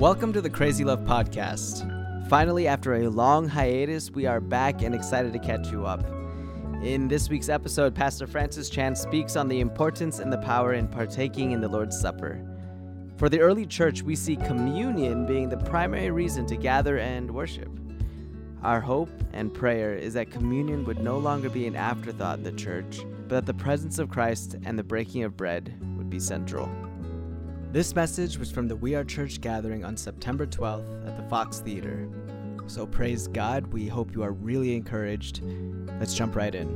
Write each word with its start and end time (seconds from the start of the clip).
Welcome 0.00 0.32
to 0.32 0.40
the 0.40 0.50
Crazy 0.50 0.82
Love 0.82 1.04
Podcast. 1.04 2.28
Finally, 2.28 2.66
after 2.66 2.94
a 2.94 3.08
long 3.08 3.46
hiatus, 3.48 4.10
we 4.10 4.26
are 4.26 4.40
back 4.40 4.82
and 4.82 4.92
excited 4.92 5.32
to 5.32 5.38
catch 5.38 5.70
you 5.70 5.86
up. 5.86 6.04
In 6.82 7.06
this 7.06 7.28
week's 7.28 7.48
episode, 7.48 7.94
Pastor 7.94 8.26
Francis 8.26 8.68
Chan 8.68 8.96
speaks 8.96 9.36
on 9.36 9.46
the 9.46 9.60
importance 9.60 10.18
and 10.18 10.32
the 10.32 10.38
power 10.38 10.72
in 10.72 10.88
partaking 10.88 11.52
in 11.52 11.60
the 11.60 11.68
Lord's 11.68 11.96
Supper. 11.96 12.44
For 13.18 13.28
the 13.28 13.38
early 13.38 13.66
church, 13.66 14.02
we 14.02 14.16
see 14.16 14.34
communion 14.34 15.26
being 15.26 15.48
the 15.48 15.58
primary 15.58 16.10
reason 16.10 16.44
to 16.46 16.56
gather 16.56 16.98
and 16.98 17.30
worship. 17.30 17.70
Our 18.64 18.80
hope 18.80 19.12
and 19.32 19.54
prayer 19.54 19.94
is 19.94 20.14
that 20.14 20.28
communion 20.28 20.84
would 20.86 20.98
no 20.98 21.18
longer 21.18 21.48
be 21.48 21.68
an 21.68 21.76
afterthought 21.76 22.38
in 22.38 22.44
the 22.44 22.50
church, 22.50 22.98
but 23.28 23.28
that 23.28 23.46
the 23.46 23.54
presence 23.54 24.00
of 24.00 24.10
Christ 24.10 24.56
and 24.64 24.76
the 24.76 24.82
breaking 24.82 25.22
of 25.22 25.36
bread 25.36 25.72
would 25.96 26.10
be 26.10 26.18
central. 26.18 26.68
This 27.74 27.96
message 27.96 28.38
was 28.38 28.52
from 28.52 28.68
the 28.68 28.76
We 28.76 28.94
Are 28.94 29.02
Church 29.02 29.40
gathering 29.40 29.84
on 29.84 29.96
September 29.96 30.46
12th 30.46 31.08
at 31.08 31.16
the 31.16 31.24
Fox 31.24 31.58
Theater. 31.58 32.08
So 32.68 32.86
praise 32.86 33.26
God, 33.26 33.66
we 33.72 33.88
hope 33.88 34.14
you 34.14 34.22
are 34.22 34.30
really 34.30 34.76
encouraged. 34.76 35.42
Let's 35.98 36.14
jump 36.14 36.36
right 36.36 36.54
in. 36.54 36.68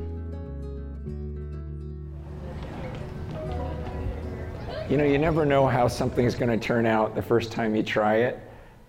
You 4.89 4.97
know, 4.97 5.05
you 5.05 5.17
never 5.17 5.45
know 5.45 5.67
how 5.67 5.87
something's 5.87 6.35
going 6.35 6.51
to 6.51 6.57
turn 6.57 6.85
out 6.85 7.15
the 7.15 7.21
first 7.21 7.53
time 7.53 7.77
you 7.77 7.83
try 7.83 8.15
it. 8.15 8.37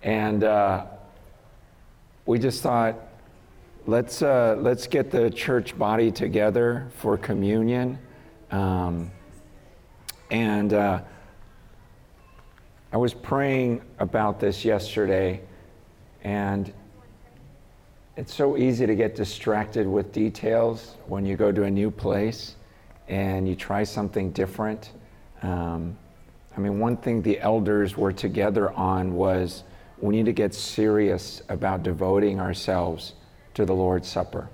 And 0.03 0.43
uh, 0.43 0.87
we 2.25 2.39
just 2.39 2.61
thought, 2.61 2.99
let's, 3.87 4.21
uh, 4.21 4.57
let's 4.59 4.85
get 4.85 5.11
the 5.11 5.29
church 5.29 5.77
body 5.77 6.11
together 6.11 6.89
for 6.97 7.17
communion. 7.17 7.97
Um, 8.51 9.11
and 10.29 10.73
uh, 10.73 11.03
I 12.93 12.97
was 12.97 13.13
praying 13.13 13.81
about 13.99 14.41
this 14.41 14.65
yesterday, 14.65 15.39
and 16.25 16.73
it's 18.17 18.33
so 18.33 18.57
easy 18.57 18.85
to 18.85 18.95
get 18.95 19.15
distracted 19.15 19.87
with 19.87 20.11
details 20.11 20.97
when 21.07 21.25
you 21.25 21.37
go 21.37 21.53
to 21.53 21.63
a 21.63 21.71
new 21.71 21.89
place 21.89 22.57
and 23.07 23.47
you 23.47 23.55
try 23.55 23.85
something 23.85 24.31
different. 24.31 24.91
Um, 25.41 25.97
I 26.57 26.59
mean, 26.59 26.79
one 26.79 26.97
thing 26.97 27.21
the 27.21 27.39
elders 27.39 27.95
were 27.95 28.11
together 28.11 28.73
on 28.73 29.15
was 29.15 29.63
we 30.01 30.13
need 30.13 30.25
to 30.25 30.33
get 30.33 30.53
serious 30.53 31.41
about 31.47 31.83
devoting 31.83 32.41
ourselves 32.41 33.13
to 33.53 33.65
the 33.65 33.73
Lord's 33.73 34.09
Supper. 34.09 34.49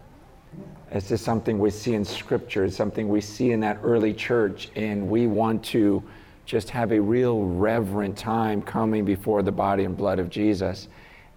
It's 0.92 1.10
just 1.10 1.26
something 1.26 1.58
we 1.58 1.72
see 1.72 1.96
in 1.96 2.06
Scripture, 2.06 2.66
it's 2.66 2.78
something 2.78 3.10
we 3.10 3.22
see 3.22 3.52
in 3.52 3.62
that 3.62 3.80
early 3.82 4.14
church, 4.14 4.70
and 4.76 5.10
we 5.10 5.26
want 5.26 5.64
to 5.66 6.04
just 6.48 6.70
have 6.70 6.94
a 6.94 7.00
real 7.00 7.44
reverent 7.44 8.18
time 8.18 8.62
coming 8.62 9.04
before 9.04 9.44
the 9.44 9.52
body 9.52 9.84
and 9.84 9.96
blood 9.96 10.18
of 10.18 10.30
Jesus. 10.30 10.88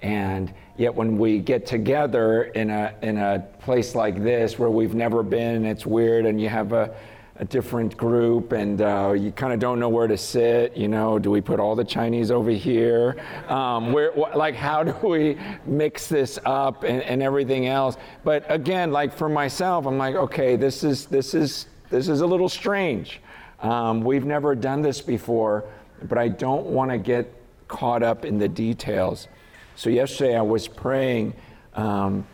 And 0.02 0.54
yet, 0.76 0.94
when 0.94 1.18
we 1.18 1.40
get 1.40 1.66
together 1.66 2.44
in 2.44 2.70
a, 2.70 2.94
in 3.02 3.18
a 3.18 3.44
place 3.58 3.94
like 3.94 4.22
this 4.22 4.58
where 4.58 4.70
we've 4.70 4.94
never 4.94 5.22
been, 5.22 5.66
it's 5.66 5.84
weird, 5.84 6.24
and 6.26 6.40
you 6.40 6.48
have 6.48 6.72
a, 6.72 6.94
a 7.36 7.44
different 7.44 7.96
group 7.96 8.52
and 8.52 8.82
uh, 8.82 9.12
you 9.18 9.32
kind 9.32 9.52
of 9.52 9.58
don't 9.58 9.80
know 9.80 9.88
where 9.88 10.06
to 10.06 10.18
sit 10.18 10.76
you 10.76 10.88
know 10.88 11.18
do 11.18 11.30
we 11.30 11.40
put 11.40 11.58
all 11.58 11.74
the 11.74 11.82
chinese 11.82 12.30
over 12.30 12.50
here? 12.50 13.16
Um, 13.48 13.92
where 13.94 14.12
wh- 14.12 14.36
like 14.36 14.54
how 14.54 14.82
do 14.82 14.94
we 15.08 15.38
mix 15.64 16.06
this 16.06 16.38
up 16.44 16.84
and, 16.84 17.02
and 17.02 17.22
everything 17.22 17.66
else? 17.66 17.96
But 18.24 18.44
again 18.50 18.92
like 18.92 19.14
for 19.14 19.30
myself 19.30 19.86
i'm 19.86 19.96
like 19.96 20.16
okay 20.16 20.56
this 20.56 20.84
is 20.84 21.06
this 21.06 21.32
is 21.32 21.64
this 21.88 22.08
is 22.08 22.20
a 22.20 22.26
little 22.26 22.50
strange 22.50 23.22
um, 23.62 24.02
we've 24.02 24.24
never 24.24 24.54
done 24.54 24.82
this 24.82 25.00
before 25.00 25.64
but 26.04 26.18
i 26.18 26.28
don't 26.28 26.66
want 26.66 26.90
to 26.90 26.98
get 26.98 27.32
caught 27.68 28.02
up 28.02 28.24
in 28.24 28.38
the 28.38 28.48
details 28.48 29.28
so 29.76 29.90
yesterday 29.90 30.36
i 30.36 30.42
was 30.42 30.66
praying 30.66 31.34
um, 31.74 32.26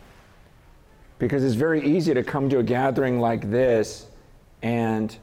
because 1.19 1.43
it's 1.43 1.55
very 1.55 1.85
easy 1.85 2.13
to 2.13 2.23
come 2.23 2.49
to 2.49 2.59
a 2.59 2.63
gathering 2.63 3.19
like 3.19 3.49
this 3.49 4.07
and 4.61 5.17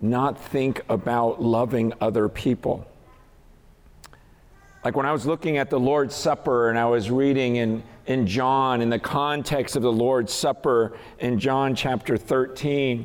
not 0.00 0.38
think 0.38 0.82
about 0.88 1.42
loving 1.42 1.92
other 2.00 2.28
people. 2.28 2.86
Like 4.84 4.96
when 4.96 5.06
I 5.06 5.12
was 5.12 5.26
looking 5.26 5.58
at 5.58 5.70
the 5.70 5.80
Lord's 5.80 6.14
Supper 6.14 6.70
and 6.70 6.78
I 6.78 6.86
was 6.86 7.10
reading 7.10 7.56
in, 7.56 7.82
in 8.06 8.26
John, 8.26 8.80
in 8.80 8.90
the 8.90 8.98
context 8.98 9.74
of 9.76 9.82
the 9.82 9.92
Lord's 9.92 10.32
Supper 10.32 10.96
in 11.18 11.38
John 11.38 11.74
chapter 11.74 12.16
13, 12.16 13.04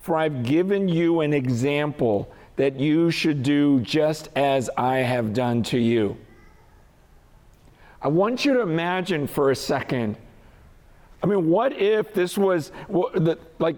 For 0.00 0.16
I've 0.16 0.42
given 0.42 0.88
you 0.88 1.20
an 1.20 1.32
example 1.32 2.32
that 2.56 2.78
you 2.78 3.10
should 3.10 3.42
do 3.42 3.80
just 3.80 4.28
as 4.36 4.68
I 4.76 4.98
have 4.98 5.32
done 5.32 5.62
to 5.64 5.78
you. 5.78 6.16
I 8.02 8.08
want 8.08 8.44
you 8.44 8.54
to 8.54 8.60
imagine 8.60 9.26
for 9.26 9.50
a 9.50 9.56
second 9.56 10.16
I 11.22 11.26
mean, 11.26 11.50
what 11.50 11.72
if 11.74 12.14
this 12.14 12.38
was 12.38 12.72
like 12.88 13.76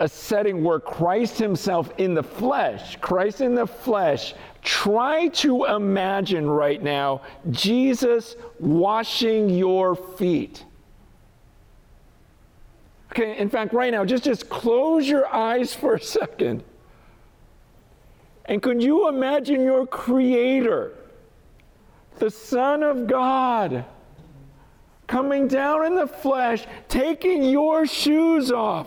a 0.00 0.08
setting 0.08 0.64
where 0.64 0.80
Christ 0.80 1.38
Himself 1.38 1.92
in 1.98 2.14
the 2.14 2.22
flesh, 2.22 2.96
Christ 2.96 3.40
in 3.40 3.54
the 3.54 3.66
flesh, 3.66 4.34
try 4.62 5.28
to 5.28 5.66
imagine 5.66 6.48
right 6.48 6.82
now 6.82 7.22
Jesus 7.50 8.36
washing 8.58 9.48
your 9.50 9.94
feet. 9.94 10.64
Okay, 13.12 13.36
in 13.38 13.48
fact, 13.48 13.72
right 13.72 13.92
now, 13.92 14.04
just, 14.04 14.24
just 14.24 14.48
close 14.48 15.08
your 15.08 15.26
eyes 15.26 15.74
for 15.74 15.94
a 15.94 16.00
second. 16.00 16.62
And 18.44 18.62
could 18.62 18.82
you 18.82 19.08
imagine 19.08 19.62
your 19.62 19.86
Creator, 19.86 20.92
the 22.18 22.30
Son 22.30 22.82
of 22.82 23.06
God? 23.06 23.84
coming 25.10 25.48
down 25.48 25.86
in 25.86 25.96
the 25.96 26.06
flesh, 26.06 26.64
taking 26.88 27.42
your 27.42 27.84
shoes 27.84 28.52
off, 28.52 28.86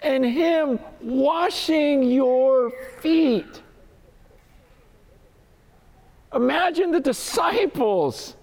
and 0.00 0.24
Him 0.24 0.80
washing 1.02 2.02
your 2.02 2.72
feet. 3.00 3.62
Imagine 6.34 6.90
the 6.90 7.00
disciples 7.00 8.34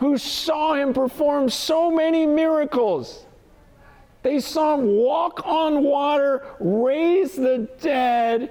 who 0.00 0.18
saw 0.18 0.74
Him 0.74 0.92
perform 0.92 1.50
so 1.50 1.90
many 1.90 2.26
miracles. 2.26 3.26
They 4.22 4.40
saw 4.40 4.74
Him 4.74 4.86
walk 4.96 5.46
on 5.46 5.84
water, 5.84 6.46
raise 6.58 7.36
the 7.36 7.68
dead, 7.80 8.50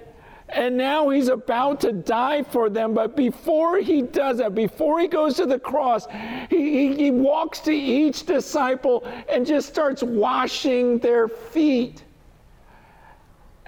and 0.50 0.78
now 0.78 1.10
he's 1.10 1.28
about 1.28 1.82
to 1.82 1.92
die 1.92 2.44
for 2.44 2.70
them. 2.70 2.94
But 2.94 3.16
before 3.16 3.78
he 3.78 4.02
does 4.02 4.38
that, 4.38 4.56
before 4.56 5.00
he 5.00 5.08
goes 5.08 5.36
to 5.36 5.46
the 5.46 5.60
cross, 5.60 6.08
he, 6.50 6.58
he, 6.58 6.96
he, 6.96 7.12
walks 7.12 7.60
to 7.62 7.72
each 7.72 8.26
disciple 8.26 9.04
and 9.28 9.46
just 9.46 9.68
starts 9.70 10.02
washing 10.02 10.98
their 11.00 11.28
feet. 11.28 12.04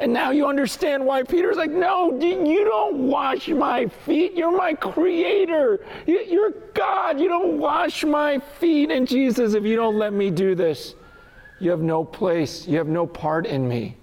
And 0.02 0.12
now 0.12 0.32
you 0.32 0.48
understand 0.48 1.06
why 1.06 1.24
Peter's 1.24 1.56
like, 1.56 1.72
No, 1.72 2.20
you 2.20 2.66
don't 2.66 3.08
wash 3.08 3.48
my 3.48 3.88
feet. 3.88 4.34
You're 4.34 4.56
my 4.56 4.74
creator. 4.74 5.86
You're 6.06 6.52
God. 6.74 7.20
You 7.20 7.30
don't 7.30 7.58
wash 7.58 8.04
my 8.04 8.40
feet. 8.40 8.92
And 8.92 9.08
Jesus, 9.08 9.54
if 9.54 9.64
you 9.64 9.78
don't 9.78 9.98
let 9.98 10.12
me 10.12 10.30
do 10.30 10.56
this, 10.56 10.96
you 11.60 11.70
have 11.70 11.82
no 11.82 12.04
place, 12.04 12.68
you 12.68 12.78
have 12.78 12.88
no 12.88 13.08
part 13.08 13.46
in 13.46 13.66
me 13.68 13.96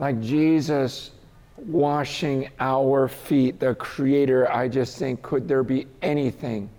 like 0.00 0.20
Jesus 0.20 1.10
washing 1.58 2.48
our 2.58 3.06
feet, 3.06 3.60
the 3.60 3.74
Creator, 3.74 4.50
I 4.50 4.66
just 4.66 4.98
think, 4.98 5.20
could 5.20 5.46
there 5.46 5.62
be 5.62 5.86
anything 6.00 6.70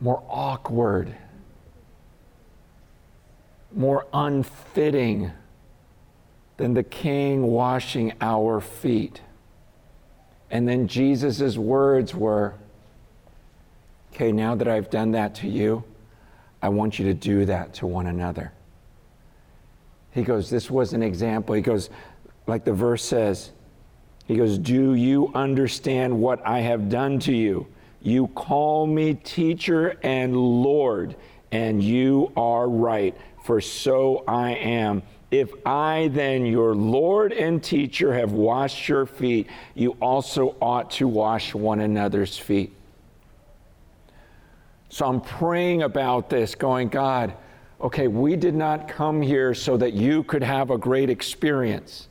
more 0.00 0.22
awkward, 0.28 1.14
more 3.76 4.06
unfitting 4.12 5.32
than 6.56 6.74
the 6.74 6.82
King 6.82 7.42
washing 7.42 8.12
our 8.20 8.60
feet? 8.60 9.20
And 10.50 10.68
then 10.68 10.86
Jesus' 10.86 11.56
words 11.56 12.14
were, 12.14 12.54
Okay, 14.14 14.30
now 14.30 14.54
that 14.54 14.68
I've 14.68 14.90
done 14.90 15.12
that 15.12 15.34
to 15.36 15.48
you, 15.48 15.84
I 16.60 16.68
want 16.68 16.98
you 16.98 17.06
to 17.06 17.14
do 17.14 17.46
that 17.46 17.74
to 17.74 17.86
one 17.86 18.06
another. 18.06 18.52
He 20.12 20.22
goes, 20.22 20.50
This 20.50 20.70
was 20.70 20.92
an 20.92 21.02
example. 21.02 21.54
He 21.54 21.62
goes, 21.62 21.88
like 22.46 22.64
the 22.64 22.72
verse 22.72 23.04
says, 23.04 23.50
He 24.26 24.36
goes, 24.36 24.58
Do 24.58 24.94
you 24.94 25.32
understand 25.34 26.20
what 26.20 26.46
I 26.46 26.60
have 26.60 26.88
done 26.88 27.18
to 27.20 27.34
you? 27.34 27.66
You 28.02 28.26
call 28.28 28.86
me 28.86 29.14
teacher 29.14 29.98
and 30.02 30.36
Lord, 30.36 31.16
and 31.52 31.82
you 31.82 32.32
are 32.36 32.68
right, 32.68 33.16
for 33.44 33.60
so 33.60 34.24
I 34.26 34.52
am. 34.52 35.02
If 35.30 35.52
I, 35.64 36.08
then, 36.12 36.44
your 36.44 36.74
Lord 36.74 37.32
and 37.32 37.62
teacher, 37.62 38.12
have 38.12 38.32
washed 38.32 38.88
your 38.88 39.06
feet, 39.06 39.48
you 39.74 39.96
also 40.00 40.56
ought 40.60 40.90
to 40.92 41.06
wash 41.06 41.54
one 41.54 41.80
another's 41.80 42.36
feet. 42.36 42.72
So 44.88 45.06
I'm 45.06 45.20
praying 45.20 45.82
about 45.82 46.28
this, 46.28 46.54
going, 46.54 46.88
God, 46.88 47.34
okay, 47.80 48.08
we 48.08 48.36
did 48.36 48.54
not 48.54 48.88
come 48.88 49.22
here 49.22 49.54
so 49.54 49.76
that 49.78 49.94
you 49.94 50.22
could 50.22 50.42
have 50.42 50.70
a 50.70 50.76
great 50.76 51.08
experience. 51.08 52.08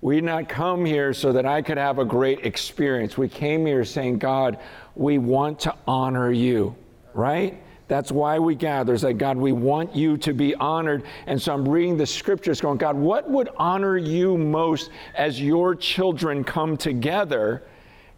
We 0.00 0.16
did 0.16 0.24
not 0.24 0.48
come 0.48 0.84
here 0.84 1.12
so 1.14 1.32
that 1.32 1.46
I 1.46 1.62
could 1.62 1.78
have 1.78 1.98
a 1.98 2.04
great 2.04 2.44
experience. 2.44 3.16
We 3.16 3.28
came 3.28 3.66
here 3.66 3.84
saying, 3.84 4.18
God, 4.18 4.58
we 4.96 5.18
want 5.18 5.60
to 5.60 5.74
honor 5.86 6.30
you, 6.32 6.74
right? 7.14 7.60
That's 7.88 8.12
why 8.12 8.38
we 8.38 8.54
gather. 8.54 8.92
It's 8.92 9.02
like, 9.02 9.16
God, 9.16 9.38
we 9.38 9.52
want 9.52 9.96
you 9.96 10.18
to 10.18 10.34
be 10.34 10.54
honored. 10.54 11.04
And 11.26 11.40
so 11.40 11.54
I'm 11.54 11.66
reading 11.66 11.96
the 11.96 12.06
scriptures 12.06 12.60
going, 12.60 12.76
God, 12.76 12.96
what 12.96 13.28
would 13.28 13.48
honor 13.56 13.96
you 13.96 14.36
most 14.36 14.90
as 15.14 15.40
your 15.40 15.74
children 15.74 16.44
come 16.44 16.76
together? 16.76 17.64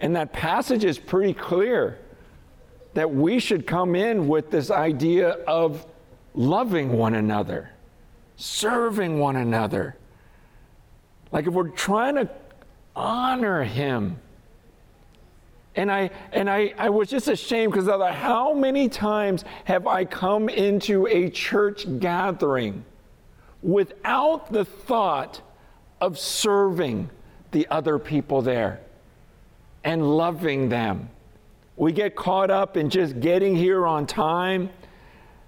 And 0.01 0.15
that 0.17 0.33
passage 0.33 0.85
is 0.85 0.99
pretty 0.99 1.35
clear 1.35 1.99
that 2.95 3.15
we 3.15 3.39
should 3.39 3.65
come 3.65 3.95
in 3.95 4.27
with 4.27 4.51
this 4.51 4.73
idea 4.73 5.31
of 5.47 5.87
loving 6.35 6.93
one 6.93 7.15
another, 7.15 7.71
serving 8.37 9.21
one 9.21 9.37
another. 9.37 9.97
Like 11.31 11.47
if 11.47 11.55
we're 11.55 11.69
trying 11.69 12.17
to 12.17 12.29
honor 12.97 13.63
Him, 13.63 14.19
and 15.77 15.91
I 15.91 16.11
and 16.33 16.51
I, 16.51 16.75
I 16.77 16.91
was 16.91 17.09
just 17.09 17.29
ashamed 17.29 17.73
because 17.73 17.89
how 18.15 18.53
many 18.55 18.89
times 18.89 19.45
have 19.65 19.87
I 19.87 20.05
come 20.05 20.49
into 20.49 21.07
a 21.07 21.31
church 21.31 21.87
gathering 22.01 22.85
without 23.63 24.53
the 24.53 24.65
thought 24.65 25.41
of 26.01 26.19
serving 26.19 27.11
the 27.53 27.67
other 27.69 27.99
people 27.99 28.43
there 28.43 28.81
and 29.85 30.17
loving 30.17 30.69
them? 30.69 31.09
We 31.77 31.93
get 31.93 32.17
caught 32.17 32.51
up 32.51 32.77
in 32.77 32.91
just 32.91 33.21
getting 33.21 33.55
here 33.55 33.87
on 33.87 34.07
time, 34.07 34.71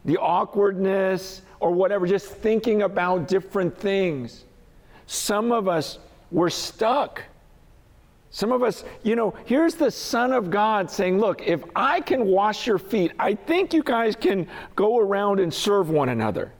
the 0.05 0.17
awkwardness, 0.19 1.43
or 1.61 1.73
whatever, 1.73 2.07
just 2.07 2.27
thinking 2.27 2.83
about 2.83 3.29
different 3.29 3.77
things. 3.77 4.45
Some 5.07 5.53
of 5.53 5.69
us 5.69 5.99
were 6.31 6.49
stuck 6.49 7.23
some 8.35 8.51
of 8.51 8.63
us, 8.63 8.83
you 9.03 9.15
know, 9.15 9.35
here's 9.45 9.75
the 9.75 9.91
Son 9.91 10.33
of 10.33 10.51
God 10.51 10.91
saying, 10.91 11.21
Look, 11.21 11.43
if 11.43 11.63
I 11.77 12.01
can 12.01 12.25
wash 12.25 12.67
your 12.67 12.79
feet, 12.79 13.13
I 13.19 13.35
think 13.35 13.75
you 13.75 13.83
guys 13.83 14.17
can 14.17 14.49
go 14.75 14.99
around 14.99 15.39
and 15.39 15.53
serve 15.53 15.91
one 15.91 16.09
another. 16.09 16.51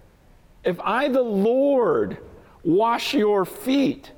If 0.65 0.79
I, 0.81 1.09
the 1.09 1.23
Lord, 1.23 2.19
wash 2.63 3.15
your 3.15 3.47
feet, 3.47 4.13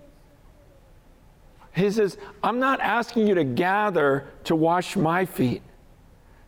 he 1.76 1.88
says, 1.92 2.18
I'm 2.42 2.58
not 2.58 2.80
asking 2.80 3.28
you 3.28 3.36
to 3.36 3.44
gather 3.44 4.26
to 4.44 4.56
wash 4.56 4.96
my 4.96 5.24
feet. 5.24 5.62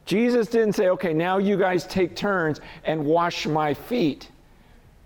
Jesus 0.06 0.48
didn't 0.48 0.72
say, 0.72 0.88
okay, 0.88 1.12
now 1.14 1.38
you 1.38 1.56
guys 1.56 1.86
take 1.86 2.16
turns 2.16 2.60
and 2.84 3.04
wash 3.04 3.46
my 3.46 3.74
feet. 3.74 4.28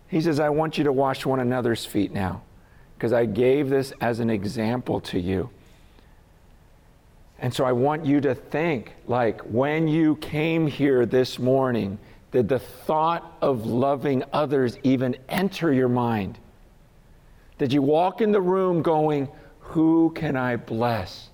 He 0.08 0.20
says, 0.22 0.40
I 0.40 0.48
want 0.48 0.78
you 0.78 0.84
to 0.84 0.92
wash 0.92 1.26
one 1.26 1.40
another's 1.40 1.84
feet 1.84 2.12
now 2.12 2.40
because 2.96 3.12
I 3.12 3.26
gave 3.26 3.68
this 3.68 3.92
as 4.00 4.20
an 4.20 4.30
example 4.30 5.00
to 5.02 5.20
you. 5.20 5.50
And 7.40 7.52
so 7.52 7.64
I 7.64 7.72
want 7.72 8.04
you 8.04 8.20
to 8.20 8.34
think 8.34 8.94
like 9.06 9.40
when 9.40 9.88
you 9.88 10.16
came 10.16 10.66
here 10.66 11.06
this 11.06 11.38
morning, 11.38 11.98
did 12.32 12.48
the 12.48 12.58
thought 12.58 13.36
of 13.40 13.66
loving 13.66 14.22
others 14.32 14.78
even 14.82 15.16
enter 15.28 15.72
your 15.72 15.88
mind? 15.88 16.38
Did 17.58 17.72
you 17.72 17.82
walk 17.82 18.20
in 18.20 18.30
the 18.30 18.40
room 18.40 18.82
going, 18.82 19.28
Who 19.60 20.12
can 20.14 20.36
I 20.36 20.56
bless? 20.56 21.30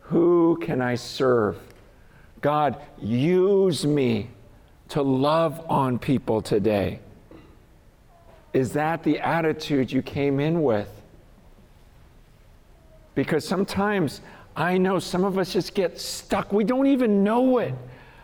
Who 0.00 0.58
can 0.60 0.80
I 0.80 0.94
serve? 0.94 1.58
God, 2.40 2.80
use 3.00 3.86
me 3.86 4.28
to 4.88 5.02
love 5.02 5.64
on 5.70 5.98
people 5.98 6.42
today. 6.42 6.98
Is 8.52 8.72
that 8.72 9.02
the 9.02 9.20
attitude 9.20 9.92
you 9.92 10.02
came 10.02 10.40
in 10.40 10.62
with? 10.62 10.88
Because 13.14 13.46
sometimes 13.46 14.20
I 14.56 14.76
know 14.78 14.98
some 14.98 15.24
of 15.24 15.38
us 15.38 15.52
just 15.52 15.74
get 15.74 15.98
stuck. 15.98 16.52
We 16.52 16.64
don't 16.64 16.86
even 16.86 17.24
know 17.24 17.58
it. 17.58 17.74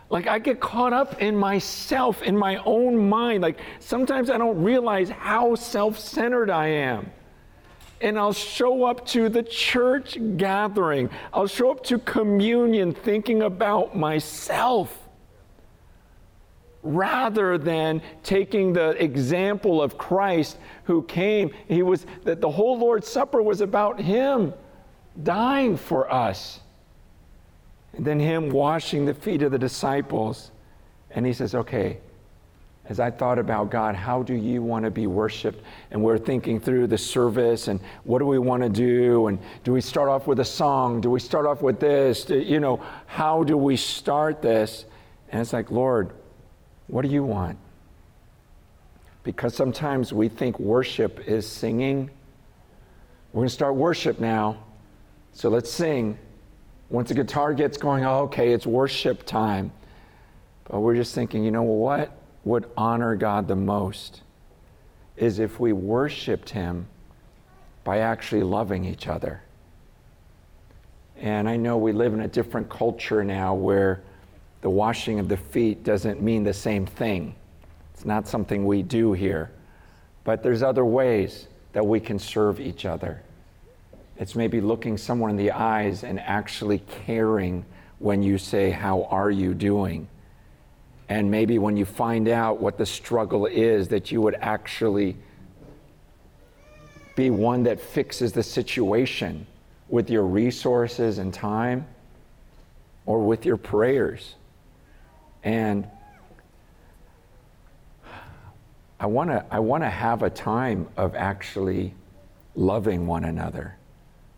Like 0.09 0.27
I 0.27 0.39
get 0.39 0.59
caught 0.59 0.93
up 0.93 1.21
in 1.21 1.35
myself, 1.35 2.21
in 2.23 2.35
my 2.37 2.57
own 2.65 3.09
mind. 3.09 3.43
Like 3.43 3.59
sometimes 3.79 4.29
I 4.29 4.37
don't 4.37 4.61
realize 4.61 5.09
how 5.09 5.55
self 5.55 5.99
centered 5.99 6.49
I 6.49 6.67
am. 6.67 7.11
And 8.01 8.17
I'll 8.17 8.33
show 8.33 8.85
up 8.85 9.05
to 9.07 9.27
the 9.27 9.43
church 9.43 10.17
gathering, 10.37 11.09
I'll 11.33 11.47
show 11.47 11.71
up 11.71 11.83
to 11.85 11.99
communion 11.99 12.93
thinking 12.93 13.43
about 13.43 13.95
myself 13.95 14.95
rather 16.81 17.57
than 17.57 18.01
taking 18.23 18.71
the 18.71 18.91
example 19.03 19.81
of 19.81 19.97
Christ 19.97 20.57
who 20.85 21.03
came. 21.03 21.51
He 21.67 21.83
was 21.83 22.05
that 22.23 22.39
the 22.39 22.49
whole 22.49 22.79
Lord's 22.79 23.07
Supper 23.07 23.41
was 23.41 23.59
about 23.59 23.99
him 23.99 24.53
dying 25.23 25.77
for 25.77 26.11
us. 26.11 26.59
And 27.93 28.05
then 28.05 28.19
him 28.19 28.49
washing 28.49 29.05
the 29.05 29.13
feet 29.13 29.41
of 29.41 29.51
the 29.51 29.57
disciples. 29.57 30.51
And 31.11 31.25
he 31.25 31.33
says, 31.33 31.55
Okay, 31.55 31.99
as 32.89 32.99
I 32.99 33.11
thought 33.11 33.37
about 33.37 33.69
God, 33.69 33.95
how 33.95 34.23
do 34.23 34.33
you 34.33 34.63
want 34.63 34.83
to 34.83 34.91
be 34.91 35.05
worshiped? 35.05 35.63
And 35.91 36.03
we're 36.03 36.17
thinking 36.17 36.59
through 36.59 36.87
the 36.87 36.97
service 36.97 37.67
and 37.67 37.79
what 38.03 38.17
do 38.17 38.25
we 38.25 38.39
want 38.39 38.63
to 38.63 38.69
do? 38.69 39.27
And 39.27 39.37
do 39.63 39.71
we 39.71 39.79
start 39.79 40.09
off 40.09 40.25
with 40.25 40.39
a 40.39 40.45
song? 40.45 40.99
Do 40.99 41.11
we 41.11 41.19
start 41.19 41.45
off 41.45 41.61
with 41.61 41.79
this? 41.79 42.25
Do, 42.25 42.39
you 42.39 42.59
know, 42.59 42.83
how 43.05 43.43
do 43.43 43.55
we 43.55 43.77
start 43.77 44.41
this? 44.41 44.85
And 45.31 45.39
it's 45.39 45.53
like, 45.53 45.69
Lord, 45.69 46.13
what 46.87 47.03
do 47.03 47.09
you 47.09 47.23
want? 47.23 47.59
Because 49.23 49.53
sometimes 49.53 50.11
we 50.11 50.27
think 50.27 50.59
worship 50.59 51.27
is 51.27 51.47
singing. 51.47 52.09
We're 53.33 53.41
going 53.41 53.49
to 53.49 53.53
start 53.53 53.75
worship 53.75 54.19
now. 54.19 54.57
So 55.33 55.49
let's 55.49 55.71
sing. 55.71 56.17
Once 56.89 57.09
the 57.09 57.15
guitar 57.15 57.53
gets 57.53 57.77
going, 57.77 58.03
oh, 58.03 58.21
okay, 58.23 58.51
it's 58.51 58.65
worship 58.65 59.25
time. 59.25 59.71
But 60.65 60.79
we're 60.81 60.95
just 60.95 61.15
thinking, 61.15 61.43
you 61.43 61.51
know 61.51 61.63
what 61.63 62.11
would 62.43 62.69
honor 62.77 63.15
God 63.15 63.47
the 63.47 63.55
most 63.55 64.21
is 65.17 65.39
if 65.39 65.59
we 65.59 65.73
worshiped 65.73 66.49
Him 66.49 66.87
by 67.83 67.99
actually 67.99 68.43
loving 68.43 68.85
each 68.85 69.07
other. 69.07 69.41
And 71.17 71.49
I 71.49 71.57
know 71.57 71.77
we 71.77 71.91
live 71.91 72.13
in 72.13 72.21
a 72.21 72.27
different 72.27 72.69
culture 72.69 73.23
now 73.23 73.53
where 73.53 74.01
the 74.61 74.69
washing 74.69 75.19
of 75.19 75.27
the 75.27 75.37
feet 75.37 75.83
doesn't 75.83 76.21
mean 76.21 76.43
the 76.43 76.53
same 76.53 76.85
thing. 76.85 77.35
It's 77.93 78.05
not 78.05 78.27
something 78.27 78.65
we 78.65 78.83
do 78.83 79.13
here. 79.13 79.51
But 80.23 80.43
there's 80.43 80.63
other 80.63 80.85
ways 80.85 81.47
that 81.73 81.85
we 81.85 81.99
can 81.99 82.19
serve 82.19 82.59
each 82.59 82.85
other. 82.85 83.21
It's 84.19 84.35
maybe 84.35 84.59
looking 84.59 84.97
someone 84.97 85.31
in 85.31 85.37
the 85.37 85.51
eyes 85.51 86.03
and 86.03 86.19
actually 86.19 86.79
caring 87.05 87.65
when 87.99 88.21
you 88.21 88.37
say, 88.37 88.69
How 88.69 89.03
are 89.03 89.31
you 89.31 89.53
doing? 89.53 90.09
And 91.07 91.31
maybe 91.31 91.57
when 91.57 91.77
you 91.77 91.85
find 91.85 92.27
out 92.27 92.59
what 92.59 92.77
the 92.77 92.85
struggle 92.85 93.45
is, 93.45 93.87
that 93.87 94.11
you 94.11 94.21
would 94.21 94.35
actually 94.35 95.15
be 97.15 97.29
one 97.29 97.63
that 97.63 97.79
fixes 97.79 98.33
the 98.33 98.43
situation 98.43 99.47
with 99.87 100.09
your 100.09 100.23
resources 100.23 101.17
and 101.17 101.33
time 101.33 101.87
or 103.05 103.19
with 103.25 103.45
your 103.45 103.57
prayers. 103.57 104.35
And 105.43 105.87
I 108.99 109.05
want 109.05 109.29
to 109.29 109.45
I 109.49 109.59
want 109.59 109.83
to 109.83 109.89
have 109.89 110.23
a 110.23 110.29
time 110.29 110.89
of 110.97 111.15
actually 111.15 111.93
loving 112.53 113.07
one 113.07 113.23
another 113.23 113.78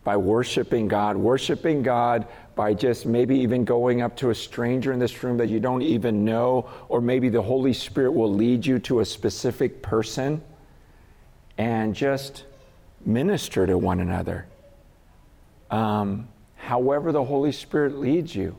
by 0.04 0.16
worshiping 0.16 0.88
God, 0.88 1.16
worshiping 1.16 1.82
God 1.82 2.26
by 2.54 2.74
just 2.74 3.06
maybe 3.06 3.36
even 3.38 3.64
going 3.64 4.02
up 4.02 4.16
to 4.16 4.30
a 4.30 4.34
stranger 4.34 4.92
in 4.92 4.98
this 4.98 5.22
room 5.22 5.36
that 5.38 5.48
you 5.48 5.60
don't 5.60 5.82
even 5.82 6.24
know, 6.24 6.68
or 6.88 7.00
maybe 7.00 7.28
the 7.28 7.40
Holy 7.40 7.72
Spirit 7.72 8.12
will 8.12 8.32
lead 8.32 8.66
you 8.66 8.78
to 8.80 9.00
a 9.00 9.04
specific 9.04 9.80
person 9.80 10.42
and 11.56 11.94
just 11.94 12.44
minister 13.04 13.66
to 13.66 13.78
one 13.78 14.00
another. 14.00 14.46
Um, 15.70 16.28
however, 16.56 17.12
the 17.12 17.24
Holy 17.24 17.52
Spirit 17.52 17.96
leads 17.98 18.34
you. 18.34 18.56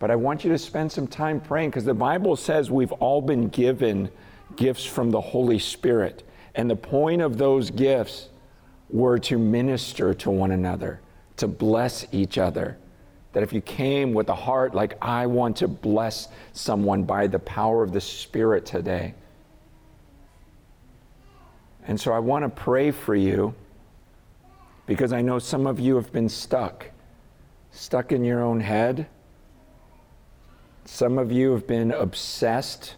But 0.00 0.10
I 0.10 0.16
want 0.16 0.44
you 0.44 0.50
to 0.50 0.58
spend 0.58 0.90
some 0.90 1.06
time 1.06 1.40
praying 1.40 1.70
because 1.70 1.84
the 1.84 1.94
Bible 1.94 2.34
says 2.34 2.70
we've 2.70 2.92
all 2.92 3.20
been 3.20 3.48
given 3.48 4.10
gifts 4.56 4.84
from 4.84 5.10
the 5.10 5.20
Holy 5.20 5.58
Spirit. 5.58 6.26
And 6.54 6.68
the 6.68 6.76
point 6.76 7.22
of 7.22 7.38
those 7.38 7.70
gifts 7.70 8.29
were 8.92 9.18
to 9.18 9.38
minister 9.38 10.14
to 10.14 10.30
one 10.30 10.50
another, 10.50 11.00
to 11.36 11.48
bless 11.48 12.06
each 12.12 12.38
other. 12.38 12.76
That 13.32 13.42
if 13.42 13.52
you 13.52 13.60
came 13.60 14.12
with 14.12 14.28
a 14.28 14.34
heart 14.34 14.74
like, 14.74 14.96
I 15.00 15.26
want 15.26 15.56
to 15.58 15.68
bless 15.68 16.28
someone 16.52 17.04
by 17.04 17.26
the 17.28 17.38
power 17.38 17.82
of 17.82 17.92
the 17.92 18.00
Spirit 18.00 18.66
today. 18.66 19.14
And 21.86 22.00
so 22.00 22.12
I 22.12 22.18
want 22.18 22.44
to 22.44 22.48
pray 22.48 22.90
for 22.90 23.14
you 23.14 23.54
because 24.86 25.12
I 25.12 25.22
know 25.22 25.38
some 25.38 25.66
of 25.66 25.78
you 25.78 25.94
have 25.96 26.12
been 26.12 26.28
stuck, 26.28 26.90
stuck 27.70 28.12
in 28.12 28.24
your 28.24 28.42
own 28.42 28.60
head. 28.60 29.06
Some 30.84 31.18
of 31.18 31.30
you 31.30 31.52
have 31.52 31.66
been 31.66 31.92
obsessed 31.92 32.96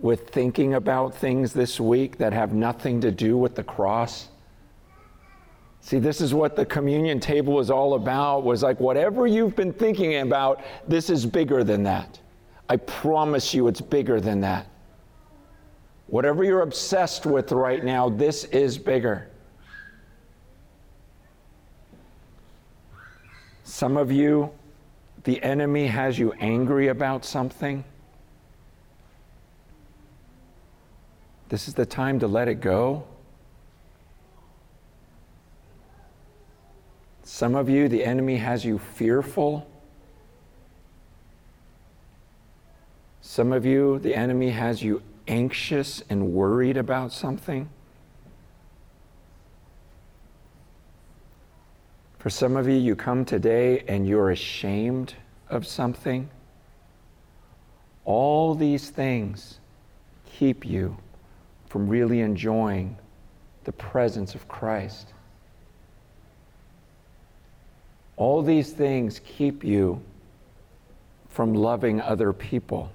with 0.00 0.30
thinking 0.30 0.74
about 0.74 1.14
things 1.14 1.52
this 1.52 1.80
week 1.80 2.18
that 2.18 2.32
have 2.32 2.52
nothing 2.52 3.00
to 3.00 3.10
do 3.10 3.36
with 3.36 3.54
the 3.56 3.64
cross. 3.64 4.28
See, 5.82 5.98
this 5.98 6.20
is 6.20 6.32
what 6.32 6.54
the 6.54 6.64
communion 6.64 7.18
table 7.18 7.58
is 7.58 7.68
all 7.68 7.94
about 7.94 8.44
was 8.44 8.62
like 8.62 8.78
whatever 8.78 9.26
you've 9.26 9.56
been 9.56 9.72
thinking 9.72 10.16
about, 10.16 10.62
this 10.86 11.10
is 11.10 11.26
bigger 11.26 11.64
than 11.64 11.82
that. 11.82 12.20
I 12.68 12.76
promise 12.76 13.52
you 13.52 13.66
it's 13.66 13.80
bigger 13.80 14.20
than 14.20 14.40
that. 14.42 14.68
Whatever 16.06 16.44
you're 16.44 16.62
obsessed 16.62 17.26
with 17.26 17.50
right 17.50 17.84
now, 17.84 18.08
this 18.08 18.44
is 18.44 18.78
bigger. 18.78 19.28
Some 23.64 23.96
of 23.96 24.12
you, 24.12 24.50
the 25.24 25.42
enemy 25.42 25.88
has 25.88 26.16
you 26.16 26.32
angry 26.34 26.88
about 26.88 27.24
something. 27.24 27.84
This 31.48 31.66
is 31.66 31.74
the 31.74 31.86
time 31.86 32.20
to 32.20 32.28
let 32.28 32.46
it 32.46 32.60
go. 32.60 33.04
Some 37.32 37.54
of 37.54 37.70
you, 37.70 37.88
the 37.88 38.04
enemy 38.04 38.36
has 38.36 38.62
you 38.62 38.78
fearful. 38.78 39.66
Some 43.22 43.54
of 43.54 43.64
you, 43.64 43.98
the 44.00 44.14
enemy 44.14 44.50
has 44.50 44.82
you 44.82 45.00
anxious 45.26 46.02
and 46.10 46.34
worried 46.34 46.76
about 46.76 47.10
something. 47.10 47.70
For 52.18 52.28
some 52.28 52.54
of 52.54 52.68
you, 52.68 52.74
you 52.74 52.94
come 52.94 53.24
today 53.24 53.82
and 53.88 54.06
you're 54.06 54.30
ashamed 54.30 55.14
of 55.48 55.66
something. 55.66 56.28
All 58.04 58.54
these 58.54 58.90
things 58.90 59.58
keep 60.26 60.66
you 60.66 60.98
from 61.64 61.88
really 61.88 62.20
enjoying 62.20 62.98
the 63.64 63.72
presence 63.72 64.34
of 64.34 64.46
Christ. 64.48 65.14
All 68.16 68.42
these 68.42 68.72
things 68.72 69.20
keep 69.24 69.64
you 69.64 70.02
from 71.28 71.54
loving 71.54 72.00
other 72.00 72.32
people. 72.32 72.90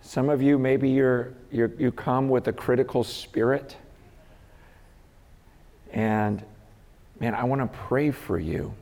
Some 0.00 0.28
of 0.28 0.40
you, 0.40 0.58
maybe 0.58 0.90
you're, 0.90 1.32
you're, 1.50 1.72
you 1.78 1.90
come 1.90 2.28
with 2.28 2.46
a 2.46 2.52
critical 2.52 3.02
spirit. 3.02 3.76
And 5.92 6.44
man, 7.18 7.34
I 7.34 7.44
want 7.44 7.60
to 7.62 7.78
pray 7.78 8.10
for 8.10 8.38
you 8.38 8.74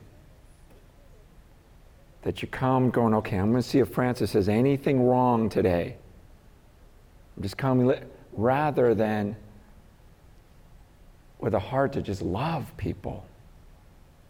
that 2.23 2.41
you 2.41 2.47
come 2.47 2.89
going, 2.89 3.13
okay, 3.15 3.37
I'm 3.37 3.51
going 3.51 3.63
to 3.63 3.67
see 3.67 3.79
if 3.79 3.89
Francis 3.89 4.33
has 4.33 4.47
anything 4.47 5.03
wrong 5.03 5.49
today. 5.49 5.95
I'm 7.35 7.43
just 7.43 7.57
coming 7.57 7.93
rather 8.33 8.93
than 8.93 9.35
with 11.43 11.53
a 11.53 11.59
heart 11.59 11.91
to 11.91 12.01
just 12.01 12.21
love 12.21 12.71
people 12.77 13.25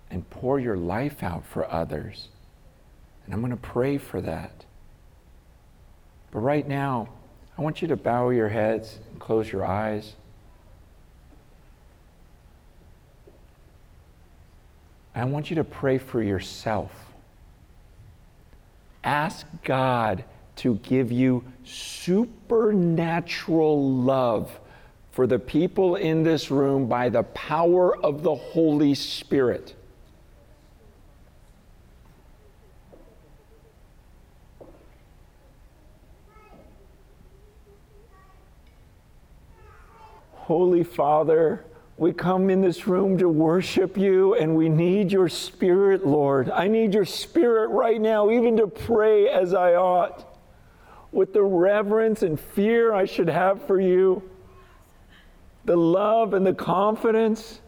and 0.10 0.28
pour 0.32 0.60
your 0.60 0.76
life 0.76 1.22
out 1.22 1.46
for 1.46 1.72
others. 1.72 2.30
And 3.24 3.36
I'm 3.36 3.40
going 3.40 3.52
to 3.52 3.58
pray 3.58 4.00
for 4.00 4.20
that. 4.22 4.66
But 6.32 6.40
right 6.40 6.68
now, 6.68 7.10
I 7.56 7.62
want 7.62 7.84
you 7.84 7.88
to 7.90 7.96
bow 7.96 8.32
your 8.32 8.50
heads 8.50 8.98
and 9.12 9.20
close 9.20 9.52
your 9.52 9.64
eyes. 9.64 10.16
I 15.14 15.24
want 15.26 15.52
you 15.52 15.56
to 15.58 15.64
pray 15.64 16.00
for 16.00 16.24
yourself. 16.24 16.92
Ask 19.04 19.46
God 19.64 20.24
to 20.56 20.78
give 20.78 21.12
you 21.12 21.44
supernatural 21.64 23.88
love 23.88 24.60
for 25.14 25.28
the 25.28 25.38
people 25.38 25.96
in 25.96 26.24
this 26.24 26.50
room 26.50 26.88
by 26.88 27.08
the 27.08 27.22
power 27.22 27.96
of 28.04 28.24
the 28.24 28.34
Holy 28.34 28.96
Spirit. 28.96 29.76
Holy 40.34 40.84
Father, 40.84 41.64
we 41.96 42.12
come 42.12 42.50
in 42.50 42.62
this 42.62 42.88
room 42.88 43.20
to 43.20 43.30
worship 43.30 43.96
you, 43.96 44.34
and 44.34 44.56
we 44.56 44.68
need 44.68 45.12
your 45.12 45.30
spirit, 45.30 46.08
Lord. 46.08 46.50
I 46.50 46.68
need 46.68 46.92
your 46.92 47.06
spirit 47.06 47.70
right 47.70 48.02
now, 48.02 48.32
even 48.32 48.58
to 48.58 48.66
pray 48.66 49.30
as 49.30 49.54
I 49.54 49.76
ought, 49.76 50.40
with 51.12 51.34
the 51.34 51.44
reverence 51.44 52.24
and 52.24 52.40
fear 52.40 52.96
I 52.96 53.06
should 53.06 53.30
have 53.30 53.68
for 53.68 53.80
you 53.80 54.28
the 55.66 55.76
love 55.76 56.34
and 56.34 56.46
the 56.46 56.54
confidence. 56.54 57.62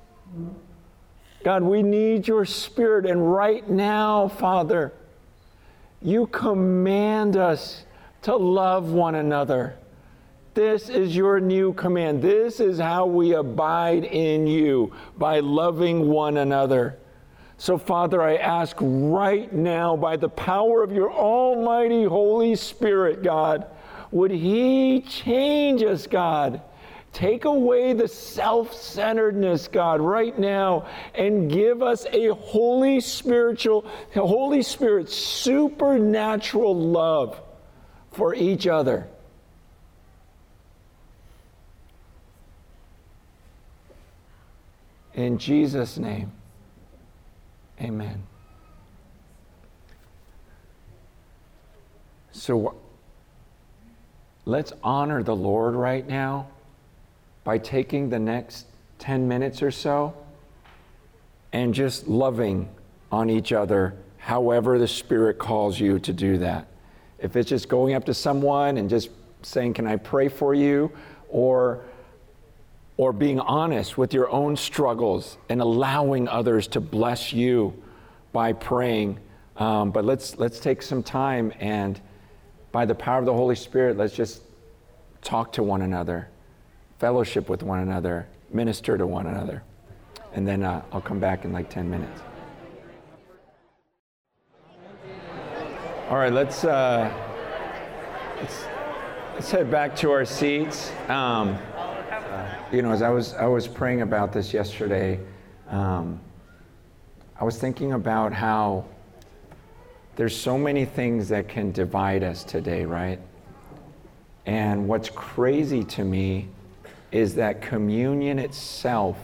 God, 1.44 1.64
we 1.64 1.84
need 1.84 2.28
your 2.28 2.46
spirit. 2.46 3.06
And 3.06 3.32
right 3.32 3.70
now, 3.70 4.28
Father, 4.28 4.94
you 6.02 6.28
command 6.28 7.38
us 7.38 7.86
to 8.24 8.36
love 8.36 8.92
one 8.92 9.16
another. 9.16 9.78
This 10.56 10.90
is 10.90 11.16
your 11.16 11.40
new 11.40 11.74
command. 11.74 12.22
This 12.22 12.60
is 12.60 12.80
how 12.80 13.06
we 13.06 13.34
abide 13.34 14.06
in 14.06 14.48
you 14.48 14.94
by 15.18 15.42
loving 15.42 16.08
one 16.08 16.38
another. 16.38 16.98
So, 17.58 17.78
Father, 17.78 18.22
I 18.22 18.36
ask 18.38 18.76
right 18.80 19.52
now, 19.54 19.96
by 19.96 20.18
the 20.18 20.30
power 20.30 20.82
of 20.82 20.92
your 20.92 21.12
almighty 21.12 22.04
Holy 22.04 22.56
Spirit, 22.56 23.22
God, 23.22 23.68
would 24.12 24.32
He 24.32 25.02
change 25.02 25.84
us, 25.84 26.08
God? 26.08 26.62
Take 27.16 27.46
away 27.46 27.94
the 27.94 28.10
self 28.10 28.74
centeredness, 28.74 29.70
God, 29.70 30.02
right 30.02 30.38
now, 30.38 30.86
and 31.14 31.50
give 31.50 31.82
us 31.82 32.06
a 32.12 32.34
holy 32.34 33.00
spiritual, 33.00 33.86
Holy 34.14 34.62
Spirit 34.62 35.10
supernatural 35.10 36.76
love 36.76 37.42
for 38.12 38.36
each 38.36 38.68
other. 38.68 39.08
In 45.14 45.38
Jesus' 45.38 45.98
name, 45.98 46.34
amen. 47.80 48.24
So 52.34 52.76
let's 54.44 54.74
honor 54.84 55.24
the 55.24 55.36
Lord 55.36 55.76
right 55.76 56.06
now 56.06 56.50
by 57.46 57.58
taking 57.58 58.10
the 58.10 58.20
next 58.20 58.66
10 59.00 59.26
minutes 59.26 59.62
or 59.62 59.72
so 59.72 60.14
and 61.54 61.74
just 61.74 62.08
loving 62.10 62.68
on 63.12 63.30
each 63.30 63.54
other 63.54 63.96
however 64.18 64.78
the 64.78 64.88
Spirit 64.88 65.40
calls 65.40 65.80
you 65.80 66.00
to 66.00 66.12
do 66.12 66.40
that. 66.40 66.68
If 67.20 67.38
it's 67.38 67.48
just 67.48 67.70
going 67.70 67.94
up 67.94 68.04
to 68.06 68.14
someone 68.14 68.78
and 68.78 68.90
just 68.90 69.10
saying, 69.44 69.76
Can 69.76 69.88
I 69.88 69.96
pray 69.96 70.28
for 70.28 70.54
you? 70.54 70.92
or 71.36 71.84
or 72.98 73.12
being 73.12 73.42
honest 73.42 73.98
with 73.98 74.14
your 74.14 74.30
own 74.30 74.56
struggles 74.56 75.38
and 75.50 75.62
allowing 75.62 76.30
others 76.30 76.66
to 76.66 76.80
bless 76.80 77.34
you 77.34 77.74
by 78.32 78.54
praying. 78.54 79.20
Um, 79.58 79.92
but 79.92 80.06
let's 80.06 80.38
let's 80.38 80.60
take 80.60 80.82
some 80.82 81.04
time 81.04 81.52
and 81.60 82.00
by 82.72 82.86
the 82.86 82.96
power 82.96 83.20
of 83.20 83.26
the 83.26 83.34
Holy 83.34 83.56
Spirit, 83.56 83.98
let's 83.98 84.16
just 84.16 84.42
talk 85.22 85.52
to 85.54 85.64
one 85.64 85.82
another 85.82 86.30
fellowship 87.00 87.50
with 87.50 87.64
one 87.64 87.80
another, 87.80 88.28
minister 88.52 88.98
to 88.98 89.06
one 89.06 89.28
another. 89.28 89.64
And 90.34 90.48
then 90.48 90.64
uh, 90.64 90.84
I'll 90.92 91.02
come 91.02 91.20
back 91.20 91.46
in 91.46 91.52
like 91.52 91.70
10 91.70 91.90
minutes. 91.90 92.22
All 96.10 96.18
right, 96.18 96.32
let's, 96.32 96.64
uh, 96.64 97.12
let's, 98.40 98.66
let's 99.34 99.52
head 99.52 99.72
back 99.72 99.96
to 99.98 100.12
our 100.12 100.26
seats. 100.26 100.92
Um, 101.08 101.58
you 102.72 102.82
know, 102.82 102.92
as 102.92 103.02
I 103.02 103.10
was, 103.10 103.34
I 103.34 103.46
was 103.46 103.68
praying 103.68 104.02
about 104.02 104.32
this 104.32 104.54
yesterday, 104.54 105.20
um, 105.70 106.20
I 107.40 107.44
was 107.44 107.58
thinking 107.58 107.94
about 107.94 108.34
how 108.34 108.86
there's 110.16 110.36
so 110.36 110.58
many 110.58 110.86
things 110.86 111.28
that 111.30 111.50
can 111.50 111.72
divide 111.72 112.24
us 112.24 112.44
today, 112.44 112.86
right? 112.86 113.20
And 114.46 114.88
what's 114.88 115.10
crazy 115.10 115.84
to 115.84 116.04
me 116.04 116.50
is 117.16 117.36
that 117.36 117.62
communion 117.62 118.38
itself, 118.38 119.18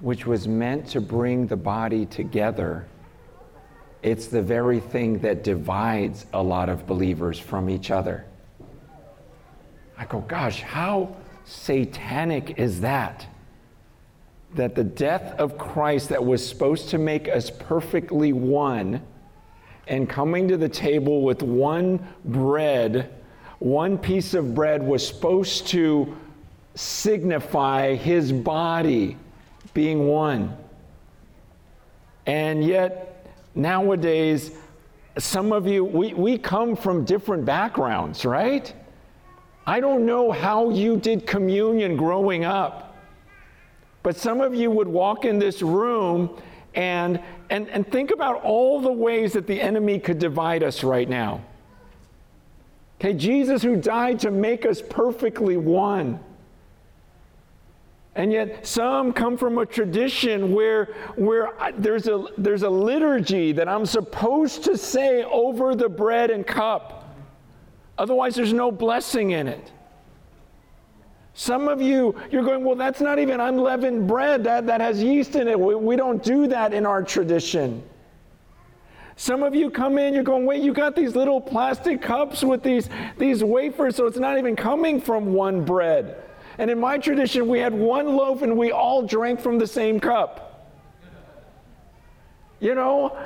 which 0.00 0.26
was 0.26 0.46
meant 0.46 0.86
to 0.86 1.00
bring 1.00 1.46
the 1.46 1.56
body 1.56 2.04
together, 2.04 2.86
it's 4.02 4.26
the 4.26 4.42
very 4.42 4.78
thing 4.78 5.18
that 5.20 5.42
divides 5.42 6.26
a 6.34 6.42
lot 6.42 6.68
of 6.68 6.86
believers 6.86 7.38
from 7.38 7.70
each 7.70 7.90
other. 7.90 8.26
I 9.96 10.04
go, 10.04 10.20
gosh, 10.20 10.60
how 10.60 11.16
satanic 11.46 12.58
is 12.58 12.82
that? 12.82 13.26
That 14.54 14.74
the 14.74 14.84
death 14.84 15.34
of 15.38 15.56
Christ, 15.56 16.10
that 16.10 16.22
was 16.22 16.46
supposed 16.46 16.90
to 16.90 16.98
make 16.98 17.26
us 17.26 17.48
perfectly 17.48 18.34
one, 18.34 19.00
and 19.88 20.10
coming 20.10 20.46
to 20.48 20.58
the 20.58 20.68
table 20.68 21.22
with 21.22 21.42
one 21.42 22.06
bread, 22.26 23.14
one 23.60 23.96
piece 23.96 24.34
of 24.34 24.54
bread 24.54 24.82
was 24.82 25.08
supposed 25.08 25.68
to 25.68 26.14
signify 26.74 27.94
his 27.94 28.32
body 28.32 29.16
being 29.74 30.06
one. 30.06 30.56
And 32.26 32.64
yet, 32.64 33.26
nowadays, 33.54 34.52
some 35.18 35.52
of 35.52 35.66
you, 35.66 35.84
we, 35.84 36.14
we 36.14 36.38
come 36.38 36.76
from 36.76 37.04
different 37.04 37.44
backgrounds, 37.44 38.24
right? 38.24 38.72
I 39.66 39.80
don't 39.80 40.06
know 40.06 40.32
how 40.32 40.70
you 40.70 40.96
did 40.96 41.26
communion 41.26 41.96
growing 41.96 42.44
up, 42.44 42.96
but 44.02 44.16
some 44.16 44.40
of 44.40 44.54
you 44.54 44.70
would 44.70 44.88
walk 44.88 45.24
in 45.24 45.38
this 45.38 45.62
room 45.62 46.40
and, 46.74 47.20
and, 47.50 47.68
and 47.68 47.86
think 47.90 48.10
about 48.10 48.42
all 48.42 48.80
the 48.80 48.92
ways 48.92 49.34
that 49.34 49.46
the 49.46 49.60
enemy 49.60 49.98
could 49.98 50.18
divide 50.18 50.62
us 50.62 50.82
right 50.82 51.08
now. 51.08 51.42
Okay, 53.00 53.12
Jesus 53.12 53.62
who 53.62 53.76
died 53.76 54.20
to 54.20 54.30
make 54.30 54.64
us 54.64 54.80
perfectly 54.80 55.56
one. 55.56 56.18
And 58.14 58.30
yet, 58.30 58.66
some 58.66 59.12
come 59.12 59.38
from 59.38 59.56
a 59.56 59.64
tradition 59.64 60.52
where, 60.52 60.94
where 61.16 61.52
there's, 61.78 62.08
a, 62.08 62.26
there's 62.36 62.62
a 62.62 62.68
liturgy 62.68 63.52
that 63.52 63.68
I'm 63.68 63.86
supposed 63.86 64.64
to 64.64 64.76
say 64.76 65.24
over 65.24 65.74
the 65.74 65.88
bread 65.88 66.30
and 66.30 66.46
cup. 66.46 67.16
Otherwise, 67.96 68.34
there's 68.34 68.52
no 68.52 68.70
blessing 68.70 69.30
in 69.30 69.48
it. 69.48 69.72
Some 71.34 71.68
of 71.68 71.80
you, 71.80 72.14
you're 72.30 72.42
going, 72.42 72.62
well, 72.62 72.76
that's 72.76 73.00
not 73.00 73.18
even 73.18 73.40
unleavened 73.40 74.06
bread. 74.06 74.44
That, 74.44 74.66
that 74.66 74.82
has 74.82 75.02
yeast 75.02 75.34
in 75.34 75.48
it. 75.48 75.58
We, 75.58 75.74
we 75.74 75.96
don't 75.96 76.22
do 76.22 76.46
that 76.48 76.74
in 76.74 76.84
our 76.84 77.02
tradition. 77.02 77.82
Some 79.16 79.42
of 79.42 79.54
you 79.54 79.70
come 79.70 79.96
in, 79.96 80.12
you're 80.12 80.22
going, 80.22 80.44
wait, 80.44 80.62
you 80.62 80.74
got 80.74 80.94
these 80.94 81.14
little 81.16 81.40
plastic 81.40 82.02
cups 82.02 82.42
with 82.42 82.62
these, 82.62 82.90
these 83.16 83.42
wafers, 83.42 83.96
so 83.96 84.06
it's 84.06 84.18
not 84.18 84.36
even 84.36 84.56
coming 84.56 85.00
from 85.00 85.32
one 85.32 85.64
bread. 85.64 86.22
And 86.62 86.70
in 86.70 86.78
my 86.78 86.96
tradition, 86.96 87.48
we 87.48 87.58
had 87.58 87.74
one 87.74 88.14
loaf 88.14 88.42
and 88.42 88.56
we 88.56 88.70
all 88.70 89.02
drank 89.02 89.40
from 89.40 89.58
the 89.58 89.66
same 89.66 89.98
cup. 89.98 90.70
You 92.60 92.76
know? 92.76 93.18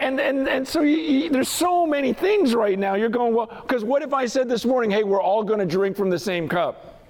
And, 0.00 0.18
and, 0.18 0.48
and 0.48 0.66
so 0.66 0.80
you, 0.80 0.96
you, 0.96 1.30
there's 1.30 1.48
so 1.48 1.86
many 1.86 2.12
things 2.12 2.52
right 2.52 2.76
now. 2.76 2.96
You're 2.96 3.08
going, 3.08 3.32
well, 3.32 3.46
because 3.46 3.84
what 3.84 4.02
if 4.02 4.12
I 4.12 4.26
said 4.26 4.48
this 4.48 4.64
morning, 4.64 4.90
hey, 4.90 5.04
we're 5.04 5.22
all 5.22 5.44
going 5.44 5.60
to 5.60 5.66
drink 5.66 5.96
from 5.96 6.10
the 6.10 6.18
same 6.18 6.48
cup? 6.48 7.00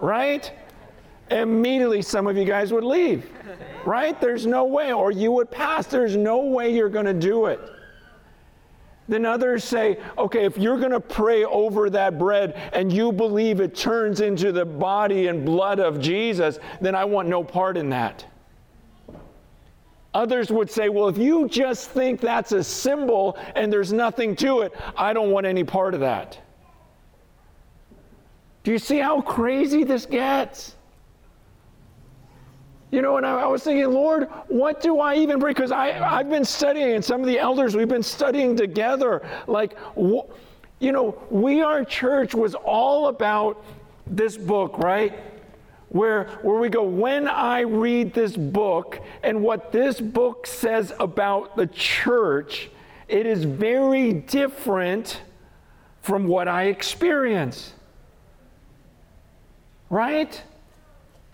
Right? 0.00 0.52
Immediately, 1.30 2.02
some 2.02 2.26
of 2.26 2.36
you 2.36 2.44
guys 2.44 2.70
would 2.70 2.84
leave. 2.84 3.26
Right? 3.86 4.20
There's 4.20 4.44
no 4.44 4.66
way. 4.66 4.92
Or 4.92 5.10
you 5.10 5.32
would 5.32 5.50
pass. 5.50 5.86
There's 5.86 6.14
no 6.14 6.40
way 6.40 6.74
you're 6.74 6.90
going 6.90 7.06
to 7.06 7.14
do 7.14 7.46
it. 7.46 7.58
Then 9.08 9.24
others 9.24 9.64
say, 9.64 9.98
okay, 10.18 10.44
if 10.44 10.58
you're 10.58 10.78
going 10.78 10.92
to 10.92 11.00
pray 11.00 11.44
over 11.44 11.88
that 11.90 12.18
bread 12.18 12.54
and 12.74 12.92
you 12.92 13.10
believe 13.10 13.60
it 13.60 13.74
turns 13.74 14.20
into 14.20 14.52
the 14.52 14.66
body 14.66 15.28
and 15.28 15.46
blood 15.46 15.80
of 15.80 15.98
Jesus, 15.98 16.58
then 16.80 16.94
I 16.94 17.04
want 17.04 17.28
no 17.28 17.42
part 17.42 17.78
in 17.78 17.88
that. 17.90 18.26
Others 20.12 20.50
would 20.50 20.70
say, 20.70 20.88
well, 20.88 21.08
if 21.08 21.16
you 21.16 21.48
just 21.48 21.90
think 21.90 22.20
that's 22.20 22.52
a 22.52 22.62
symbol 22.62 23.38
and 23.54 23.72
there's 23.72 23.92
nothing 23.92 24.36
to 24.36 24.60
it, 24.60 24.72
I 24.96 25.12
don't 25.12 25.30
want 25.30 25.46
any 25.46 25.64
part 25.64 25.94
of 25.94 26.00
that. 26.00 26.38
Do 28.64 28.72
you 28.72 28.78
see 28.78 28.98
how 28.98 29.20
crazy 29.20 29.84
this 29.84 30.04
gets? 30.04 30.76
You 32.90 33.02
know, 33.02 33.18
and 33.18 33.26
I, 33.26 33.42
I, 33.42 33.46
was 33.46 33.62
thinking, 33.62 33.90
Lord, 33.92 34.28
what 34.48 34.80
do 34.80 34.98
I 34.98 35.16
even 35.16 35.38
bring? 35.38 35.54
Because 35.54 35.72
I've 35.72 36.30
been 36.30 36.44
studying, 36.44 36.92
and 36.92 37.04
some 37.04 37.20
of 37.20 37.26
the 37.26 37.38
elders, 37.38 37.76
we've 37.76 37.88
been 37.88 38.02
studying 38.02 38.56
together. 38.56 39.26
Like, 39.46 39.76
wh- 39.94 40.24
you 40.78 40.92
know, 40.92 41.20
We 41.30 41.60
Are 41.60 41.84
Church 41.84 42.34
was 42.34 42.54
all 42.54 43.08
about 43.08 43.62
this 44.06 44.38
book, 44.38 44.78
right? 44.78 45.18
Where, 45.90 46.24
where 46.42 46.58
we 46.58 46.68
go, 46.70 46.82
when 46.82 47.28
I 47.28 47.60
read 47.60 48.14
this 48.14 48.36
book 48.36 49.00
and 49.22 49.42
what 49.42 49.70
this 49.70 50.00
book 50.00 50.46
says 50.46 50.92
about 50.98 51.56
the 51.56 51.66
church, 51.66 52.70
it 53.06 53.26
is 53.26 53.44
very 53.44 54.12
different 54.12 55.20
from 56.00 56.26
what 56.26 56.48
I 56.48 56.64
experience. 56.64 57.74
Right? 59.90 60.42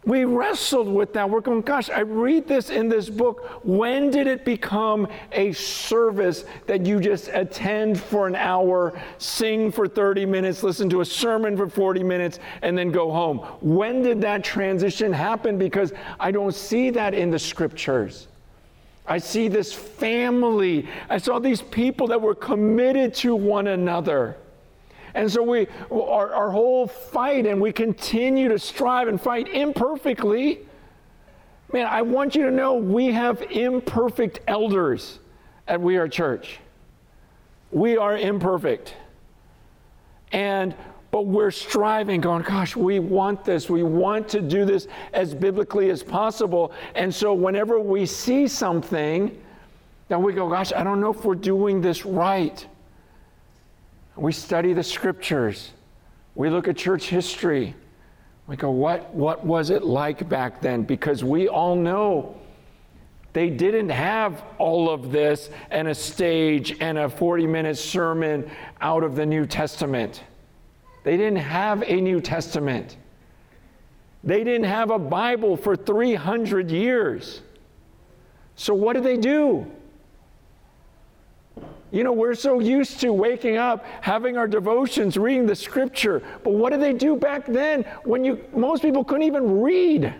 We 0.07 0.25
wrestled 0.25 0.89
with 0.89 1.13
that. 1.15 1.29
We're 1.29 1.41
going, 1.41 1.63
gosh, 1.63 1.89
I 1.89 2.01
read 2.01 2.47
this 2.47 2.71
in 2.71 2.89
this 2.89 3.09
book. 3.09 3.61
When 3.65 4.11
did 4.11 4.27
it 4.27 4.45
become 4.45 5.09
a 5.33 5.53
service 5.53 6.45
that 6.67 6.85
you 6.85 7.01
just 7.01 7.29
attend 7.29 7.99
for 7.99 8.27
an 8.27 8.37
hour, 8.37 9.01
sing 9.19 9.73
for 9.73 9.89
30 9.89 10.27
minutes, 10.27 10.63
listen 10.63 10.91
to 10.91 11.01
a 11.01 11.05
sermon 11.05 11.57
for 11.57 11.69
40 11.69 12.03
minutes, 12.03 12.39
and 12.63 12.77
then 12.77 12.93
go 12.93 13.11
home? 13.11 13.39
When 13.61 14.03
did 14.03 14.21
that 14.21 14.45
transition 14.45 15.13
happen? 15.13 15.57
Because 15.57 15.93
I 16.21 16.31
don't 16.31 16.55
see 16.55 16.91
that 16.91 17.15
in 17.15 17.31
the 17.31 17.39
scriptures. 17.39 18.29
I 19.07 19.19
see 19.19 19.49
this 19.49 19.73
family. 19.73 20.89
I 21.09 21.19
saw 21.19 21.39
these 21.39 21.63
people 21.63 22.07
that 22.09 22.21
were 22.21 22.35
committed 22.35 23.15
to 23.17 23.35
one 23.35 23.69
another. 23.69 24.37
And 25.15 25.31
so 25.31 25.43
we, 25.43 25.69
our, 25.91 26.33
our 26.33 26.51
whole 26.51 26.87
fight, 26.87 27.47
and 27.47 27.61
we 27.61 27.73
continue 27.73 28.49
to 28.49 28.59
strive 28.59 29.09
and 29.09 29.21
fight 29.21 29.49
imperfectly. 29.49 30.61
Man, 31.73 31.87
I 31.87 32.03
want 32.03 32.35
you 32.35 32.45
to 32.45 32.51
know 32.51 32.75
we 32.75 33.13
have 33.13 33.43
imperfect 33.43 34.41
elders 34.49 35.21
at 35.69 35.81
We 35.81 35.97
Are 35.97 36.09
Church. 36.09 36.59
We 37.71 37.97
are 37.97 38.17
imperfect. 38.17 38.95
And 40.33 40.75
but 41.15 41.27
we're 41.27 41.53
striving, 41.53 42.21
going, 42.21 42.43
gosh, 42.43 42.75
we 42.75 42.99
want 42.99 43.45
this. 43.45 43.71
We 43.71 43.85
want 43.85 44.29
to 44.31 44.41
do 44.41 44.65
this 44.65 44.89
as 45.13 45.33
biblically 45.33 45.91
as 45.91 46.03
possible. 46.03 46.73
And 46.97 47.15
so 47.15 47.33
whenever 47.33 47.79
we 47.79 48.05
see 48.05 48.49
something, 48.49 49.41
then 50.09 50.23
we 50.25 50.33
go, 50.33 50.49
gosh, 50.49 50.73
I 50.73 50.83
don't 50.83 51.01
know 51.01 51.13
if 51.13 51.25
we're 51.25 51.37
doing 51.37 51.81
this 51.81 52.05
right. 52.05 52.67
We 54.17 54.33
study 54.33 54.73
the 54.73 54.83
scriptures. 54.83 55.73
We 56.35 56.51
look 56.51 56.69
at 56.69 56.77
church 56.77 57.09
history. 57.09 57.75
We 58.47 58.57
go, 58.57 58.71
what, 58.71 59.15
what 59.15 59.45
was 59.45 59.71
it 59.71 59.83
like 59.83 60.29
back 60.29 60.61
then? 60.61 60.83
Because 60.83 61.25
we 61.25 61.49
all 61.49 61.77
know 61.77 62.37
they 63.33 63.51
didn't 63.51 63.89
have 63.89 64.45
all 64.59 64.89
of 64.89 65.11
this 65.11 65.51
and 65.71 65.89
a 65.89 65.95
stage 65.95 66.77
and 66.81 66.99
a 66.99 67.09
40 67.09 67.47
minute 67.47 67.77
sermon 67.77 68.49
out 68.81 69.03
of 69.03 69.17
the 69.17 69.27
New 69.27 69.47
Testament. 69.47 70.23
They 71.03 71.17
didn't 71.17 71.41
have 71.41 71.83
a 71.83 72.01
New 72.01 72.21
Testament. 72.21 72.97
They 74.23 74.45
didn't 74.45 74.65
have 74.65 74.91
a 74.91 74.99
Bible 74.99 75.57
for 75.57 75.77
300 75.77 76.71
years. 76.71 77.43
So, 78.57 78.73
what 78.73 78.95
did 78.95 79.03
they 79.03 79.17
do? 79.17 79.71
You 81.95 82.03
know, 82.03 82.13
we're 82.13 82.35
so 82.35 82.59
used 82.59 82.99
to 83.03 83.13
waking 83.13 83.57
up, 83.57 83.85
having 84.01 84.37
our 84.37 84.49
devotions, 84.49 85.17
reading 85.17 85.47
the 85.47 85.55
scripture. 85.55 86.21
But 86.43 86.55
what 86.55 86.71
did 86.71 86.81
they 86.81 86.93
do 86.93 87.15
back 87.15 87.47
then 87.47 87.85
when 88.03 88.25
you 88.25 88.45
most 88.53 88.83
people 88.83 89.05
couldn't 89.05 89.23
even 89.23 89.61
read? 89.61 90.13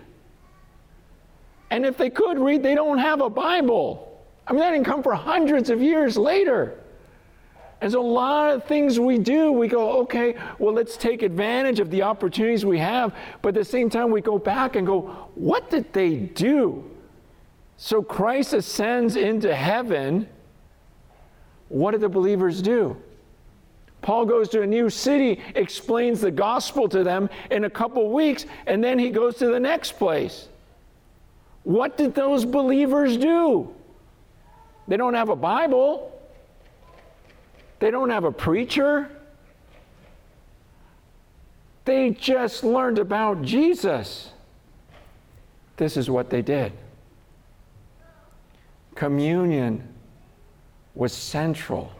And 1.71 1.85
if 1.85 1.97
they 1.97 2.09
could 2.09 2.39
read, 2.39 2.63
they 2.63 2.75
don't 2.75 2.99
have 2.99 3.19
a 3.19 3.29
Bible. 3.29 4.25
I 4.47 4.53
mean, 4.53 4.61
that 4.61 4.71
didn't 4.71 4.85
come 4.85 5.03
for 5.03 5.15
hundreds 5.15 5.69
of 5.69 5.81
years 5.81 6.15
later. 6.15 6.79
And 7.81 7.91
so 7.91 7.99
a 7.99 8.01
lot 8.01 8.53
of 8.53 8.63
things 8.63 8.97
we 8.97 9.17
do, 9.17 9.51
we 9.51 9.67
go, 9.67 9.99
okay, 10.03 10.35
well, 10.59 10.73
let's 10.73 10.95
take 10.95 11.23
advantage 11.23 11.81
of 11.81 11.91
the 11.91 12.03
opportunities 12.03 12.65
we 12.65 12.79
have. 12.79 13.13
But 13.41 13.49
at 13.49 13.55
the 13.55 13.65
same 13.65 13.89
time, 13.89 14.11
we 14.11 14.21
go 14.21 14.39
back 14.39 14.77
and 14.77 14.87
go, 14.87 15.01
what 15.35 15.69
did 15.69 15.91
they 15.91 16.15
do? 16.19 16.89
So 17.75 18.01
Christ 18.01 18.53
ascends 18.53 19.17
into 19.17 19.53
heaven 19.53 20.29
what 21.69 21.91
do 21.91 21.97
the 21.97 22.09
believers 22.09 22.61
do? 22.61 22.95
Paul 24.01 24.25
goes 24.25 24.49
to 24.49 24.61
a 24.61 24.67
new 24.67 24.89
city, 24.89 25.41
explains 25.55 26.21
the 26.21 26.29
gospel 26.29 26.87
to 26.89 27.03
them 27.03 27.27
in 27.49 27.63
a 27.63 27.69
couple 27.69 28.11
weeks, 28.11 28.45
and 28.67 28.83
then 28.83 28.99
he 28.99 29.09
goes 29.09 29.35
to 29.37 29.47
the 29.47 29.59
next 29.59 29.93
place. 29.93 30.47
What 31.63 31.97
did 31.97 32.13
those 32.13 32.45
believers 32.45 33.17
do? 33.17 33.73
They 34.87 34.97
don't 34.97 35.15
have 35.15 35.29
a 35.29 35.35
Bible, 35.35 36.11
they 37.79 37.89
don't 37.89 38.11
have 38.11 38.23
a 38.23 38.31
preacher. 38.31 39.09
They 41.85 42.11
just 42.11 42.63
learned 42.63 42.97
about 42.97 43.43
Jesus. 43.43 44.31
This 45.77 45.97
is 45.97 46.09
what 46.09 46.31
they 46.31 46.41
did. 46.41 46.73
Communion 48.95 49.94
was 50.95 51.13
central. 51.13 51.91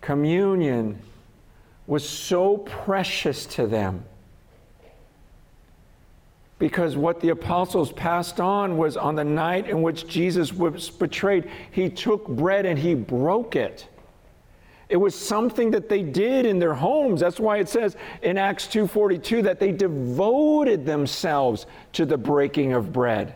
Communion 0.00 1.00
was 1.86 2.08
so 2.08 2.58
precious 2.58 3.46
to 3.46 3.66
them 3.66 4.04
because 6.58 6.96
what 6.96 7.20
the 7.20 7.30
apostles 7.30 7.92
passed 7.92 8.40
on 8.40 8.76
was 8.76 8.96
on 8.96 9.14
the 9.14 9.24
night 9.24 9.68
in 9.68 9.82
which 9.82 10.06
Jesus 10.06 10.52
was 10.52 10.88
betrayed, 10.88 11.50
he 11.70 11.90
took 11.90 12.26
bread 12.28 12.64
and 12.64 12.78
he 12.78 12.94
broke 12.94 13.56
it. 13.56 13.86
It 14.88 14.96
was 14.96 15.14
something 15.14 15.70
that 15.72 15.88
they 15.88 16.02
did 16.02 16.46
in 16.46 16.58
their 16.58 16.74
homes. 16.74 17.20
That's 17.20 17.40
why 17.40 17.58
it 17.58 17.68
says 17.68 17.96
in 18.22 18.38
Acts 18.38 18.66
2:42 18.66 19.42
that 19.42 19.58
they 19.58 19.72
devoted 19.72 20.86
themselves 20.86 21.66
to 21.92 22.06
the 22.06 22.16
breaking 22.16 22.74
of 22.74 22.92
bread. 22.92 23.34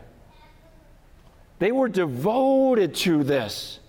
They 1.58 1.72
were 1.72 1.88
devoted 1.88 2.94
to 2.96 3.24
this. 3.24 3.80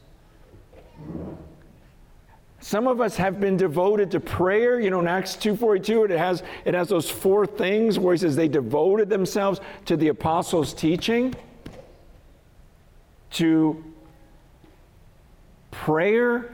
Some 2.62 2.88
of 2.88 3.00
us 3.00 3.16
have 3.16 3.40
been 3.40 3.58
devoted 3.58 4.12
to 4.12 4.20
prayer. 4.20 4.80
You 4.80 4.90
know, 4.90 5.00
in 5.00 5.08
Acts 5.08 5.36
2.42, 5.38 6.12
it 6.12 6.18
has, 6.18 6.44
it 6.66 6.74
has 6.74 6.90
those 6.90 7.10
four 7.10 7.46
things 7.46 7.98
where 7.98 8.14
he 8.14 8.18
says 8.18 8.36
they 8.36 8.48
devoted 8.48 9.10
themselves 9.10 9.62
to 9.86 9.96
the 9.96 10.10
apostles' 10.10 10.74
teaching, 10.74 11.34
to 13.32 13.84
prayer, 15.72 16.54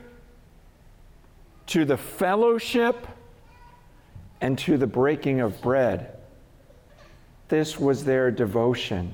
to 1.67 1.85
the 1.85 1.97
fellowship, 1.97 3.07
and 4.41 4.57
to 4.59 4.77
the 4.77 4.87
breaking 4.87 5.41
of 5.41 5.59
bread. 5.61 6.15
This 7.47 7.79
was 7.79 8.05
their 8.05 8.29
devotion. 8.29 9.13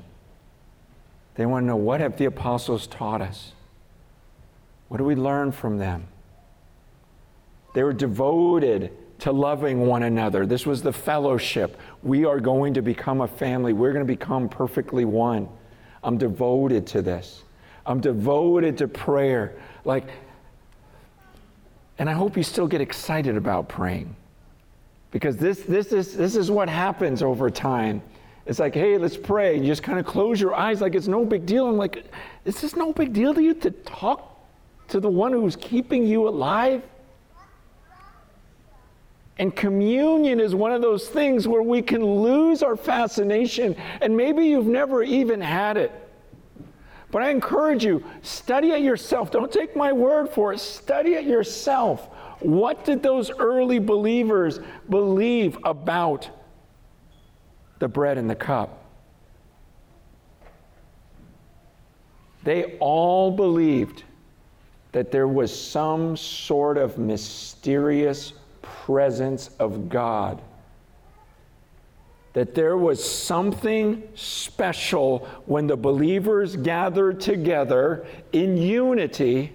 They 1.36 1.46
want 1.46 1.64
to 1.64 1.68
know 1.68 1.76
what 1.78 2.02
have 2.02 2.18
the 2.18 2.26
apostles 2.26 2.86
taught 2.88 3.22
us? 3.22 3.54
What 4.92 4.98
do 4.98 5.06
we 5.06 5.16
learn 5.16 5.54
from 5.54 5.78
them? 5.78 6.06
They 7.74 7.82
were 7.82 7.94
devoted 7.94 8.92
to 9.20 9.32
loving 9.32 9.88
one 9.88 10.04
another. 10.04 10.46
This 10.46 10.66
was 10.66 10.82
the 10.82 10.92
fellowship. 10.92 11.80
We 12.04 12.26
are 12.26 12.42
going 12.42 12.74
to 12.74 12.82
become 12.82 13.22
a 13.22 13.28
family. 13.30 13.72
We're 13.72 13.94
going 13.94 14.06
to 14.06 14.14
become 14.14 14.50
perfectly 14.50 15.06
one. 15.06 15.48
I'm 16.04 16.18
devoted 16.18 16.86
to 16.88 17.02
this. 17.02 17.44
I'm 17.86 18.02
devoted 18.02 18.78
to 18.80 18.90
prayer. 18.90 19.56
Like, 19.86 20.10
and 21.98 22.10
I 22.10 22.14
hope 22.14 22.36
you 22.36 22.44
still 22.44 22.68
get 22.68 22.82
excited 22.82 23.38
about 23.38 23.70
praying. 23.70 24.14
Because 25.12 25.38
this, 25.38 25.62
this, 25.62 25.94
is, 25.94 26.18
this 26.18 26.36
is 26.36 26.52
what 26.52 26.68
happens 26.68 27.24
over 27.24 27.50
time. 27.50 28.02
It's 28.46 28.60
like, 28.60 28.74
hey, 28.74 28.98
let's 28.98 29.16
pray. 29.16 29.58
You 29.58 29.68
just 29.68 29.84
kind 29.84 30.00
of 30.00 30.06
close 30.06 30.42
your 30.42 30.54
eyes 30.54 30.82
like 30.82 30.96
it's 30.96 31.08
no 31.08 31.24
big 31.24 31.46
deal. 31.46 31.66
I'm 31.70 31.78
like, 31.78 32.12
is 32.44 32.60
this 32.60 32.76
no 32.76 32.92
big 32.92 33.14
deal 33.14 33.34
to 33.34 33.42
you 33.42 33.54
to 33.54 33.72
talk 33.72 34.31
to 34.92 35.00
the 35.00 35.10
one 35.10 35.32
who's 35.32 35.56
keeping 35.56 36.06
you 36.06 36.28
alive? 36.28 36.84
And 39.38 39.56
communion 39.56 40.40
is 40.40 40.54
one 40.54 40.72
of 40.72 40.82
those 40.82 41.08
things 41.10 41.48
where 41.48 41.64
we 41.64 41.82
can 41.82 42.06
lose 42.06 42.62
our 42.62 42.76
fascination, 42.76 43.76
and 44.02 44.16
maybe 44.16 44.46
you've 44.46 44.68
never 44.68 45.02
even 45.02 45.42
had 45.42 45.78
it. 45.78 45.92
But 47.10 47.24
I 47.24 47.30
encourage 47.30 47.84
you, 47.84 48.04
study 48.22 48.72
it 48.72 48.82
yourself. 48.82 49.32
Don't 49.32 49.52
take 49.52 49.76
my 49.76 49.92
word 49.92 50.30
for 50.30 50.54
it. 50.54 50.60
Study 50.60 51.14
it 51.14 51.26
yourself. 51.26 52.08
What 52.40 52.86
did 52.86 53.02
those 53.02 53.32
early 53.32 53.80
believers 53.80 54.60
believe 54.90 55.58
about 55.64 56.30
the 57.80 57.88
bread 57.88 58.18
and 58.18 58.30
the 58.30 58.36
cup? 58.36 58.86
They 62.44 62.78
all 62.80 63.32
believed 63.32 64.04
that 64.92 65.12
there 65.12 65.28
was 65.28 65.58
some 65.58 66.18
sort 66.18 66.78
of 66.78 66.98
mysterious 66.98 68.34
presence 68.62 69.50
of 69.60 69.90
God. 69.90 70.42
That 72.34 72.56
there 72.56 72.78
was 72.78 73.04
something 73.04 74.04
special 74.16 75.28
when 75.46 75.68
the 75.68 75.76
believers 75.76 76.56
gathered 76.56 77.20
together 77.20 78.06
in 78.32 78.58
unity. 78.58 79.54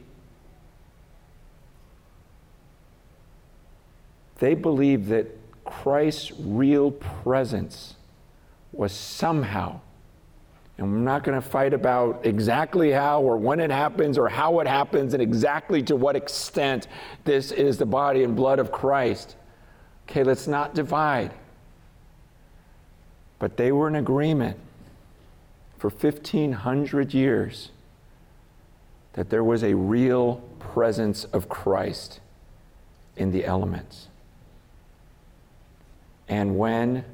They 4.39 4.55
believed 4.55 5.09
that 5.09 5.27
Christ's 5.65 6.33
real 6.39 6.91
presence 6.91 7.95
was 8.73 8.93
somehow 8.93 9.81
and 10.79 10.93
we're 10.93 10.99
not 10.99 11.25
going 11.25 11.41
to 11.41 11.47
fight 11.47 11.73
about 11.73 12.27
exactly 12.27 12.91
how 12.91 13.23
or 13.23 13.39
when 13.39 13.61
it 13.61 13.71
happens 13.71 14.19
or 14.19 14.29
how 14.29 14.61
it 14.61 14.67
happens 14.67 15.15
and 15.15 15.23
exactly 15.23 15.83
to 15.85 15.97
what 15.97 16.17
extent 16.17 16.87
this 17.25 17.51
is 17.51 17.79
the 17.79 17.87
body 17.87 18.23
and 18.23 18.37
blood 18.37 18.59
of 18.59 18.71
Christ. 18.71 19.37
Okay, 20.07 20.23
let's 20.23 20.47
not 20.47 20.75
divide. 20.75 21.33
But 23.39 23.57
they 23.57 23.73
were 23.73 23.89
in 23.89 23.97
agreement 23.97 24.59
for 25.79 25.89
1,500 25.89 27.15
years 27.15 27.71
that 29.15 29.31
there 29.31 29.45
was 29.45 29.65
a 29.65 29.75
real 29.75 30.43
presence 30.59 31.25
of 31.25 31.49
Christ 31.49 32.21
in 33.17 33.33
the 33.33 33.47
elements. 33.47 34.09
And 36.29 36.59
when 36.59 37.05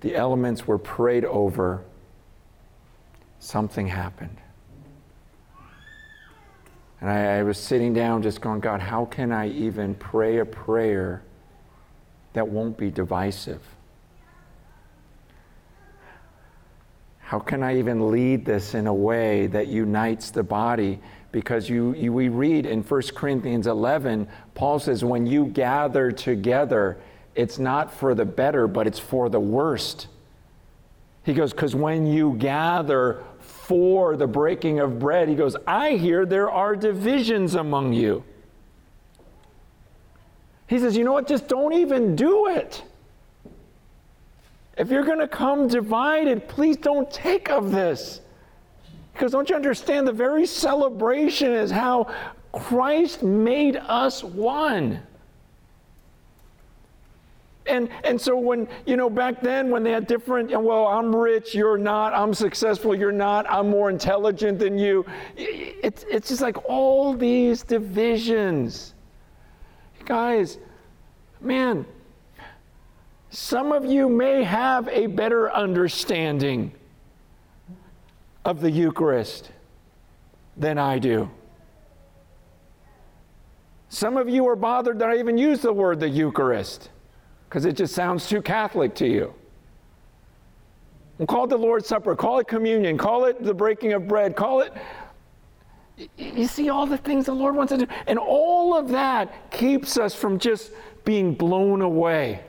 the 0.00 0.16
elements 0.16 0.66
were 0.66 0.78
prayed 0.78 1.24
over, 1.24 1.84
something 3.40 3.86
happened. 3.86 4.36
And 7.00 7.10
I, 7.10 7.38
I, 7.38 7.42
was 7.42 7.58
sitting 7.58 7.94
down 7.94 8.22
just 8.22 8.40
going, 8.42 8.60
God, 8.60 8.80
how 8.80 9.06
can 9.06 9.32
I 9.32 9.48
even 9.48 9.94
pray 9.94 10.38
a 10.38 10.44
prayer 10.44 11.22
that 12.34 12.46
won't 12.46 12.76
be 12.76 12.90
divisive? 12.90 13.62
How 17.20 17.38
can 17.38 17.62
I 17.62 17.78
even 17.78 18.10
lead 18.10 18.44
this 18.44 18.74
in 18.74 18.86
a 18.86 18.94
way 18.94 19.46
that 19.48 19.68
unites 19.68 20.30
the 20.30 20.42
body? 20.42 21.00
Because 21.32 21.70
you, 21.70 21.94
you, 21.94 22.12
we 22.12 22.28
read 22.28 22.66
in 22.66 22.82
1 22.82 23.02
Corinthians 23.14 23.66
11, 23.66 24.28
Paul 24.54 24.78
says, 24.78 25.02
when 25.02 25.26
you 25.26 25.46
gather 25.46 26.10
together, 26.10 26.98
it's 27.34 27.58
not 27.58 27.94
for 27.94 28.14
the 28.14 28.24
better, 28.24 28.66
but 28.66 28.86
it's 28.86 28.98
for 28.98 29.30
the 29.30 29.40
worst. 29.40 30.08
He 31.22 31.32
goes, 31.32 31.52
because 31.52 31.74
when 31.74 32.06
you 32.06 32.34
gather 32.38 33.22
for 33.70 34.16
the 34.16 34.26
breaking 34.26 34.80
of 34.80 34.98
bread, 34.98 35.28
he 35.28 35.36
goes, 35.36 35.54
I 35.64 35.92
hear 35.92 36.26
there 36.26 36.50
are 36.50 36.74
divisions 36.74 37.54
among 37.54 37.92
you. 37.92 38.24
He 40.66 40.80
says, 40.80 40.96
You 40.96 41.04
know 41.04 41.12
what? 41.12 41.28
Just 41.28 41.46
don't 41.46 41.72
even 41.74 42.16
do 42.16 42.48
it. 42.48 42.82
If 44.76 44.90
you're 44.90 45.04
going 45.04 45.20
to 45.20 45.28
come 45.28 45.68
divided, 45.68 46.48
please 46.48 46.78
don't 46.78 47.08
take 47.12 47.48
of 47.48 47.70
this. 47.70 48.20
Because 49.12 49.30
don't 49.30 49.48
you 49.48 49.54
understand? 49.54 50.04
The 50.08 50.12
very 50.12 50.46
celebration 50.46 51.52
is 51.52 51.70
how 51.70 52.12
Christ 52.50 53.22
made 53.22 53.76
us 53.76 54.24
one 54.24 55.00
and 57.70 57.88
and 58.04 58.20
so 58.20 58.36
when 58.36 58.68
you 58.84 58.96
know 58.96 59.08
back 59.08 59.40
then 59.40 59.70
when 59.70 59.82
they 59.82 59.92
had 59.92 60.06
different 60.06 60.50
well 60.50 60.86
i'm 60.86 61.14
rich 61.14 61.54
you're 61.54 61.78
not 61.78 62.12
i'm 62.12 62.34
successful 62.34 62.94
you're 62.94 63.12
not 63.12 63.48
i'm 63.48 63.70
more 63.70 63.88
intelligent 63.88 64.58
than 64.58 64.76
you. 64.76 65.06
It's, 65.36 66.04
it's 66.10 66.28
just 66.28 66.42
like 66.42 66.68
all 66.68 67.14
these 67.14 67.62
divisions. 67.62 68.94
Guys 70.04 70.58
man 71.40 71.86
some 73.30 73.70
of 73.70 73.84
you 73.84 74.08
may 74.08 74.42
have 74.42 74.88
a 74.88 75.06
better 75.06 75.52
understanding 75.52 76.72
of 78.44 78.60
the 78.60 78.70
eucharist 78.70 79.52
than 80.56 80.78
i 80.78 80.98
do. 80.98 81.30
Some 83.88 84.16
of 84.16 84.28
you 84.28 84.48
are 84.48 84.56
bothered 84.56 84.98
that 84.98 85.08
i 85.08 85.18
even 85.18 85.38
use 85.38 85.60
the 85.60 85.72
word 85.72 86.00
the 86.00 86.08
eucharist 86.08 86.90
because 87.50 87.64
it 87.64 87.72
just 87.72 87.96
sounds 87.96 88.28
too 88.28 88.40
Catholic 88.40 88.94
to 88.94 89.08
you. 89.08 89.34
And 91.18 91.26
call 91.26 91.44
it 91.44 91.48
the 91.48 91.58
Lord's 91.58 91.88
Supper, 91.88 92.14
call 92.14 92.38
it 92.38 92.46
communion, 92.46 92.96
call 92.96 93.24
it 93.24 93.42
the 93.42 93.52
breaking 93.52 93.92
of 93.92 94.06
bread, 94.06 94.36
call 94.36 94.60
it. 94.60 94.72
You 96.16 96.46
see 96.46 96.70
all 96.70 96.86
the 96.86 96.96
things 96.96 97.26
the 97.26 97.34
Lord 97.34 97.56
wants 97.56 97.72
to 97.72 97.78
do. 97.78 97.86
And 98.06 98.20
all 98.20 98.78
of 98.78 98.88
that 98.90 99.50
keeps 99.50 99.98
us 99.98 100.14
from 100.14 100.38
just 100.38 100.70
being 101.04 101.34
blown 101.34 101.82
away. 101.82 102.44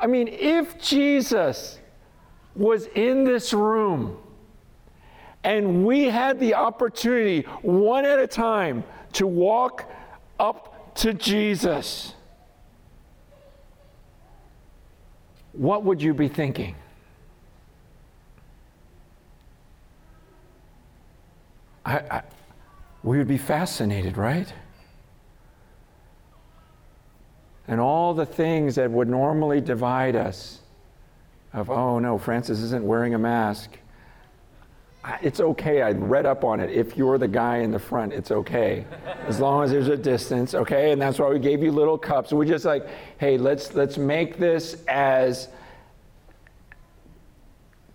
I 0.00 0.06
mean, 0.06 0.26
if 0.28 0.80
Jesus 0.80 1.78
was 2.56 2.86
in 2.94 3.24
this 3.24 3.52
room 3.52 4.16
and 5.44 5.84
we 5.84 6.04
had 6.04 6.40
the 6.40 6.54
opportunity, 6.54 7.42
one 7.60 8.06
at 8.06 8.18
a 8.18 8.26
time, 8.26 8.84
to 9.12 9.26
walk 9.26 9.84
up 10.40 10.94
to 10.96 11.12
Jesus 11.12 12.14
what 15.56 15.84
would 15.84 16.02
you 16.02 16.14
be 16.14 16.28
thinking? 16.28 16.74
I, 21.84 21.98
I, 21.98 22.22
we 23.02 23.18
would 23.18 23.28
be 23.28 23.38
fascinated, 23.38 24.16
right? 24.16 24.52
And 27.68 27.80
all 27.80 28.14
the 28.14 28.26
things 28.26 28.74
that 28.74 28.90
would 28.90 29.08
normally 29.08 29.60
divide 29.60 30.16
us 30.16 30.60
of, 31.52 31.70
oh 31.70 31.98
no, 31.98 32.18
Francis 32.18 32.60
isn't 32.60 32.84
wearing 32.84 33.14
a 33.14 33.18
mask. 33.18 33.78
It's 35.20 35.40
okay. 35.40 35.82
I 35.82 35.90
read 35.90 36.24
up 36.24 36.44
on 36.44 36.60
it. 36.60 36.70
If 36.70 36.96
you're 36.96 37.18
the 37.18 37.28
guy 37.28 37.58
in 37.58 37.70
the 37.70 37.78
front, 37.78 38.12
it's 38.14 38.30
okay. 38.30 38.86
As 39.26 39.38
long 39.38 39.62
as 39.62 39.70
there's 39.70 39.88
a 39.88 39.96
distance, 39.96 40.54
okay? 40.54 40.92
And 40.92 41.02
that's 41.02 41.18
why 41.18 41.28
we 41.28 41.38
gave 41.38 41.62
you 41.62 41.72
little 41.72 41.98
cups. 41.98 42.32
We 42.32 42.46
just 42.46 42.64
like, 42.64 42.86
hey, 43.18 43.36
let's 43.36 43.74
let's 43.74 43.98
make 43.98 44.38
this 44.38 44.82
as 44.88 45.48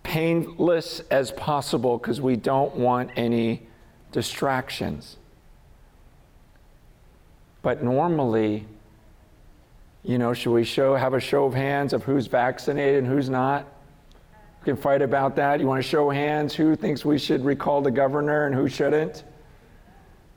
painless 0.04 1.00
as 1.10 1.32
possible 1.32 1.98
because 1.98 2.20
we 2.20 2.36
don't 2.36 2.74
want 2.76 3.10
any 3.16 3.66
distractions. 4.12 5.16
But 7.62 7.82
normally, 7.82 8.66
you 10.04 10.18
know, 10.18 10.32
should 10.32 10.52
we 10.52 10.64
show 10.64 10.94
have 10.94 11.14
a 11.14 11.20
show 11.20 11.44
of 11.44 11.54
hands 11.54 11.92
of 11.92 12.04
who's 12.04 12.28
vaccinated 12.28 13.02
and 13.02 13.12
who's 13.12 13.28
not? 13.28 13.66
We 14.60 14.64
can 14.64 14.76
fight 14.76 15.02
about 15.02 15.36
that. 15.36 15.60
You 15.60 15.66
want 15.66 15.82
to 15.82 15.88
show 15.88 16.10
hands 16.10 16.54
who 16.54 16.76
thinks 16.76 17.04
we 17.04 17.18
should 17.18 17.44
recall 17.44 17.80
the 17.80 17.90
governor 17.90 18.46
and 18.46 18.54
who 18.54 18.68
shouldn't? 18.68 19.24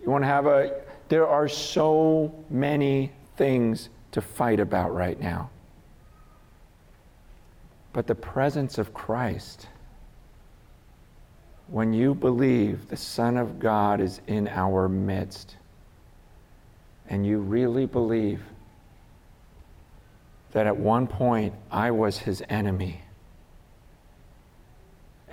You 0.01 0.09
want 0.09 0.23
to 0.23 0.27
have 0.27 0.45
a 0.45 0.81
there 1.09 1.27
are 1.27 1.47
so 1.47 2.33
many 2.49 3.11
things 3.35 3.89
to 4.11 4.21
fight 4.21 4.59
about 4.59 4.93
right 4.93 5.19
now. 5.19 5.49
But 7.91 8.07
the 8.07 8.15
presence 8.15 8.77
of 8.77 8.93
Christ 8.93 9.67
when 11.67 11.93
you 11.93 12.13
believe 12.13 12.89
the 12.89 12.97
Son 12.97 13.37
of 13.37 13.59
God 13.59 14.01
is 14.01 14.21
in 14.27 14.47
our 14.47 14.89
midst, 14.89 15.55
and 17.09 17.25
you 17.25 17.39
really 17.39 17.85
believe 17.85 18.41
that 20.51 20.67
at 20.67 20.75
one 20.75 21.07
point 21.07 21.53
I 21.71 21.91
was 21.91 22.17
his 22.17 22.43
enemy, 22.49 23.01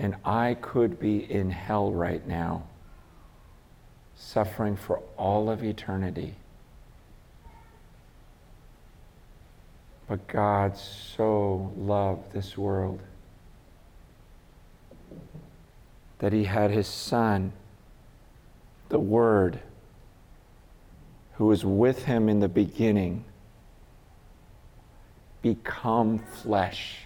and 0.00 0.16
I 0.24 0.56
could 0.62 0.98
be 0.98 1.30
in 1.30 1.50
hell 1.50 1.92
right 1.92 2.26
now, 2.26 2.62
suffering 4.16 4.74
for 4.74 5.02
all 5.18 5.50
of 5.50 5.62
eternity. 5.62 6.36
But 10.08 10.26
God 10.26 10.78
so 10.78 11.70
loved 11.76 12.32
this 12.32 12.56
world 12.56 13.00
that 16.18 16.32
he 16.32 16.44
had 16.44 16.70
his 16.70 16.86
son, 16.86 17.52
the 18.88 18.98
Word, 18.98 19.60
who 21.34 21.44
was 21.44 21.62
with 21.62 22.06
him 22.06 22.30
in 22.30 22.40
the 22.40 22.48
beginning, 22.48 23.22
become 25.42 26.20
flesh 26.20 27.00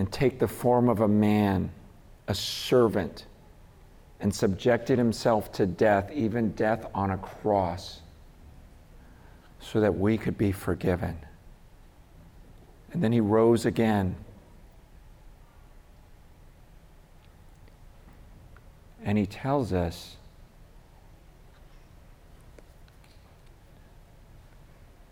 and 0.00 0.10
take 0.10 0.38
the 0.38 0.48
form 0.48 0.88
of 0.88 1.02
a 1.02 1.08
man, 1.08 1.70
a 2.26 2.34
servant, 2.34 3.26
and 4.18 4.34
subjected 4.34 4.96
himself 4.96 5.52
to 5.52 5.66
death, 5.66 6.10
even 6.10 6.52
death 6.52 6.86
on 6.94 7.10
a 7.10 7.18
cross, 7.18 8.00
so 9.60 9.78
that 9.78 9.94
we 9.94 10.16
could 10.16 10.38
be 10.38 10.52
forgiven. 10.52 11.18
And 12.94 13.04
then 13.04 13.12
he 13.12 13.20
rose 13.20 13.66
again 13.66 14.16
And 19.02 19.18
he 19.18 19.26
tells 19.26 19.72
us 19.72 20.16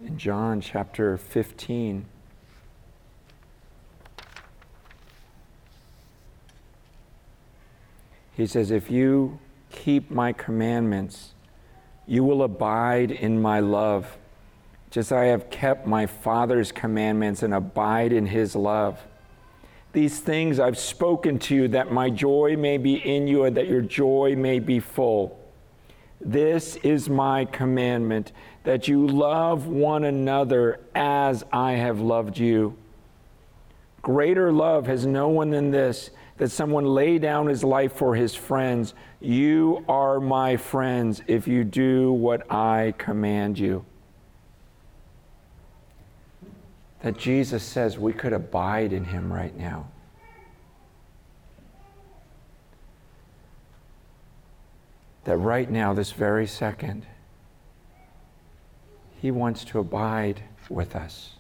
in 0.01 0.17
John 0.17 0.61
chapter 0.61 1.17
15. 1.17 2.07
He 8.39 8.47
says, 8.47 8.71
If 8.71 8.89
you 8.89 9.41
keep 9.69 10.13
my 10.13 10.33
commandments, 10.33 11.35
you 12.07 12.23
will 12.23 12.45
abide 12.45 13.11
in 13.11 13.43
my 13.43 13.59
love, 13.59 14.17
just 14.93 15.11
as 15.11 15.19
I 15.19 15.25
have 15.25 15.51
kept 15.51 15.89
my 15.89 16.07
Father's 16.07 16.71
commandments 16.71 17.43
and 17.43 17.53
abide 17.53 18.13
in 18.13 18.27
his 18.27 18.55
love. 18.55 19.05
These 19.93 20.21
things 20.21 20.61
I've 20.61 20.79
spoken 20.79 21.41
to 21.41 21.55
you 21.57 21.69
that 21.69 21.91
my 21.91 22.11
joy 22.11 22.57
may 22.57 22.79
be 22.79 22.95
in 22.95 23.27
you 23.27 23.43
and 23.43 23.57
that 23.57 23.67
your 23.67 23.81
joy 23.81 24.37
may 24.39 24.61
be 24.61 24.79
full. 24.79 25.37
This 26.21 26.77
is 26.77 27.09
my 27.09 27.45
commandment 27.45 28.31
that 28.63 28.87
you 28.87 29.05
love 29.05 29.67
one 29.67 30.05
another 30.05 30.79
as 30.95 31.43
I 31.53 31.73
have 31.73 32.01
loved 32.01 32.39
you. 32.39 32.77
Greater 34.01 34.53
love 34.53 34.87
has 34.87 35.05
no 35.05 35.29
one 35.29 35.51
than 35.51 35.73
this 35.73 36.11
that 36.39 36.51
someone 36.51 36.87
lay 36.87 37.19
down 37.19 37.47
his 37.47 37.63
life 37.63 37.93
for 37.93 38.15
his 38.15 38.35
friends. 38.35 38.95
You 39.21 39.85
are 39.89 40.21
my 40.21 40.57
friends 40.57 41.23
if 41.27 41.47
you 41.47 41.65
do 41.65 42.13
what 42.13 42.51
I 42.51 42.95
command 42.97 43.59
you. 43.59 43.85
that 47.01 47.17
Jesus 47.17 47.63
says 47.63 47.99
we 47.99 48.13
could 48.13 48.33
abide 48.33 48.93
in 48.93 49.05
him 49.05 49.33
right 49.33 49.57
now. 49.57 49.89
That 55.25 55.37
right 55.37 55.71
now, 55.71 55.93
this 55.93 56.13
very 56.13 56.47
second, 56.47 57.07
he 59.21 59.31
wants 59.31 59.65
to 59.67 59.79
abide 59.79 60.43
with 60.69 60.97
us. 60.97 61.35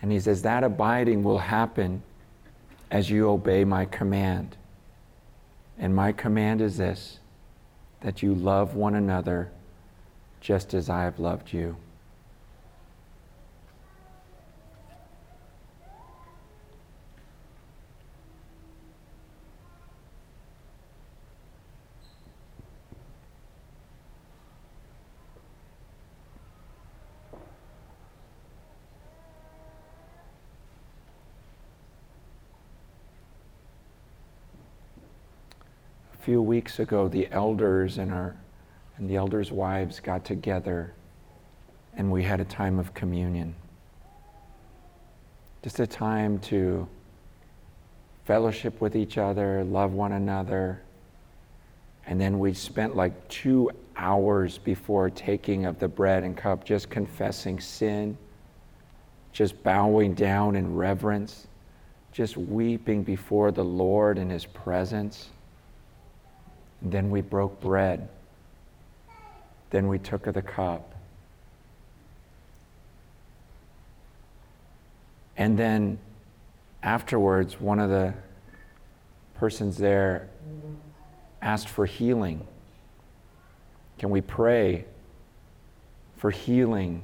And 0.00 0.12
he 0.12 0.20
says 0.20 0.42
that 0.42 0.62
abiding 0.62 1.22
will 1.22 1.38
happen 1.38 2.02
as 2.94 3.10
you 3.10 3.28
obey 3.28 3.64
my 3.64 3.84
command. 3.84 4.56
And 5.76 5.96
my 5.96 6.12
command 6.12 6.60
is 6.60 6.76
this 6.76 7.18
that 8.02 8.22
you 8.22 8.32
love 8.32 8.76
one 8.76 8.94
another 8.94 9.50
just 10.40 10.74
as 10.74 10.88
I 10.88 11.02
have 11.02 11.18
loved 11.18 11.52
you. 11.52 11.76
Few 36.24 36.40
weeks 36.40 36.78
ago, 36.78 37.06
the 37.06 37.28
elders 37.30 37.98
and 37.98 38.10
our 38.10 38.34
and 38.96 39.10
the 39.10 39.16
elders' 39.16 39.52
wives 39.52 40.00
got 40.00 40.24
together 40.24 40.94
and 41.96 42.10
we 42.10 42.22
had 42.22 42.40
a 42.40 42.44
time 42.44 42.78
of 42.78 42.94
communion. 42.94 43.54
Just 45.62 45.80
a 45.80 45.86
time 45.86 46.38
to 46.40 46.88
fellowship 48.24 48.80
with 48.80 48.96
each 48.96 49.18
other, 49.18 49.64
love 49.64 49.92
one 49.92 50.12
another. 50.12 50.80
And 52.06 52.20
then 52.20 52.38
we 52.38 52.54
spent 52.54 52.96
like 52.96 53.28
two 53.28 53.70
hours 53.96 54.58
before 54.58 55.10
taking 55.10 55.66
of 55.66 55.78
the 55.78 55.88
bread 55.88 56.22
and 56.22 56.36
cup 56.36 56.64
just 56.64 56.88
confessing 56.88 57.60
sin, 57.60 58.16
just 59.32 59.62
bowing 59.62 60.14
down 60.14 60.56
in 60.56 60.74
reverence, 60.74 61.48
just 62.12 62.36
weeping 62.36 63.02
before 63.02 63.50
the 63.50 63.64
Lord 63.64 64.18
in 64.18 64.30
His 64.30 64.46
presence. 64.46 65.30
Then 66.84 67.10
we 67.10 67.22
broke 67.22 67.60
bread. 67.60 68.08
Then 69.70 69.88
we 69.88 69.98
took 69.98 70.26
of 70.26 70.34
the 70.34 70.42
cup. 70.42 70.94
And 75.36 75.58
then 75.58 75.98
afterwards, 76.82 77.60
one 77.60 77.80
of 77.80 77.90
the 77.90 78.14
persons 79.34 79.78
there 79.78 80.28
asked 81.42 81.68
for 81.68 81.86
healing. 81.86 82.46
Can 83.98 84.10
we 84.10 84.20
pray 84.20 84.84
for 86.16 86.30
healing? 86.30 87.02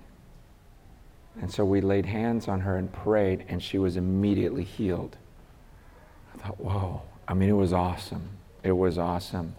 And 1.40 1.50
so 1.50 1.64
we 1.64 1.80
laid 1.80 2.06
hands 2.06 2.48
on 2.48 2.60
her 2.60 2.76
and 2.76 2.92
prayed, 2.92 3.46
and 3.48 3.62
she 3.62 3.78
was 3.78 3.96
immediately 3.96 4.64
healed. 4.64 5.16
I 6.34 6.38
thought, 6.38 6.60
whoa. 6.60 7.02
I 7.26 7.34
mean, 7.34 7.48
it 7.48 7.54
was 7.54 7.72
awesome. 7.72 8.28
It 8.62 8.72
was 8.72 8.98
awesome. 8.98 9.54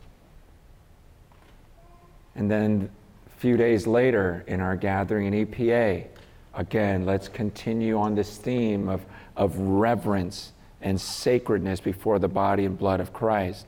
And 2.35 2.49
then 2.49 2.89
a 3.27 3.39
few 3.39 3.57
days 3.57 3.87
later 3.87 4.43
in 4.47 4.61
our 4.61 4.75
gathering 4.75 5.33
in 5.33 5.45
EPA, 5.45 6.07
again, 6.53 7.05
let's 7.05 7.27
continue 7.27 7.97
on 7.97 8.15
this 8.15 8.37
theme 8.37 8.89
of, 8.89 9.01
of 9.35 9.57
reverence 9.57 10.53
and 10.81 10.99
sacredness 10.99 11.79
before 11.79 12.19
the 12.19 12.27
body 12.27 12.65
and 12.65 12.77
blood 12.77 12.99
of 12.99 13.13
Christ. 13.13 13.67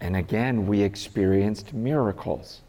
And 0.00 0.16
again, 0.16 0.66
we 0.66 0.82
experienced 0.82 1.74
miracles. 1.74 2.60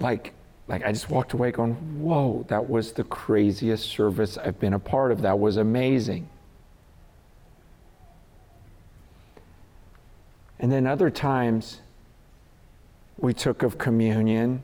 Like, 0.00 0.32
like 0.66 0.84
I 0.84 0.92
just 0.92 1.10
walked 1.10 1.34
away 1.34 1.52
going, 1.52 1.74
whoa, 2.02 2.44
that 2.48 2.68
was 2.68 2.92
the 2.92 3.04
craziest 3.04 3.88
service 3.88 4.36
I've 4.38 4.58
been 4.58 4.72
a 4.72 4.78
part 4.78 5.12
of. 5.12 5.22
That 5.22 5.38
was 5.38 5.56
amazing. 5.56 6.28
And 10.62 10.72
then 10.72 10.86
other 10.86 11.10
times, 11.10 11.80
we 13.18 13.34
took 13.34 13.62
of 13.62 13.76
communion 13.76 14.62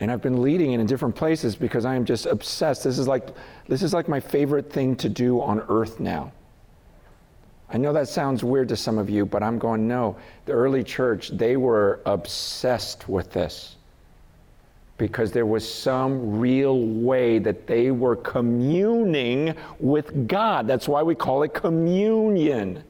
and 0.00 0.10
I've 0.10 0.22
been 0.22 0.40
leading 0.40 0.72
it 0.72 0.80
in 0.80 0.86
different 0.86 1.14
places 1.14 1.54
because 1.54 1.84
I 1.84 1.94
am 1.94 2.06
just 2.06 2.24
obsessed. 2.24 2.84
This 2.84 2.98
is 2.98 3.06
like 3.06 3.28
this 3.68 3.82
is 3.82 3.92
like 3.92 4.08
my 4.08 4.18
favorite 4.18 4.72
thing 4.72 4.96
to 4.96 5.08
do 5.08 5.42
on 5.42 5.60
earth 5.68 6.00
now. 6.00 6.32
I 7.68 7.76
know 7.76 7.92
that 7.92 8.08
sounds 8.08 8.42
weird 8.42 8.68
to 8.70 8.76
some 8.76 8.98
of 8.98 9.10
you, 9.10 9.26
but 9.26 9.42
I'm 9.42 9.58
going 9.58 9.86
no. 9.86 10.16
The 10.46 10.52
early 10.52 10.82
church, 10.82 11.28
they 11.28 11.56
were 11.56 12.00
obsessed 12.06 13.08
with 13.08 13.30
this 13.30 13.76
because 14.96 15.32
there 15.32 15.46
was 15.46 15.70
some 15.70 16.40
real 16.40 16.80
way 16.80 17.38
that 17.38 17.66
they 17.66 17.90
were 17.90 18.16
communing 18.16 19.54
with 19.78 20.26
God. 20.26 20.66
That's 20.66 20.88
why 20.88 21.02
we 21.02 21.14
call 21.14 21.42
it 21.42 21.54
communion. 21.54 22.82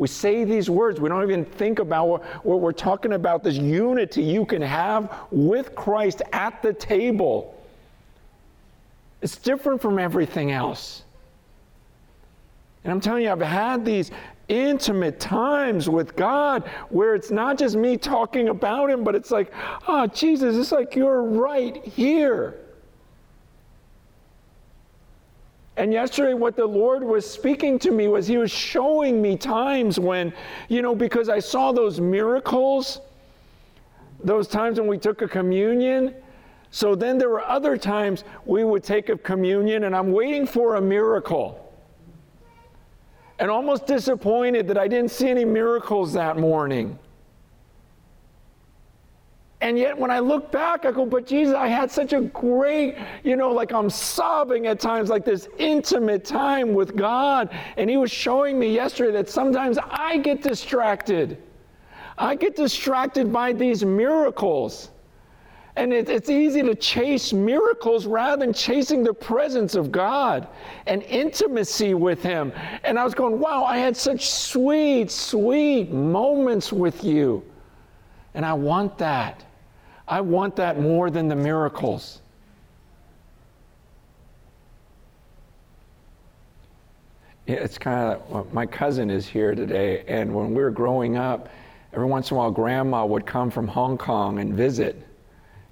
We 0.00 0.08
say 0.08 0.44
these 0.44 0.70
words, 0.70 0.98
we 0.98 1.10
don't 1.10 1.22
even 1.22 1.44
think 1.44 1.78
about 1.78 2.24
what, 2.42 2.60
we're 2.60 2.72
talking 2.72 3.12
about 3.12 3.44
this 3.44 3.56
unity 3.56 4.22
you 4.22 4.46
can 4.46 4.62
have 4.62 5.14
with 5.30 5.74
Christ 5.74 6.22
at 6.32 6.62
the 6.62 6.72
table. 6.72 7.62
It's 9.20 9.36
different 9.36 9.82
from 9.82 9.98
everything 9.98 10.52
else. 10.52 11.02
And 12.82 12.90
I'm 12.90 13.02
telling 13.02 13.24
you, 13.24 13.30
I've 13.30 13.42
had 13.42 13.84
these 13.84 14.10
intimate 14.48 15.20
times 15.20 15.86
with 15.86 16.16
God 16.16 16.66
where 16.88 17.14
it's 17.14 17.30
not 17.30 17.58
just 17.58 17.76
me 17.76 17.98
talking 17.98 18.48
about 18.48 18.88
Him, 18.88 19.04
but 19.04 19.14
it's 19.14 19.30
like, 19.30 19.52
oh, 19.86 20.06
Jesus, 20.06 20.56
it's 20.56 20.72
like 20.72 20.96
you're 20.96 21.22
right 21.22 21.84
here. 21.84 22.59
And 25.80 25.94
yesterday, 25.94 26.34
what 26.34 26.56
the 26.56 26.66
Lord 26.66 27.02
was 27.02 27.24
speaking 27.28 27.78
to 27.78 27.90
me 27.90 28.06
was 28.06 28.26
He 28.26 28.36
was 28.36 28.50
showing 28.50 29.22
me 29.22 29.34
times 29.34 29.98
when, 29.98 30.30
you 30.68 30.82
know, 30.82 30.94
because 30.94 31.30
I 31.30 31.38
saw 31.38 31.72
those 31.72 31.98
miracles, 31.98 33.00
those 34.22 34.46
times 34.46 34.78
when 34.78 34.90
we 34.90 34.98
took 34.98 35.22
a 35.22 35.26
communion. 35.26 36.14
So 36.70 36.94
then 36.94 37.16
there 37.16 37.30
were 37.30 37.40
other 37.40 37.78
times 37.78 38.24
we 38.44 38.62
would 38.62 38.84
take 38.84 39.08
a 39.08 39.16
communion, 39.16 39.84
and 39.84 39.96
I'm 39.96 40.12
waiting 40.12 40.46
for 40.46 40.74
a 40.74 40.82
miracle. 40.82 41.72
And 43.38 43.50
almost 43.50 43.86
disappointed 43.86 44.68
that 44.68 44.76
I 44.76 44.86
didn't 44.86 45.10
see 45.10 45.30
any 45.30 45.46
miracles 45.46 46.12
that 46.12 46.36
morning. 46.36 46.98
And 49.62 49.78
yet, 49.78 49.96
when 49.98 50.10
I 50.10 50.20
look 50.20 50.50
back, 50.50 50.86
I 50.86 50.90
go, 50.90 51.04
but 51.04 51.26
Jesus, 51.26 51.54
I 51.54 51.68
had 51.68 51.90
such 51.90 52.14
a 52.14 52.22
great, 52.22 52.96
you 53.22 53.36
know, 53.36 53.50
like 53.50 53.72
I'm 53.72 53.90
sobbing 53.90 54.66
at 54.66 54.80
times, 54.80 55.10
like 55.10 55.24
this 55.24 55.48
intimate 55.58 56.24
time 56.24 56.72
with 56.72 56.96
God. 56.96 57.50
And 57.76 57.90
He 57.90 57.98
was 57.98 58.10
showing 58.10 58.58
me 58.58 58.74
yesterday 58.74 59.12
that 59.12 59.28
sometimes 59.28 59.78
I 59.78 60.16
get 60.16 60.42
distracted. 60.42 61.42
I 62.16 62.36
get 62.36 62.56
distracted 62.56 63.30
by 63.30 63.52
these 63.52 63.84
miracles. 63.84 64.90
And 65.76 65.92
it, 65.92 66.08
it's 66.08 66.30
easy 66.30 66.62
to 66.62 66.74
chase 66.74 67.34
miracles 67.34 68.06
rather 68.06 68.44
than 68.44 68.54
chasing 68.54 69.04
the 69.04 69.14
presence 69.14 69.74
of 69.74 69.92
God 69.92 70.48
and 70.86 71.02
intimacy 71.02 71.92
with 71.92 72.22
Him. 72.22 72.50
And 72.82 72.98
I 72.98 73.04
was 73.04 73.12
going, 73.12 73.38
wow, 73.38 73.64
I 73.64 73.76
had 73.76 73.94
such 73.94 74.30
sweet, 74.30 75.10
sweet 75.10 75.90
moments 75.90 76.72
with 76.72 77.04
you. 77.04 77.44
And 78.32 78.46
I 78.46 78.54
want 78.54 78.96
that. 78.98 79.44
I 80.10 80.20
want 80.20 80.56
that 80.56 80.80
more 80.80 81.08
than 81.08 81.28
the 81.28 81.36
miracles. 81.36 82.20
It's 87.46 87.78
kind 87.78 88.14
of 88.14 88.30
like, 88.30 88.52
my 88.52 88.66
cousin 88.66 89.08
is 89.08 89.28
here 89.28 89.54
today, 89.54 90.04
and 90.08 90.34
when 90.34 90.48
we 90.50 90.62
were 90.62 90.70
growing 90.70 91.16
up, 91.16 91.48
every 91.92 92.06
once 92.06 92.30
in 92.30 92.36
a 92.36 92.38
while, 92.38 92.50
grandma 92.50 93.06
would 93.06 93.24
come 93.24 93.50
from 93.50 93.68
Hong 93.68 93.96
Kong 93.96 94.40
and 94.40 94.52
visit. 94.52 95.00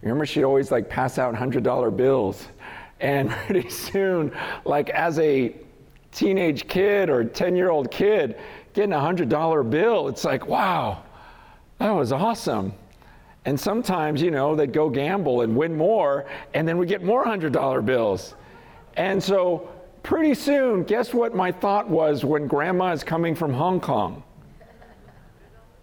Remember, 0.02 0.24
she'd 0.24 0.44
always 0.44 0.70
like 0.70 0.88
pass 0.88 1.18
out 1.18 1.34
$100 1.34 1.96
bills. 1.96 2.46
And 3.00 3.30
pretty 3.46 3.68
soon, 3.68 4.32
like 4.64 4.90
as 4.90 5.18
a 5.18 5.52
teenage 6.12 6.68
kid 6.68 7.10
or 7.10 7.24
10 7.24 7.56
year 7.56 7.70
old 7.70 7.90
kid, 7.90 8.38
getting 8.72 8.92
a 8.92 8.98
$100 8.98 9.68
bill, 9.68 10.06
it's 10.06 10.24
like, 10.24 10.46
wow, 10.46 11.02
that 11.78 11.90
was 11.90 12.12
awesome. 12.12 12.72
And 13.44 13.58
sometimes, 13.58 14.20
you 14.20 14.30
know, 14.30 14.54
they'd 14.54 14.72
go 14.72 14.90
gamble 14.90 15.42
and 15.42 15.56
win 15.56 15.76
more, 15.76 16.26
and 16.54 16.66
then 16.66 16.76
we 16.76 16.86
get 16.86 17.02
more 17.02 17.24
$100 17.24 17.84
bills. 17.84 18.34
And 18.96 19.22
so 19.22 19.70
pretty 20.02 20.34
soon, 20.34 20.84
guess 20.84 21.14
what 21.14 21.34
my 21.34 21.52
thought 21.52 21.88
was 21.88 22.24
when 22.24 22.46
grandma 22.46 22.92
is 22.92 23.04
coming 23.04 23.34
from 23.34 23.52
Hong 23.52 23.80
Kong? 23.80 24.22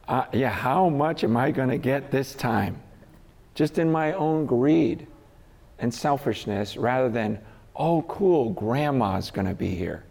Uh, 0.07 0.25
yeah, 0.33 0.49
how 0.49 0.89
much 0.89 1.23
am 1.23 1.35
I 1.35 1.51
going 1.51 1.69
to 1.69 1.77
get 1.77 2.11
this 2.11 2.35
time? 2.35 2.81
Just 3.55 3.79
in 3.79 3.91
my 3.91 4.13
own 4.13 4.45
greed 4.45 5.07
and 5.79 5.91
selfishness 5.91 6.77
rather 6.77 7.09
than, 7.09 7.39
oh, 7.75 8.03
cool, 8.03 8.51
grandma's 8.51 9.31
going 9.31 9.47
to 9.47 9.55
be 9.55 9.73
here. 9.73 10.03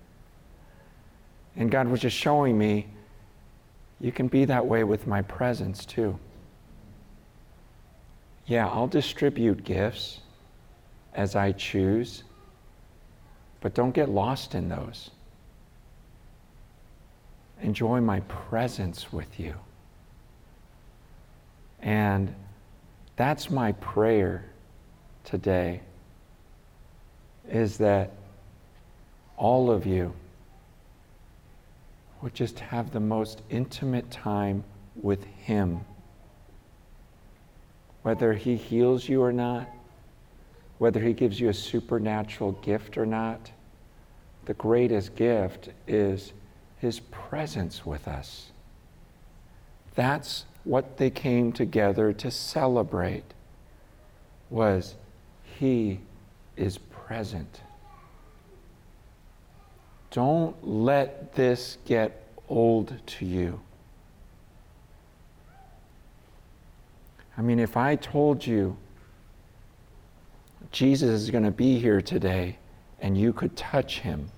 And 1.57 1.71
God 1.71 1.87
was 1.87 2.01
just 2.01 2.17
showing 2.17 2.59
me, 2.59 2.89
you 4.01 4.11
can 4.11 4.27
be 4.27 4.45
that 4.47 4.67
way 4.67 4.83
with 4.83 5.07
my 5.07 5.23
presence 5.23 5.87
too 5.87 6.19
yeah, 8.47 8.69
I'll 8.69 8.87
distribute 8.87 9.65
gifts 9.65 10.21
as 11.15 11.35
I 11.35 11.53
choose, 11.53 12.25
but 13.61 13.75
don't 13.75 13.93
get 13.93 14.09
lost 14.09 14.55
in 14.55 14.69
those. 14.69 15.11
Enjoy 17.63 18.01
my 18.01 18.21
presence 18.21 19.13
with 19.13 19.41
you. 19.41 19.55
And 21.81 22.35
that's 23.17 23.51
my 23.51 23.73
prayer 23.73 24.45
today 25.25 25.81
is 27.49 27.79
that 27.79 28.11
all 29.37 29.71
of 29.71 29.87
you 29.87 30.13
would 32.23 32.35
just 32.35 32.59
have 32.59 32.91
the 32.91 33.01
most 33.01 33.43
intimate 33.51 34.11
time 34.11 34.65
with 35.03 35.25
Him 35.25 35.81
whether 38.05 38.35
He 38.35 38.55
heals 38.55 39.09
you 39.09 39.21
or 39.21 39.33
not, 39.33 39.69
whether 40.79 41.01
He 41.01 41.13
gives 41.13 41.41
you 41.41 41.49
a 41.49 41.55
supernatural 41.55 42.53
gift 42.53 42.97
or 42.97 43.05
not, 43.05 43.51
the 44.45 44.55
greatest 44.55 45.17
gift 45.17 45.71
is 45.89 46.33
His 46.79 47.01
presence 47.01 47.85
with 47.85 48.07
us. 48.07 48.53
That's 49.97 50.45
what 50.65 50.97
they 50.97 51.11
came 51.11 51.53
together 51.53 52.13
to 52.13 52.31
celebrate 52.31 53.25
was 54.51 54.95
he 55.59 56.01
is 56.57 56.79
present. 56.79 57.61
Don't 60.11 60.57
let 60.67 61.35
this 61.35 61.79
get 61.85 62.29
old 62.49 62.95
to 63.07 63.27
you. 63.27 63.61
I 67.37 67.43
mean, 67.43 67.59
if 67.59 67.77
I 67.77 67.97
told 67.97 68.47
you 68.47 68.77
Jesus 70.71 71.23
is 71.23 71.31
going 71.31 71.45
to 71.45 71.51
be 71.51 71.79
here 71.79 72.01
today 72.01 72.59
and 73.01 73.19
you 73.19 73.33
could 73.33 73.57
touch 73.57 74.01
him, 74.01 74.31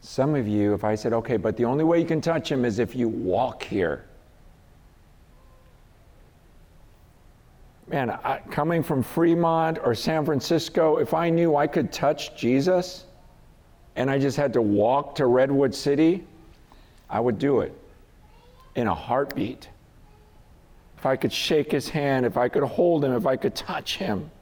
some 0.00 0.34
of 0.34 0.48
you, 0.48 0.72
if 0.72 0.84
I 0.84 0.94
said, 0.94 1.12
okay, 1.12 1.36
but 1.36 1.56
the 1.56 1.66
only 1.66 1.84
way 1.84 2.00
you 2.00 2.06
can 2.06 2.20
touch 2.20 2.50
him 2.50 2.64
is 2.64 2.78
if 2.78 2.96
you 2.96 3.08
walk 3.08 3.62
here. 3.62 4.04
Man, 7.88 8.10
I, 8.10 8.40
coming 8.50 8.82
from 8.82 9.02
Fremont 9.02 9.78
or 9.82 9.94
San 9.94 10.24
Francisco, 10.24 10.96
if 10.96 11.14
I 11.14 11.30
knew 11.30 11.56
I 11.56 11.66
could 11.66 11.92
touch 11.92 12.36
Jesus 12.36 13.04
and 13.96 14.10
I 14.10 14.18
just 14.18 14.36
had 14.36 14.52
to 14.54 14.62
walk 14.62 15.14
to 15.16 15.26
Redwood 15.26 15.74
City, 15.74 16.24
I 17.10 17.20
would 17.20 17.38
do 17.38 17.60
it 17.60 17.74
in 18.74 18.86
a 18.86 18.94
heartbeat 18.94 19.68
if 20.98 21.06
I 21.06 21.14
could 21.14 21.32
shake 21.32 21.70
his 21.70 21.88
hand, 21.88 22.26
if 22.26 22.36
I 22.36 22.48
could 22.48 22.64
hold 22.64 23.04
him, 23.04 23.12
if 23.12 23.24
I 23.24 23.36
could 23.36 23.54
touch 23.54 23.98
him. 23.98 24.32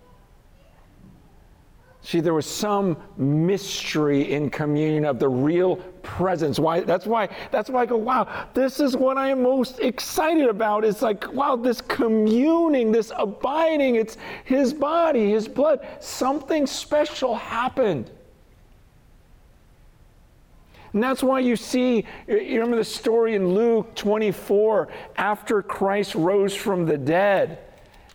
See, 2.00 2.20
there 2.20 2.32
was 2.32 2.46
some 2.46 2.96
mystery 3.18 4.32
in 4.32 4.48
communion 4.48 5.04
of 5.04 5.18
the 5.18 5.28
real 5.28 5.76
presence. 6.02 6.58
Why? 6.58 6.80
That's 6.80 7.04
why. 7.04 7.28
That's 7.50 7.68
why 7.68 7.82
I 7.82 7.86
go. 7.86 7.98
Wow, 7.98 8.48
this 8.54 8.80
is 8.80 8.96
what 8.96 9.18
I 9.18 9.28
am 9.28 9.42
most 9.42 9.80
excited 9.80 10.48
about. 10.48 10.82
It's 10.82 11.02
like, 11.02 11.30
wow, 11.34 11.56
this 11.56 11.82
communing, 11.82 12.90
this 12.90 13.12
abiding. 13.14 13.96
It's 13.96 14.16
His 14.44 14.72
body, 14.72 15.28
His 15.32 15.48
blood. 15.48 15.86
Something 16.00 16.66
special 16.66 17.34
happened. 17.34 18.10
And 20.96 21.02
that's 21.02 21.22
why 21.22 21.40
you 21.40 21.56
see, 21.56 22.06
you 22.26 22.52
remember 22.52 22.78
the 22.78 22.82
story 22.82 23.34
in 23.34 23.52
Luke 23.52 23.94
24 23.96 24.88
after 25.18 25.60
Christ 25.60 26.14
rose 26.14 26.54
from 26.54 26.86
the 26.86 26.96
dead 26.96 27.58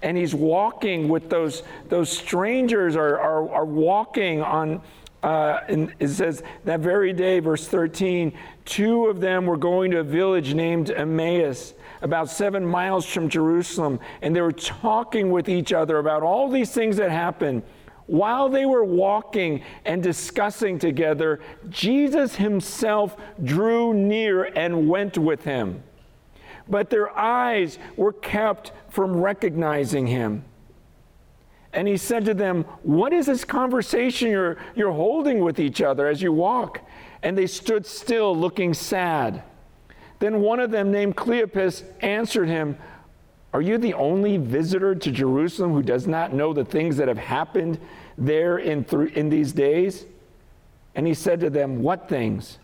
and 0.01 0.17
he's 0.17 0.33
walking 0.33 1.07
with 1.07 1.29
those, 1.29 1.61
those 1.89 2.09
strangers 2.09 2.95
are, 2.95 3.19
are, 3.19 3.53
are 3.53 3.65
walking 3.65 4.41
on, 4.41 4.81
uh, 5.21 5.59
and 5.67 5.93
it 5.99 6.07
says 6.07 6.41
that 6.65 6.79
very 6.79 7.13
day, 7.13 7.39
verse 7.39 7.67
13, 7.67 8.33
two 8.65 9.05
of 9.05 9.19
them 9.19 9.45
were 9.45 9.57
going 9.57 9.91
to 9.91 9.99
a 9.99 10.03
village 10.03 10.55
named 10.55 10.89
Emmaus, 10.89 11.75
about 12.01 12.31
seven 12.31 12.65
miles 12.65 13.05
from 13.05 13.29
Jerusalem, 13.29 13.99
and 14.23 14.35
they 14.35 14.41
were 14.41 14.51
talking 14.51 15.29
with 15.29 15.49
each 15.49 15.71
other 15.71 15.99
about 15.99 16.23
all 16.23 16.49
these 16.49 16.71
things 16.71 16.97
that 16.97 17.11
happened. 17.11 17.61
While 18.07 18.49
they 18.49 18.65
were 18.65 18.83
walking 18.83 19.63
and 19.85 20.03
discussing 20.03 20.79
together, 20.79 21.39
Jesus 21.69 22.35
himself 22.35 23.15
drew 23.43 23.93
near 23.93 24.43
and 24.43 24.89
went 24.89 25.17
with 25.17 25.43
him 25.43 25.83
but 26.71 26.89
their 26.89 27.15
eyes 27.17 27.77
were 27.97 28.13
kept 28.13 28.71
from 28.89 29.17
recognizing 29.17 30.07
him. 30.07 30.43
And 31.73 31.87
he 31.87 31.97
said 31.97 32.25
to 32.25 32.33
them, 32.33 32.63
What 32.83 33.13
is 33.13 33.27
this 33.27 33.45
conversation 33.45 34.29
you're, 34.29 34.57
you're 34.75 34.91
holding 34.91 35.39
with 35.39 35.59
each 35.59 35.81
other 35.81 36.07
as 36.07 36.21
you 36.21 36.33
walk? 36.33 36.81
And 37.23 37.37
they 37.37 37.47
stood 37.47 37.85
still, 37.85 38.35
looking 38.35 38.73
sad. 38.73 39.43
Then 40.19 40.41
one 40.41 40.59
of 40.59 40.71
them, 40.71 40.91
named 40.91 41.15
Cleopas, 41.15 41.83
answered 42.01 42.47
him, 42.47 42.77
Are 43.53 43.61
you 43.61 43.77
the 43.77 43.93
only 43.93 44.37
visitor 44.37 44.95
to 44.95 45.11
Jerusalem 45.11 45.73
who 45.73 45.83
does 45.83 46.07
not 46.07 46.33
know 46.33 46.53
the 46.53 46.63
things 46.63 46.97
that 46.97 47.07
have 47.07 47.17
happened 47.17 47.79
there 48.17 48.57
in, 48.59 48.85
th- 48.85 49.13
in 49.13 49.29
these 49.29 49.51
days? 49.51 50.05
And 50.95 51.05
he 51.05 51.13
said 51.13 51.39
to 51.41 51.49
them, 51.49 51.81
What 51.81 52.07
things? 52.07 52.59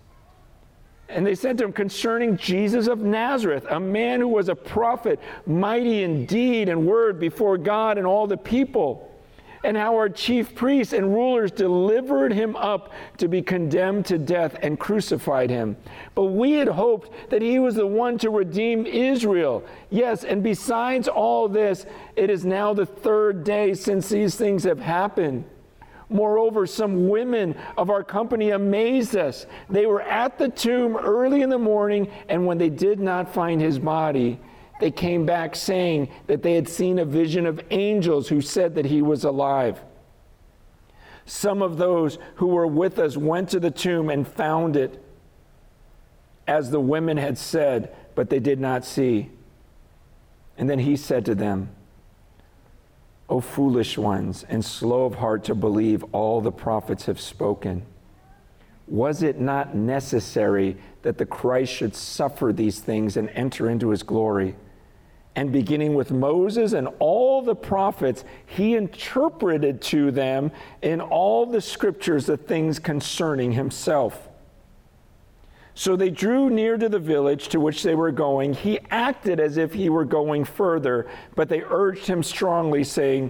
And 1.09 1.25
they 1.25 1.35
said 1.35 1.57
to 1.57 1.63
him 1.63 1.73
concerning 1.73 2.38
Jesus 2.38 2.88
of 2.88 2.99
Nazareth, 2.99 3.65
a 3.69 3.79
man 3.79 4.19
who 4.19 4.27
was 4.27 4.49
a 4.49 4.55
prophet, 4.55 5.19
mighty 5.45 6.03
in 6.03 6.25
deed 6.25 6.67
and 6.67 6.85
word 6.85 7.19
before 7.19 7.57
God 7.57 7.97
and 7.97 8.05
all 8.05 8.27
the 8.27 8.38
people, 8.38 9.09
and 9.64 9.78
how 9.78 9.95
our 9.95 10.10
chief 10.10 10.55
priests 10.55 10.93
and 10.93 11.14
rulers 11.14 11.51
delivered 11.51 12.34
him 12.34 12.55
up 12.55 12.91
to 13.18 13.28
be 13.28 13.41
condemned 13.41 14.05
to 14.05 14.18
death 14.18 14.58
and 14.62 14.80
crucified 14.80 15.49
him. 15.49 15.78
But 16.16 16.26
we 16.26 16.53
had 16.53 16.68
hoped 16.68 17.12
that 17.30 17.41
he 17.41 17.60
was 17.60 17.76
the 17.76 17.88
one 17.88 18.18
to 18.20 18.30
redeem 18.30 18.86
Israel. 18.86 19.64
Yes, 19.89 20.24
and 20.24 20.43
besides 20.43 21.08
all 21.08 21.47
this, 21.47 21.86
it 22.16 22.30
is 22.30 22.45
now 22.45 22.74
the 22.74 22.86
third 22.86 23.43
day 23.43 23.74
since 23.74 24.10
these 24.10 24.36
things 24.36 24.64
have 24.64 24.80
happened. 24.80 25.45
Moreover, 26.10 26.66
some 26.66 27.10
women 27.10 27.55
of 27.78 27.89
our 27.89 28.03
company 28.03 28.51
amazed 28.51 29.16
us. 29.16 29.45
They 29.70 29.86
were 29.86 30.01
at 30.01 30.38
the 30.38 30.47
tomb 30.47 30.95
early 30.95 31.41
in 31.41 31.49
the 31.49 31.58
morning, 31.58 32.10
and 32.30 32.45
when 32.45 32.58
they 32.58 32.70
did 32.70 32.99
not 32.99 33.34
find 33.34 33.60
his 33.60 33.78
body, 33.78 34.39
they 34.80 34.91
came 34.91 35.25
back 35.25 35.55
saying 35.55 36.09
that 36.28 36.43
they 36.43 36.53
had 36.53 36.69
seen 36.69 36.99
a 36.99 37.05
vision 37.05 37.45
of 37.45 37.61
angels 37.71 38.28
who 38.28 38.41
said 38.41 38.75
that 38.75 38.86
he 38.86 39.01
was 39.01 39.23
alive. 39.23 39.82
Some 41.25 41.61
of 41.61 41.78
those 41.78 42.19
who 42.36 42.47
were 42.47 42.67
with 42.67 42.99
us 42.99 43.17
went 43.17 43.49
to 43.49 43.59
the 43.59 43.71
tomb 43.71 44.09
and 44.09 44.28
found 44.28 44.75
it 44.75 45.03
as 46.47 46.71
the 46.71 46.80
women 46.80 47.17
had 47.17 47.38
said, 47.38 47.93
but 48.15 48.30
they 48.30 48.39
did 48.39 48.59
not 48.59 48.86
see. 48.86 49.30
And 50.57 50.69
then 50.69 50.80
he 50.80 50.95
said 50.95 51.25
to 51.25 51.36
them, 51.36 51.69
O 53.30 53.41
foolish 53.41 53.97
ones, 53.97 54.45
and 54.47 54.63
slow 54.63 55.05
of 55.05 55.15
heart 55.15 55.43
to 55.45 55.55
believe 55.55 56.03
all 56.13 56.39
the 56.39 56.51
prophets 56.51 57.07
have 57.07 57.19
spoken. 57.19 57.86
Was 58.88 59.21
it 59.21 59.38
not 59.38 59.75
necessary 59.75 60.78
that 61.01 61.17
the 61.17 61.25
Christ 61.25 61.73
should 61.73 61.93
suffer 61.93 62.53
these 62.53 62.80
things 62.80 63.17
and 63.17 63.30
enter 63.32 63.69
into 63.69 63.89
his 63.89 64.01
glory? 64.01 64.55
And 65.38 65.51
beginning 65.51 65.93
with 65.93 66.11
Moses 66.11 66.73
and 66.73 66.89
all 66.97 67.43
the 67.43 67.55
prophets, 67.55 68.25
he 68.47 68.75
interpreted 68.75 69.83
to 69.83 70.09
them 70.09 70.51
in 70.81 70.99
all 70.99 71.45
the 71.45 71.61
scriptures 71.61 72.25
the 72.25 72.38
things 72.38 72.79
concerning 72.79 73.51
himself. 73.51 74.29
So 75.75 75.95
they 75.95 76.09
drew 76.09 76.49
near 76.49 76.75
to 76.79 76.89
the 76.89 76.97
village 76.97 77.49
to 77.49 77.59
which 77.59 77.83
they 77.83 77.93
were 77.93 78.11
going. 78.11 78.55
He 78.55 78.79
acted 78.89 79.39
as 79.39 79.57
if 79.57 79.73
he 79.73 79.89
were 79.89 80.05
going 80.05 80.43
further, 80.43 81.07
but 81.35 81.49
they 81.49 81.61
urged 81.61 82.07
him 82.07 82.23
strongly, 82.23 82.83
saying, 82.83 83.29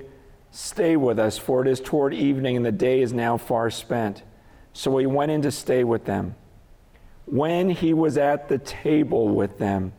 Stay 0.49 0.95
with 0.95 1.19
us, 1.19 1.37
for 1.37 1.61
it 1.61 1.67
is 1.67 1.81
toward 1.81 2.13
evening, 2.13 2.55
and 2.55 2.65
the 2.65 2.71
day 2.71 3.01
is 3.01 3.11
now 3.11 3.35
far 3.35 3.69
spent. 3.69 4.23
So 4.71 4.95
he 4.97 5.05
went 5.05 5.29
in 5.29 5.41
to 5.41 5.51
stay 5.51 5.83
with 5.83 6.05
them. 6.05 6.35
When 7.25 7.69
he 7.69 7.93
was 7.93 8.17
at 8.17 8.47
the 8.47 8.59
table 8.59 9.27
with 9.27 9.57
them, 9.57 9.91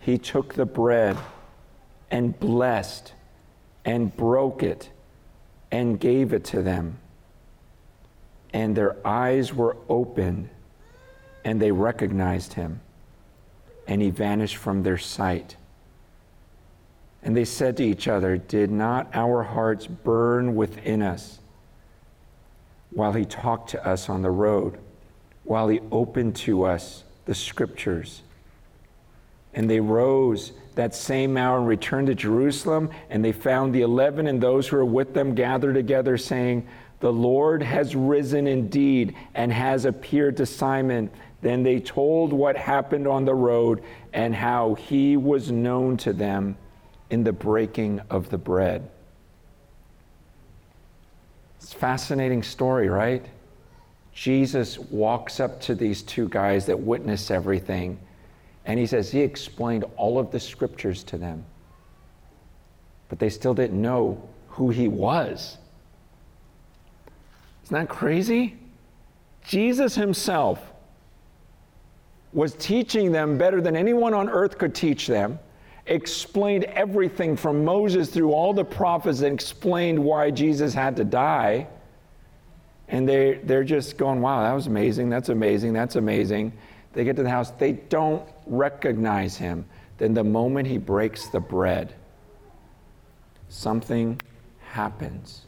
he 0.00 0.18
took 0.18 0.54
the 0.54 0.66
bread 0.66 1.16
and 2.10 2.38
blessed 2.38 3.12
and 3.84 4.16
broke 4.16 4.62
it 4.62 4.90
and 5.70 6.00
gave 6.00 6.32
it 6.32 6.44
to 6.44 6.62
them. 6.62 6.98
And 8.52 8.74
their 8.74 8.96
eyes 9.06 9.52
were 9.52 9.76
opened 9.88 10.48
and 11.44 11.60
they 11.60 11.70
recognized 11.70 12.54
him, 12.54 12.80
and 13.86 14.02
he 14.02 14.10
vanished 14.10 14.56
from 14.56 14.82
their 14.82 14.98
sight. 14.98 15.56
And 17.22 17.36
they 17.36 17.44
said 17.44 17.76
to 17.78 17.84
each 17.84 18.08
other, 18.08 18.36
Did 18.36 18.70
not 18.70 19.08
our 19.14 19.42
hearts 19.42 19.86
burn 19.86 20.54
within 20.54 21.02
us 21.02 21.38
while 22.90 23.12
he 23.12 23.24
talked 23.24 23.70
to 23.70 23.86
us 23.86 24.08
on 24.08 24.22
the 24.22 24.30
road, 24.30 24.78
while 25.44 25.68
he 25.68 25.80
opened 25.90 26.36
to 26.36 26.64
us 26.64 27.04
the 27.24 27.34
scriptures? 27.34 28.22
And 29.58 29.68
they 29.68 29.80
rose 29.80 30.52
that 30.76 30.94
same 30.94 31.36
hour 31.36 31.58
and 31.58 31.66
returned 31.66 32.06
to 32.06 32.14
Jerusalem, 32.14 32.90
and 33.10 33.24
they 33.24 33.32
found 33.32 33.74
the 33.74 33.80
eleven 33.80 34.28
and 34.28 34.40
those 34.40 34.68
who 34.68 34.76
were 34.76 34.84
with 34.84 35.14
them 35.14 35.34
gathered 35.34 35.74
together, 35.74 36.16
saying, 36.16 36.68
The 37.00 37.12
Lord 37.12 37.60
has 37.64 37.96
risen 37.96 38.46
indeed 38.46 39.16
and 39.34 39.52
has 39.52 39.84
appeared 39.84 40.36
to 40.36 40.46
Simon. 40.46 41.10
Then 41.42 41.64
they 41.64 41.80
told 41.80 42.32
what 42.32 42.56
happened 42.56 43.08
on 43.08 43.24
the 43.24 43.34
road 43.34 43.82
and 44.12 44.32
how 44.32 44.74
he 44.74 45.16
was 45.16 45.50
known 45.50 45.96
to 45.98 46.12
them 46.12 46.56
in 47.10 47.24
the 47.24 47.32
breaking 47.32 48.00
of 48.10 48.30
the 48.30 48.38
bread. 48.38 48.88
It's 51.56 51.74
a 51.74 51.76
fascinating 51.76 52.44
story, 52.44 52.88
right? 52.88 53.26
Jesus 54.14 54.78
walks 54.78 55.40
up 55.40 55.60
to 55.62 55.74
these 55.74 56.02
two 56.02 56.28
guys 56.28 56.66
that 56.66 56.78
witness 56.78 57.32
everything, 57.32 57.98
and 58.68 58.78
he 58.78 58.86
says 58.86 59.10
he 59.10 59.20
explained 59.20 59.84
all 59.96 60.18
of 60.18 60.30
the 60.30 60.38
scriptures 60.38 61.02
to 61.04 61.16
them. 61.16 61.44
But 63.08 63.18
they 63.18 63.30
still 63.30 63.54
didn't 63.54 63.80
know 63.80 64.22
who 64.48 64.68
he 64.68 64.88
was. 64.88 65.56
Isn't 67.64 67.74
that 67.74 67.88
crazy? 67.88 68.56
Jesus 69.46 69.94
himself 69.94 70.60
was 72.34 72.52
teaching 72.54 73.10
them 73.10 73.38
better 73.38 73.62
than 73.62 73.74
anyone 73.74 74.12
on 74.12 74.28
earth 74.28 74.58
could 74.58 74.74
teach 74.74 75.06
them, 75.06 75.38
explained 75.86 76.64
everything 76.64 77.36
from 77.38 77.64
Moses 77.64 78.10
through 78.10 78.32
all 78.32 78.52
the 78.52 78.64
prophets 78.64 79.22
and 79.22 79.32
explained 79.32 79.98
why 79.98 80.30
Jesus 80.30 80.74
had 80.74 80.94
to 80.96 81.04
die. 81.04 81.66
And 82.88 83.08
they, 83.08 83.40
they're 83.44 83.64
just 83.64 83.96
going, 83.96 84.20
wow, 84.20 84.42
that 84.42 84.52
was 84.52 84.66
amazing, 84.66 85.08
that's 85.08 85.30
amazing, 85.30 85.72
that's 85.72 85.96
amazing. 85.96 86.52
They 86.98 87.04
get 87.04 87.14
to 87.14 87.22
the 87.22 87.30
house, 87.30 87.52
they 87.52 87.72
don't 87.74 88.28
recognize 88.46 89.36
him. 89.36 89.64
Then 89.98 90.14
the 90.14 90.24
moment 90.24 90.66
he 90.66 90.78
breaks 90.78 91.28
the 91.28 91.38
bread, 91.38 91.94
something 93.48 94.20
happens. 94.60 95.42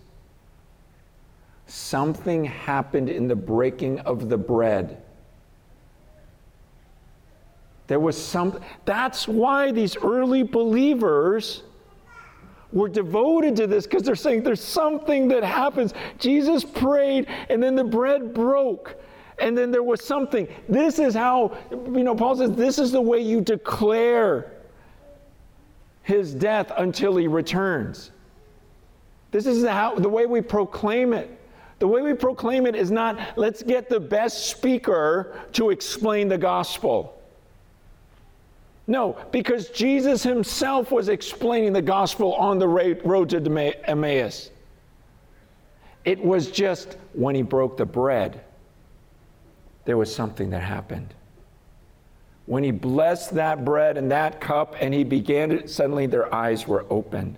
Something 1.67 2.45
happened 2.45 3.09
in 3.09 3.27
the 3.27 3.35
breaking 3.35 3.99
of 4.01 4.29
the 4.29 4.39
bread 4.39 5.03
there 7.91 7.99
was 7.99 8.17
some, 8.17 8.61
that's 8.85 9.27
why 9.27 9.73
these 9.73 9.97
early 9.97 10.45
believers 10.45 11.65
were 12.71 12.89
devoted 12.89 13.57
to 13.57 13.67
this 13.67 13.85
because 13.85 14.05
they're 14.05 14.15
saying 14.15 14.45
there's 14.45 14.63
something 14.63 15.27
that 15.27 15.43
happens. 15.43 15.93
Jesus 16.17 16.65
prayed 16.65 17.27
and 17.49 17.61
then 17.61 17.75
the 17.75 17.83
bread 17.83 18.33
broke 18.33 18.95
and 19.41 19.57
then 19.57 19.71
there 19.71 19.83
was 19.83 20.05
something. 20.05 20.47
This 20.69 20.99
is 20.99 21.15
how, 21.15 21.57
you 21.71 22.05
know, 22.05 22.15
Paul 22.15 22.37
says, 22.37 22.53
this 22.53 22.79
is 22.79 22.93
the 22.93 23.01
way 23.01 23.21
you 23.21 23.41
declare 23.41 24.53
his 26.03 26.35
death 26.35 26.73
until 26.77 27.17
he 27.17 27.27
returns. 27.27 28.11
This 29.31 29.47
is 29.47 29.65
how, 29.67 29.95
the 29.95 30.09
way 30.09 30.27
we 30.27 30.41
proclaim 30.41 31.13
it. 31.13 31.39
The 31.79 31.89
way 31.89 32.03
we 32.03 32.13
proclaim 32.13 32.67
it 32.67 32.75
is 32.75 32.91
not 32.91 33.19
let's 33.37 33.63
get 33.63 33.89
the 33.89 34.01
best 34.01 34.49
speaker 34.49 35.41
to 35.53 35.71
explain 35.71 36.29
the 36.29 36.37
gospel. 36.37 37.17
No, 38.87 39.17
because 39.31 39.71
Jesus 39.71 40.23
himself 40.23 40.91
was 40.91 41.09
explaining 41.09 41.73
the 41.73 41.81
gospel 41.81 42.35
on 42.35 42.59
the 42.59 42.69
road 42.69 43.31
to 43.31 43.89
Emmaus. 43.89 44.51
It 46.05 46.23
was 46.23 46.51
just 46.51 46.97
when 47.13 47.35
he 47.35 47.43
broke 47.43 47.77
the 47.77 47.87
bread, 47.87 48.43
there 49.91 49.97
was 49.97 50.15
something 50.15 50.51
that 50.51 50.63
happened. 50.63 51.13
When 52.47 52.63
he 52.63 52.71
blessed 52.71 53.35
that 53.35 53.65
bread 53.65 53.97
and 53.97 54.09
that 54.13 54.41
cup 54.41 54.77
and 54.79 54.95
he 54.95 55.03
began 55.03 55.51
it, 55.51 55.69
suddenly 55.69 56.07
their 56.07 56.33
eyes 56.33 56.69
were 56.69 56.87
opened. 56.89 57.37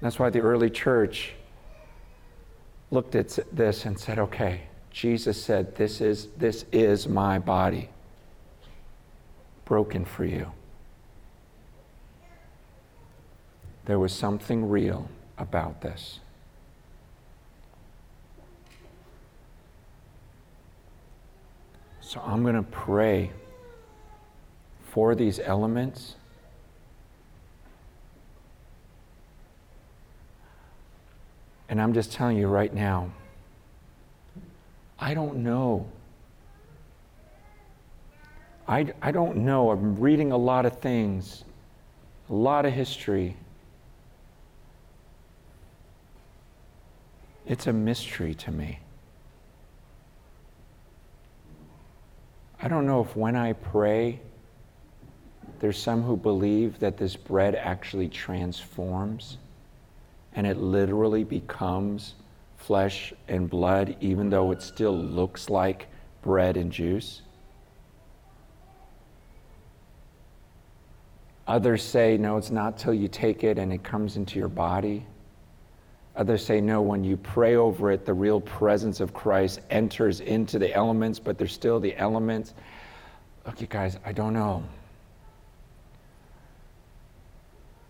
That's 0.00 0.18
why 0.18 0.30
the 0.30 0.40
early 0.40 0.70
church 0.70 1.34
looked 2.90 3.14
at 3.14 3.38
this 3.52 3.84
and 3.84 4.00
said, 4.00 4.18
okay, 4.18 4.62
Jesus 4.90 5.44
said, 5.44 5.76
this 5.76 6.00
is, 6.00 6.28
this 6.38 6.64
is 6.72 7.06
my 7.06 7.38
body 7.38 7.90
broken 9.66 10.06
for 10.06 10.24
you. 10.24 10.50
There 13.84 13.98
was 13.98 14.14
something 14.14 14.70
real 14.70 15.10
about 15.36 15.82
this. 15.82 16.20
So 22.06 22.20
I'm 22.24 22.42
going 22.42 22.54
to 22.54 22.62
pray 22.62 23.32
for 24.90 25.14
these 25.14 25.40
elements. 25.40 26.14
And 31.68 31.82
I'm 31.82 31.92
just 31.92 32.12
telling 32.12 32.36
you 32.36 32.46
right 32.46 32.72
now, 32.72 33.10
I 34.98 35.14
don't 35.14 35.38
know 35.38 35.86
I, 38.68 38.92
I 39.00 39.12
don't 39.12 39.38
know. 39.38 39.70
I'm 39.70 39.96
reading 39.96 40.32
a 40.32 40.36
lot 40.36 40.66
of 40.66 40.78
things, 40.78 41.44
a 42.28 42.34
lot 42.34 42.66
of 42.66 42.72
history. 42.72 43.36
It's 47.46 47.68
a 47.68 47.72
mystery 47.72 48.34
to 48.34 48.50
me. 48.50 48.80
I 52.66 52.68
don't 52.68 52.84
know 52.84 53.00
if 53.00 53.14
when 53.14 53.36
I 53.36 53.52
pray, 53.52 54.18
there's 55.60 55.80
some 55.80 56.02
who 56.02 56.16
believe 56.16 56.80
that 56.80 56.96
this 56.96 57.14
bread 57.14 57.54
actually 57.54 58.08
transforms 58.08 59.38
and 60.34 60.48
it 60.48 60.56
literally 60.56 61.22
becomes 61.22 62.16
flesh 62.56 63.14
and 63.28 63.48
blood, 63.48 63.94
even 64.00 64.30
though 64.30 64.50
it 64.50 64.62
still 64.62 64.98
looks 64.98 65.48
like 65.48 65.86
bread 66.22 66.56
and 66.56 66.72
juice. 66.72 67.22
Others 71.46 71.84
say, 71.84 72.16
no, 72.16 72.36
it's 72.36 72.50
not 72.50 72.78
till 72.78 72.94
you 72.94 73.06
take 73.06 73.44
it 73.44 73.60
and 73.60 73.72
it 73.72 73.84
comes 73.84 74.16
into 74.16 74.40
your 74.40 74.48
body. 74.48 75.06
Others 76.16 76.46
say, 76.46 76.62
no, 76.62 76.80
when 76.80 77.04
you 77.04 77.16
pray 77.18 77.56
over 77.56 77.90
it, 77.90 78.06
the 78.06 78.14
real 78.14 78.40
presence 78.40 79.00
of 79.00 79.12
Christ 79.12 79.60
enters 79.68 80.20
into 80.20 80.58
the 80.58 80.72
elements, 80.74 81.18
but 81.18 81.36
there's 81.36 81.52
still 81.52 81.78
the 81.78 81.94
elements. 81.96 82.54
Look, 83.44 83.60
you 83.60 83.66
guys, 83.66 83.98
I 84.04 84.12
don't 84.12 84.32
know. 84.32 84.64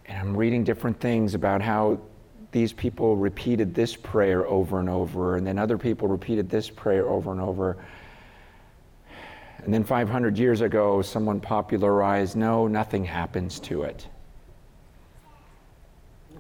And 0.07 0.19
I'm 0.19 0.37
reading 0.37 0.65
different 0.65 0.99
things 0.99 1.35
about 1.35 1.63
how 1.63 2.01
these 2.51 2.73
people 2.73 3.17
repeated 3.17 3.75
this 3.75 3.95
prayer 3.95 4.47
over 4.47 4.81
and 4.81 4.89
over, 4.89 5.37
and 5.37 5.47
then 5.47 5.59
other 5.59 5.79
people 5.79 6.09
repeated 6.09 6.51
this 6.51 6.69
prayer 6.69 7.09
over 7.09 7.31
and 7.31 7.41
over. 7.41 7.77
And 9.59 9.73
then 9.73 9.85
500 9.85 10.37
years 10.37 10.63
ago, 10.63 11.01
someone 11.01 11.41
popularized 11.41 12.37
no, 12.37 12.67
nothing 12.67 13.05
happens 13.05 13.61
to 13.61 13.83
it. 13.83 14.09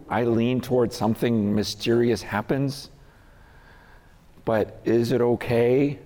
I 0.08 0.24
lean 0.24 0.60
towards 0.60 0.96
something 0.96 1.54
mysterious 1.54 2.22
happens, 2.22 2.90
but 4.44 4.80
is 4.84 5.12
it 5.12 5.20
okay 5.20 5.98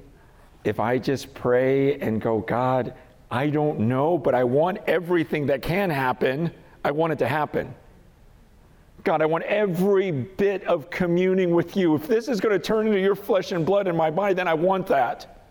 if 0.65 0.79
I 0.81 0.99
just 0.99 1.35
pray 1.35 1.99
and 2.01 2.21
go, 2.21 2.41
God, 2.41 2.95
I 3.31 3.49
don't 3.49 3.81
know, 3.81 4.19
but 4.19 4.35
I 4.35 4.45
want 4.45 4.79
everything 4.87 5.47
that 5.47 5.63
can 5.63 5.91
happen, 5.91 6.51
I 6.85 6.91
want 6.91 7.13
it 7.13 7.19
to 7.21 7.29
happen. 7.29 7.75
God, 9.05 9.23
I 9.23 9.27
want 9.27 9.45
every 9.45 10.11
bit 10.11 10.65
of 10.65 10.91
communing 10.91 11.55
with 11.55 11.77
you. 11.77 11.95
If 11.95 12.07
this 12.07 12.29
is 12.29 12.41
going 12.41 12.53
to 12.53 12.59
turn 12.59 12.87
into 12.87 13.01
your 13.01 13.15
flesh 13.15 13.53
and 13.53 13.65
blood 13.65 13.89
in 13.89 13.97
my 13.97 14.11
body, 14.11 14.35
then 14.35 14.49
I 14.49 14.55
want 14.55 14.87
that. 14.89 15.45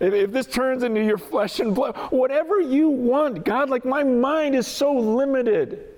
If, 0.00 0.14
if 0.14 0.32
this 0.32 0.46
turns 0.46 0.82
into 0.82 1.02
your 1.02 1.18
flesh 1.18 1.60
and 1.60 1.74
blood, 1.74 1.96
whatever 2.10 2.60
you 2.60 2.88
want, 2.88 3.44
God, 3.44 3.68
like 3.68 3.84
my 3.84 4.02
mind 4.02 4.54
is 4.54 4.66
so 4.66 4.92
limited. 4.92 5.88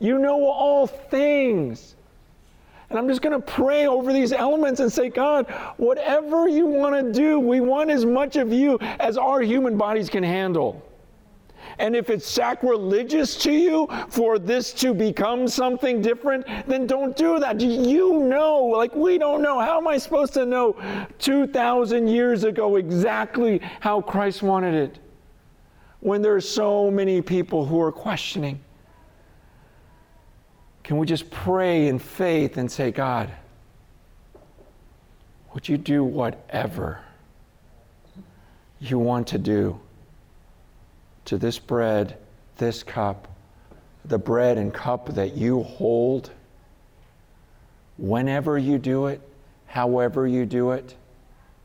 You 0.00 0.18
know 0.18 0.46
all 0.46 0.86
things. 0.86 1.94
And 2.88 2.98
I'm 2.98 3.06
just 3.06 3.22
going 3.22 3.40
to 3.40 3.46
pray 3.46 3.86
over 3.86 4.12
these 4.12 4.32
elements 4.32 4.80
and 4.80 4.92
say, 4.92 5.10
God, 5.10 5.48
whatever 5.76 6.48
you 6.48 6.66
want 6.66 6.94
to 6.96 7.12
do, 7.12 7.38
we 7.38 7.60
want 7.60 7.88
as 7.90 8.04
much 8.04 8.34
of 8.34 8.52
you 8.52 8.78
as 8.98 9.16
our 9.16 9.40
human 9.42 9.78
bodies 9.78 10.10
can 10.10 10.24
handle. 10.24 10.84
And 11.78 11.94
if 11.94 12.10
it's 12.10 12.26
sacrilegious 12.26 13.36
to 13.38 13.52
you 13.52 13.88
for 14.08 14.40
this 14.40 14.72
to 14.74 14.92
become 14.92 15.46
something 15.46 16.02
different, 16.02 16.46
then 16.66 16.86
don't 16.86 17.16
do 17.16 17.38
that. 17.38 17.60
You 17.60 18.24
know, 18.24 18.64
like 18.64 18.94
we 18.94 19.18
don't 19.18 19.40
know. 19.40 19.60
How 19.60 19.78
am 19.78 19.86
I 19.86 19.96
supposed 19.96 20.34
to 20.34 20.44
know 20.44 20.76
2,000 21.20 22.08
years 22.08 22.42
ago 22.42 22.74
exactly 22.76 23.60
how 23.78 24.00
Christ 24.00 24.42
wanted 24.42 24.74
it 24.74 24.98
when 26.00 26.22
there 26.22 26.34
are 26.34 26.40
so 26.40 26.90
many 26.90 27.22
people 27.22 27.64
who 27.64 27.80
are 27.80 27.92
questioning? 27.92 28.60
Can 30.90 30.98
we 30.98 31.06
just 31.06 31.30
pray 31.30 31.86
in 31.86 32.00
faith 32.00 32.56
and 32.56 32.68
say, 32.68 32.90
God, 32.90 33.30
would 35.54 35.68
you 35.68 35.78
do 35.78 36.02
whatever 36.02 36.98
you 38.80 38.98
want 38.98 39.28
to 39.28 39.38
do? 39.38 39.78
to 41.30 41.38
this 41.38 41.60
bread, 41.60 42.18
this 42.56 42.82
cup, 42.82 43.28
the 44.04 44.18
bread 44.18 44.58
and 44.58 44.74
cup 44.74 45.14
that 45.14 45.36
you 45.36 45.62
hold, 45.62 46.32
whenever 47.98 48.58
you 48.58 48.78
do 48.78 49.06
it, 49.06 49.20
however 49.66 50.26
you 50.26 50.44
do 50.44 50.72
it, 50.72 50.96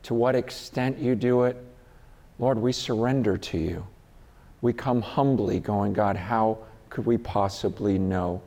to 0.04 0.14
what 0.14 0.36
extent 0.36 0.98
you 0.98 1.16
do 1.16 1.42
it, 1.42 1.56
Lord, 2.38 2.58
we 2.58 2.70
surrender 2.70 3.36
to 3.36 3.58
you. 3.58 3.84
We 4.60 4.72
come 4.72 5.02
humbly, 5.02 5.58
going, 5.58 5.92
God, 5.94 6.14
how 6.14 6.58
could 6.88 7.04
we 7.04 7.18
possibly 7.18 7.98
know 7.98 8.40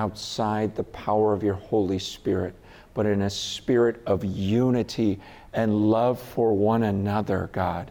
outside 0.00 0.74
the 0.74 0.84
power 0.84 1.34
of 1.34 1.42
your 1.42 1.54
Holy 1.54 1.98
Spirit, 1.98 2.54
but 2.94 3.04
in 3.04 3.22
a 3.22 3.30
spirit 3.30 4.00
of 4.06 4.24
unity 4.24 5.20
and 5.52 5.90
love 5.90 6.18
for 6.18 6.56
one 6.56 6.84
another, 6.84 7.50
God? 7.52 7.90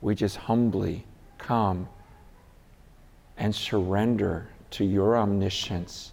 We 0.00 0.14
just 0.14 0.36
humbly 0.36 1.04
come 1.36 1.88
and 3.36 3.52
surrender 3.52 4.46
to 4.70 4.84
your 4.84 5.18
omniscience, 5.18 6.12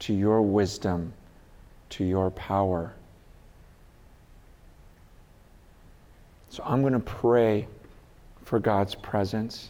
to 0.00 0.12
your 0.12 0.42
wisdom, 0.42 1.12
to 1.90 2.04
your 2.04 2.32
power. 2.32 2.92
So 6.48 6.64
I'm 6.66 6.80
going 6.80 6.94
to 6.94 6.98
pray 6.98 7.68
for 8.44 8.58
God's 8.58 8.96
presence. 8.96 9.68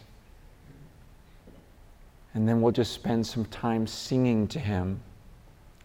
And 2.35 2.49
then 2.49 2.63
we'll 2.63 2.73
just 2.73 2.93
spend 2.93 3.27
some 3.27 3.45
time 3.47 3.87
singing 3.87 4.49
to 4.49 4.59
Him 4.59 5.01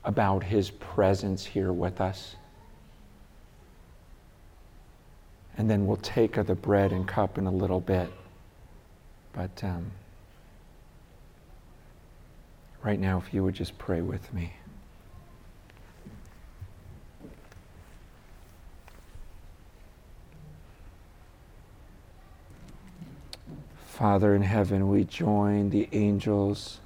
about 0.04 0.43
His 0.43 0.70
presence 0.72 1.45
here 1.45 1.74
with 1.74 2.00
us. 2.00 2.36
And 5.58 5.70
then 5.70 5.86
we'll 5.88 5.98
take 5.98 6.38
of 6.38 6.48
the 6.48 6.56
bread 6.56 6.91
and 6.91 7.08
cup 7.08 7.38
in 7.38 7.48
a 7.48 7.52
little 7.52 7.82
bit. 7.82 8.10
But 9.34 9.64
um, 9.64 9.91
right 12.84 13.00
now, 13.00 13.18
if 13.18 13.34
you 13.34 13.43
would 13.43 13.56
just 13.56 13.78
pray 13.78 14.02
with 14.02 14.34
me. 14.34 14.54
Father 23.98 24.36
in 24.36 24.43
heaven, 24.43 24.89
we 24.89 25.06
join 25.06 25.72
the 25.72 25.89
angels 25.91 26.80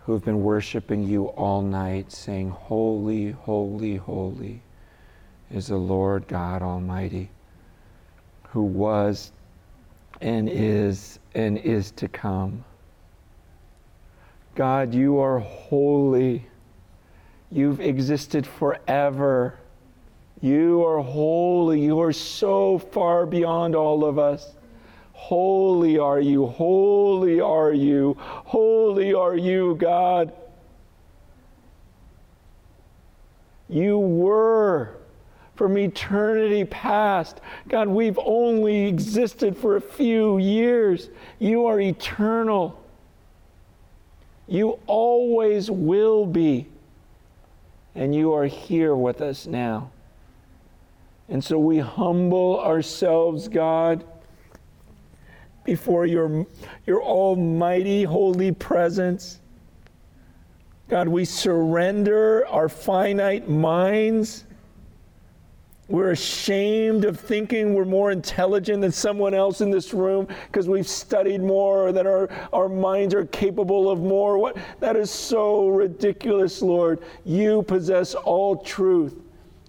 who 0.00 0.12
have 0.14 0.24
been 0.24 0.42
worshiping 0.42 1.04
you 1.04 1.26
all 1.26 1.62
night, 1.62 2.10
saying, 2.10 2.50
Holy, 2.50 3.30
holy, 3.30 3.94
holy 3.94 4.62
is 5.48 5.68
the 5.68 5.76
Lord 5.76 6.26
God 6.26 6.60
Almighty 6.60 7.30
who 8.48 8.64
was 8.64 9.30
and 10.20 10.48
is 10.48 11.20
and 11.36 11.58
is 11.58 11.92
to 11.92 12.08
come. 12.08 12.64
God, 14.56 14.92
you 14.92 15.20
are 15.20 15.38
holy. 15.38 16.46
You've 17.48 17.80
existed 17.80 18.44
forever. 18.44 19.54
You 20.42 20.84
are 20.84 21.00
holy. 21.00 21.80
You 21.80 22.00
are 22.00 22.12
so 22.12 22.78
far 22.78 23.26
beyond 23.26 23.76
all 23.76 24.04
of 24.04 24.18
us. 24.18 24.54
Holy 25.12 25.98
are 25.98 26.20
you. 26.20 26.46
Holy 26.48 27.40
are 27.40 27.72
you. 27.72 28.16
Holy 28.18 29.14
are 29.14 29.36
you, 29.36 29.76
God. 29.76 30.32
You 33.68 33.98
were 33.98 34.96
from 35.54 35.78
eternity 35.78 36.64
past. 36.64 37.40
God, 37.68 37.86
we've 37.86 38.18
only 38.18 38.86
existed 38.86 39.56
for 39.56 39.76
a 39.76 39.80
few 39.80 40.38
years. 40.38 41.08
You 41.38 41.66
are 41.66 41.80
eternal. 41.80 42.82
You 44.48 44.80
always 44.88 45.70
will 45.70 46.26
be. 46.26 46.66
And 47.94 48.12
you 48.12 48.32
are 48.32 48.46
here 48.46 48.96
with 48.96 49.20
us 49.20 49.46
now. 49.46 49.91
And 51.32 51.42
so 51.42 51.58
we 51.58 51.78
humble 51.78 52.60
ourselves, 52.60 53.48
God, 53.48 54.04
before 55.64 56.04
your, 56.04 56.46
your 56.86 57.02
almighty, 57.02 58.04
holy 58.04 58.52
presence. 58.52 59.40
God, 60.88 61.08
we 61.08 61.24
surrender 61.24 62.46
our 62.48 62.68
finite 62.68 63.48
minds 63.48 64.44
we're 65.92 66.12
ashamed 66.12 67.04
of 67.04 67.20
thinking 67.20 67.74
we're 67.74 67.84
more 67.84 68.12
intelligent 68.12 68.80
than 68.80 68.92
someone 68.92 69.34
else 69.34 69.60
in 69.60 69.70
this 69.70 69.92
room 69.92 70.26
because 70.46 70.66
we've 70.66 70.88
studied 70.88 71.42
more 71.42 71.88
or 71.88 71.92
that 71.92 72.06
our, 72.06 72.30
our 72.52 72.66
minds 72.68 73.12
are 73.14 73.26
capable 73.26 73.90
of 73.90 73.98
more. 74.00 74.38
What, 74.38 74.56
that 74.80 74.96
is 74.96 75.10
so 75.10 75.68
ridiculous, 75.68 76.62
Lord. 76.62 77.00
You 77.26 77.62
possess 77.64 78.14
all 78.14 78.56
truth, 78.56 79.21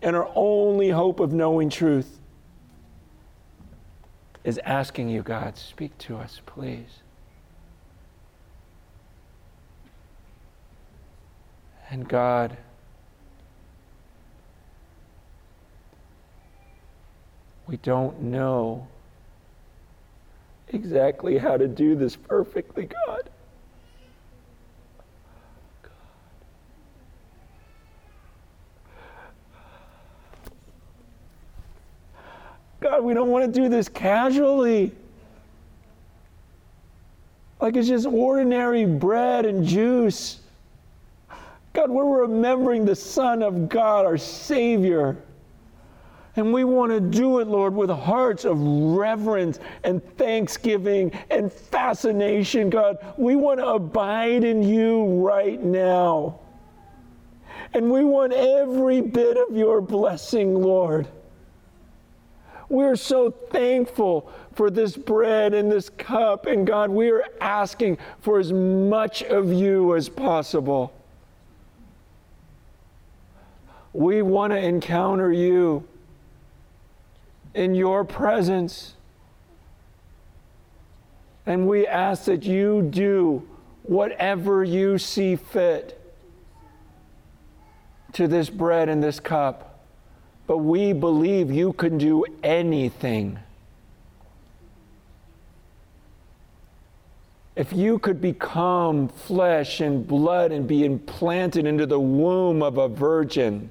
and 0.03 0.15
our 0.15 0.29
only 0.35 0.89
hope 0.89 1.19
of 1.19 1.33
knowing 1.33 1.69
truth 1.69 2.19
is 4.43 4.59
asking 4.65 5.09
you, 5.09 5.23
God, 5.23 5.57
speak 5.57 5.97
to 5.99 6.17
us, 6.17 6.41
please. 6.45 6.99
And 11.89 12.07
God, 12.07 12.57
We 17.67 17.77
don't 17.77 18.21
know 18.21 18.87
exactly 20.67 21.37
how 21.37 21.57
to 21.57 21.67
do 21.67 21.95
this 21.95 22.15
perfectly, 22.15 22.89
God. 23.07 23.29
God, 32.83 33.01
we 33.01 33.13
don't 33.13 33.29
want 33.29 33.45
to 33.45 33.61
do 33.61 33.69
this 33.69 33.87
casually. 33.87 34.91
Like 37.61 37.77
it's 37.77 37.87
just 37.87 38.05
ordinary 38.05 38.83
bread 38.85 39.45
and 39.45 39.65
juice. 39.65 40.41
God, 41.71 41.89
we're 41.89 42.23
remembering 42.23 42.83
the 42.83 42.95
Son 42.95 43.41
of 43.41 43.69
God, 43.69 44.05
our 44.05 44.17
Savior. 44.17 45.15
And 46.35 46.51
we 46.51 46.65
want 46.65 46.91
to 46.91 46.99
do 46.99 47.39
it, 47.39 47.47
Lord, 47.47 47.73
with 47.73 47.89
hearts 47.89 48.43
of 48.43 48.59
reverence 48.59 49.59
and 49.85 50.03
thanksgiving 50.17 51.17
and 51.29 51.53
fascination, 51.53 52.69
God. 52.69 52.97
We 53.17 53.37
want 53.37 53.61
to 53.61 53.67
abide 53.67 54.43
in 54.43 54.61
you 54.61 55.05
right 55.25 55.63
now. 55.63 56.37
And 57.73 57.89
we 57.89 58.03
want 58.03 58.33
every 58.33 58.99
bit 58.99 59.37
of 59.37 59.55
your 59.55 59.79
blessing, 59.79 60.53
Lord. 60.53 61.07
We're 62.73 62.95
so 62.95 63.29
thankful 63.29 64.31
for 64.55 64.71
this 64.71 64.97
bread 64.97 65.53
and 65.53 65.71
this 65.71 65.91
cup. 65.91 66.47
And 66.47 66.65
God, 66.65 66.89
we 66.89 67.11
are 67.11 67.23
asking 67.39 67.99
for 68.19 68.39
as 68.39 68.51
much 68.51 69.21
of 69.21 69.53
you 69.53 69.95
as 69.95 70.09
possible. 70.09 70.91
We 73.93 74.23
want 74.23 74.53
to 74.53 74.57
encounter 74.57 75.31
you 75.31 75.87
in 77.53 77.75
your 77.75 78.03
presence. 78.03 78.95
And 81.45 81.67
we 81.67 81.85
ask 81.85 82.25
that 82.25 82.41
you 82.41 82.81
do 82.81 83.47
whatever 83.83 84.63
you 84.63 84.97
see 84.97 85.35
fit 85.35 86.01
to 88.13 88.27
this 88.27 88.49
bread 88.49 88.89
and 88.89 89.03
this 89.03 89.19
cup. 89.19 89.72
But 90.45 90.57
we 90.57 90.93
believe 90.93 91.51
you 91.51 91.73
can 91.73 91.97
do 91.97 92.25
anything. 92.43 93.39
If 97.55 97.71
you 97.71 97.99
could 97.99 98.19
become 98.19 99.07
flesh 99.07 99.79
and 99.79 100.07
blood 100.07 100.51
and 100.51 100.67
be 100.67 100.83
implanted 100.83 101.65
into 101.65 101.85
the 101.85 101.99
womb 101.99 102.63
of 102.63 102.77
a 102.77 102.87
virgin, 102.87 103.69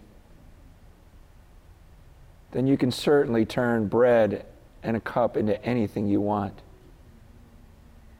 then 2.52 2.66
you 2.66 2.76
can 2.76 2.92
certainly 2.92 3.44
turn 3.44 3.88
bread 3.88 4.46
and 4.82 4.96
a 4.96 5.00
cup 5.00 5.36
into 5.36 5.62
anything 5.64 6.06
you 6.06 6.20
want. 6.20 6.60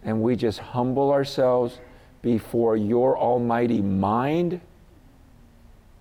And 0.04 0.20
we 0.20 0.34
just 0.34 0.58
humble 0.58 1.12
ourselves 1.12 1.78
before 2.22 2.76
your 2.76 3.16
almighty 3.16 3.80
mind 3.80 4.60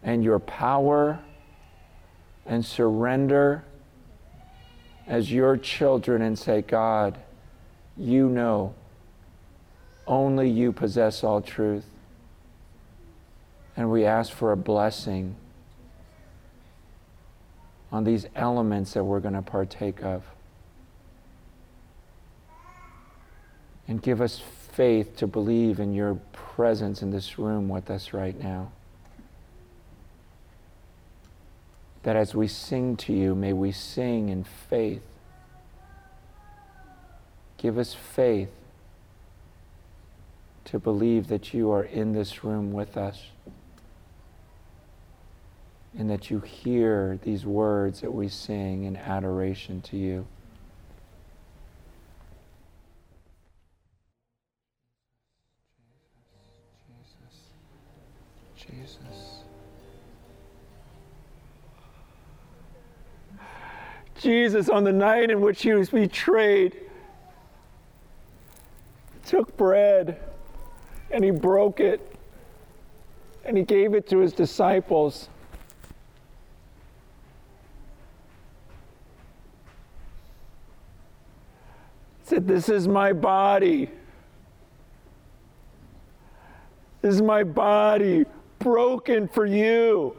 and 0.01 0.23
your 0.23 0.39
power 0.39 1.19
and 2.51 2.65
surrender 2.65 3.63
as 5.07 5.31
your 5.31 5.55
children 5.55 6.21
and 6.21 6.37
say, 6.37 6.61
God, 6.61 7.17
you 7.95 8.27
know, 8.27 8.75
only 10.05 10.49
you 10.49 10.73
possess 10.73 11.23
all 11.23 11.41
truth. 11.41 11.85
And 13.77 13.89
we 13.89 14.03
ask 14.03 14.33
for 14.33 14.51
a 14.51 14.57
blessing 14.57 15.37
on 17.89 18.03
these 18.03 18.25
elements 18.35 18.95
that 18.95 19.05
we're 19.05 19.21
going 19.21 19.33
to 19.33 19.41
partake 19.41 20.03
of. 20.03 20.25
And 23.87 24.01
give 24.01 24.19
us 24.19 24.41
faith 24.73 25.15
to 25.17 25.25
believe 25.25 25.79
in 25.79 25.93
your 25.93 26.15
presence 26.33 27.01
in 27.01 27.11
this 27.11 27.39
room 27.39 27.69
with 27.69 27.89
us 27.89 28.11
right 28.11 28.37
now. 28.37 28.73
That 32.03 32.15
as 32.15 32.33
we 32.33 32.47
sing 32.47 32.97
to 32.97 33.13
you, 33.13 33.35
may 33.35 33.53
we 33.53 33.71
sing 33.71 34.29
in 34.29 34.43
faith. 34.43 35.03
Give 37.57 37.77
us 37.77 37.93
faith 37.93 38.49
to 40.65 40.79
believe 40.79 41.27
that 41.27 41.53
you 41.53 41.71
are 41.71 41.83
in 41.83 42.13
this 42.13 42.43
room 42.43 42.71
with 42.71 42.97
us 42.97 43.27
and 45.97 46.09
that 46.09 46.29
you 46.29 46.39
hear 46.39 47.19
these 47.23 47.45
words 47.45 48.01
that 48.01 48.13
we 48.13 48.29
sing 48.29 48.85
in 48.85 48.95
adoration 48.95 49.81
to 49.81 49.97
you. 49.97 50.25
Jesus. 58.55 59.00
On 64.69 64.83
the 64.83 64.93
night 64.93 65.31
in 65.31 65.41
which 65.41 65.61
he 65.63 65.73
was 65.73 65.89
betrayed, 65.89 66.77
took 69.25 69.55
bread 69.57 70.19
and 71.09 71.23
he 71.23 71.31
broke 71.31 71.79
it 71.79 72.15
and 73.45 73.57
he 73.57 73.63
gave 73.63 73.93
it 73.93 74.07
to 74.09 74.19
his 74.19 74.33
disciples. 74.33 75.29
He 82.23 82.29
said, 82.29 82.47
This 82.47 82.69
is 82.69 82.87
my 82.87 83.13
body. 83.13 83.89
This 87.01 87.15
is 87.15 87.21
my 87.21 87.43
body 87.43 88.25
broken 88.59 89.27
for 89.27 89.45
you. 89.45 90.15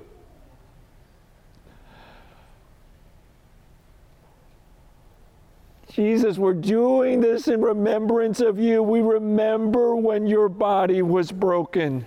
Jesus, 5.92 6.38
we're 6.38 6.54
doing 6.54 7.20
this 7.20 7.48
in 7.48 7.60
remembrance 7.60 8.40
of 8.40 8.58
you. 8.58 8.82
We 8.82 9.02
remember 9.02 9.94
when 9.94 10.26
your 10.26 10.48
body 10.48 11.02
was 11.02 11.30
broken 11.30 12.06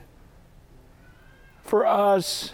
for 1.62 1.86
us. 1.86 2.52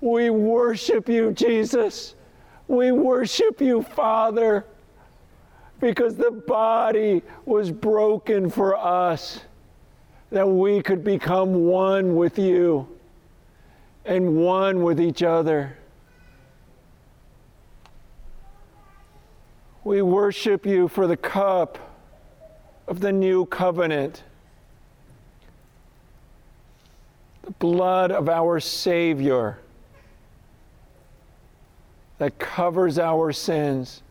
We 0.00 0.30
worship 0.30 1.10
you, 1.10 1.32
Jesus. 1.32 2.14
We 2.68 2.90
worship 2.90 3.60
you, 3.60 3.82
Father. 3.82 4.64
because 5.80 6.16
the 6.16 6.30
body 6.30 7.22
was 7.44 7.70
broken 7.70 8.48
for 8.50 8.76
us, 8.76 9.40
that 10.30 10.48
we 10.48 10.82
could 10.82 11.04
become 11.04 11.66
one 11.66 12.16
with 12.16 12.38
you 12.38 12.88
and 14.04 14.36
one 14.36 14.82
with 14.82 15.00
each 15.00 15.22
other. 15.22 15.76
We 19.86 20.02
worship 20.02 20.66
you 20.66 20.88
for 20.88 21.06
the 21.06 21.16
cup 21.16 21.78
of 22.88 22.98
the 22.98 23.12
new 23.12 23.46
covenant, 23.46 24.24
the 27.42 27.52
blood 27.52 28.10
of 28.10 28.28
our 28.28 28.58
Savior 28.58 29.60
that 32.18 32.36
covers 32.40 32.98
our 32.98 33.30
sins, 33.30 34.02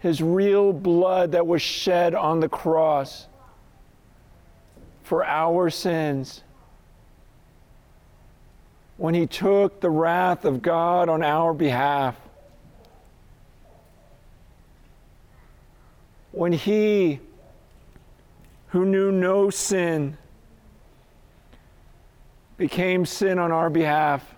His 0.00 0.20
real 0.20 0.72
blood 0.72 1.30
that 1.30 1.46
was 1.46 1.62
shed 1.62 2.12
on 2.12 2.40
the 2.40 2.48
cross 2.48 3.28
for 5.04 5.24
our 5.24 5.70
sins. 5.70 6.42
When 8.96 9.14
He 9.14 9.28
took 9.28 9.80
the 9.80 9.90
wrath 9.90 10.44
of 10.44 10.62
God 10.62 11.08
on 11.08 11.22
our 11.22 11.54
behalf. 11.54 12.16
When 16.36 16.52
He, 16.52 17.18
who 18.66 18.84
knew 18.84 19.10
no 19.10 19.48
sin, 19.48 20.18
became 22.58 23.06
sin 23.06 23.38
on 23.38 23.50
our 23.50 23.70
behalf 23.70 24.34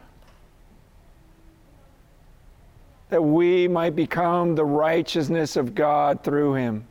that 3.08 3.20
we 3.20 3.66
might 3.66 3.96
become 3.96 4.54
the 4.54 4.64
righteousness 4.64 5.56
of 5.56 5.74
God 5.74 6.22
through 6.22 6.54
him. 6.54 6.86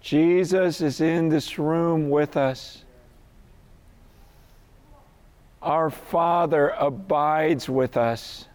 Jesus 0.00 0.80
is 0.80 1.00
in 1.00 1.30
this 1.30 1.58
room 1.58 2.10
with 2.10 2.36
us. 2.36 2.84
Our 5.60 5.90
Father 5.90 6.68
abides 6.78 7.68
with 7.68 7.96
us. 7.96 8.46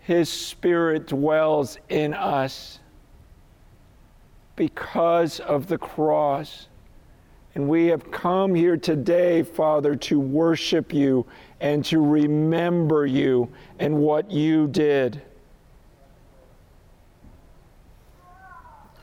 His 0.00 0.28
Spirit 0.28 1.06
dwells 1.06 1.78
in 1.88 2.14
us 2.14 2.80
because 4.56 5.40
of 5.40 5.66
the 5.66 5.78
cross. 5.78 6.68
And 7.54 7.68
we 7.68 7.86
have 7.86 8.10
come 8.10 8.54
here 8.54 8.76
today, 8.76 9.42
Father, 9.42 9.96
to 9.96 10.20
worship 10.20 10.92
you 10.92 11.26
and 11.60 11.84
to 11.86 12.00
remember 12.00 13.06
you 13.06 13.50
and 13.78 13.98
what 13.98 14.30
you 14.30 14.66
did. 14.68 15.22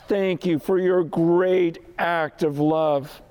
Thank 0.07 0.45
you 0.45 0.57
for 0.57 0.79
your 0.79 1.03
great 1.03 1.79
act 1.97 2.43
of 2.43 2.59
love. 2.59 3.21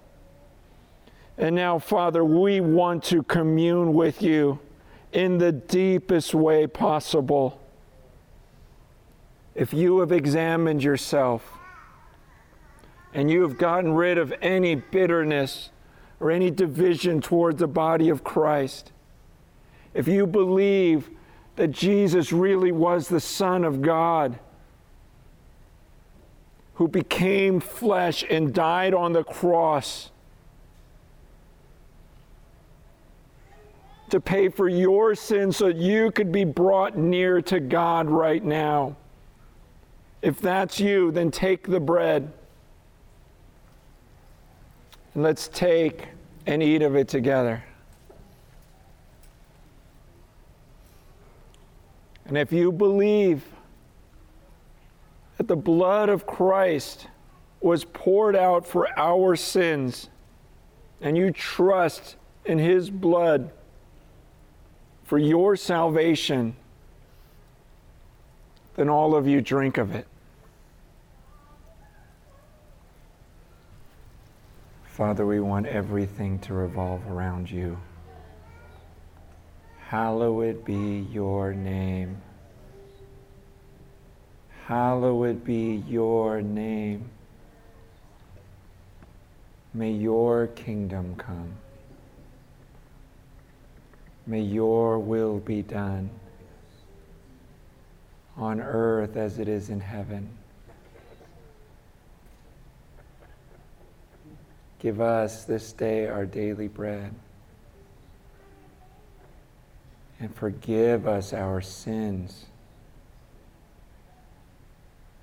And 1.39 1.57
now, 1.57 1.79
Father, 1.79 2.25
we 2.25 2.61
want 2.61 3.05
to 3.05 3.23
commune 3.23 3.95
with 3.95 4.21
you 4.21 4.59
in 5.17 5.39
the 5.39 5.51
deepest 5.51 6.35
way 6.35 6.67
possible. 6.67 7.59
If 9.55 9.73
you 9.73 10.01
have 10.01 10.13
examined 10.13 10.83
yourself 10.85 11.57
and 13.15 13.31
you 13.31 13.41
have 13.41 13.57
gotten 13.57 13.95
rid 13.95 14.19
of 14.19 14.35
any 14.43 14.75
bitterness 14.75 15.71
or 16.21 16.31
any 16.31 16.51
division 16.51 17.23
towards 17.23 17.61
the 17.61 17.67
body 17.67 18.11
of 18.11 18.25
Christ, 18.25 18.93
if 19.95 20.07
you 20.07 20.27
believe 20.27 21.09
that 21.57 21.69
Jesus 21.69 22.31
really 22.31 22.71
was 22.71 23.09
the 23.09 23.19
Son 23.19 23.65
of 23.65 23.81
God, 23.81 24.39
who 26.75 26.89
became 26.89 27.59
flesh 27.59 28.23
and 28.29 28.53
died 28.53 28.93
on 28.93 29.15
the 29.15 29.25
cross 29.25 30.11
to 34.11 34.21
pay 34.21 34.49
for 34.49 34.69
your 34.69 35.15
sins 35.15 35.57
so 35.57 35.67
that 35.67 35.77
you 35.77 36.11
could 36.11 36.31
be 36.31 36.45
brought 36.45 36.97
near 36.97 37.41
to 37.43 37.61
God 37.61 38.09
right 38.09 38.45
now. 38.45 38.97
If 40.23 40.41
that's 40.41 40.79
you, 40.81 41.11
then 41.11 41.31
take 41.31 41.67
the 41.67 41.81
bread. 41.81 42.33
And 45.15 45.23
let's 45.23 45.49
take 45.49 46.09
and 46.47 46.63
eat 46.63 46.83
of 46.83 46.95
it 46.95 47.09
together. 47.09 47.65
And 52.27 52.37
if 52.37 52.53
you 52.53 52.73
believe 52.73 53.45
that 55.37 55.49
the 55.49 55.57
blood 55.57 56.09
of 56.09 56.27
Christ 56.27 57.09
was 57.61 57.85
poured 57.85 58.37
out 58.37 58.67
for 58.67 58.89
our 58.99 59.37
sins, 59.37 60.09
and 61.01 61.17
you 61.17 61.31
trust 61.31 62.17
in 62.45 62.59
his 62.59 62.91
blood 62.91 63.51
for 65.07 65.19
your 65.19 65.55
salvation, 65.55 66.57
then 68.75 68.89
all 68.89 69.15
of 69.15 69.27
you 69.27 69.41
drink 69.41 69.79
of 69.79 69.95
it. 69.95 70.07
Father, 74.89 75.25
we 75.25 75.39
want 75.39 75.67
everything 75.67 76.41
to 76.41 76.55
revolve 76.55 77.07
around 77.09 77.49
you. 77.49 77.79
Hallowed 79.79 80.65
be 80.65 81.07
your 81.13 81.55
name. 81.55 82.21
Hallowed 84.65 85.45
be 85.45 85.85
your 85.87 86.43
name. 86.43 87.09
May 89.73 89.93
your 89.93 90.49
kingdom 90.49 91.15
come. 91.17 91.55
May 94.27 94.41
your 94.41 94.99
will 94.99 95.39
be 95.39 95.63
done 95.63 96.11
on 98.37 98.61
earth 98.61 99.17
as 99.17 99.39
it 99.39 99.47
is 99.47 99.71
in 99.71 99.81
heaven. 99.81 100.29
Give 104.81 105.01
us 105.01 105.45
this 105.45 105.73
day 105.73 106.07
our 106.07 106.27
daily 106.27 106.69
bread 106.69 107.15
and 110.21 110.35
forgive 110.35 111.07
us 111.07 111.33
our 111.33 111.61
sins 111.61 112.47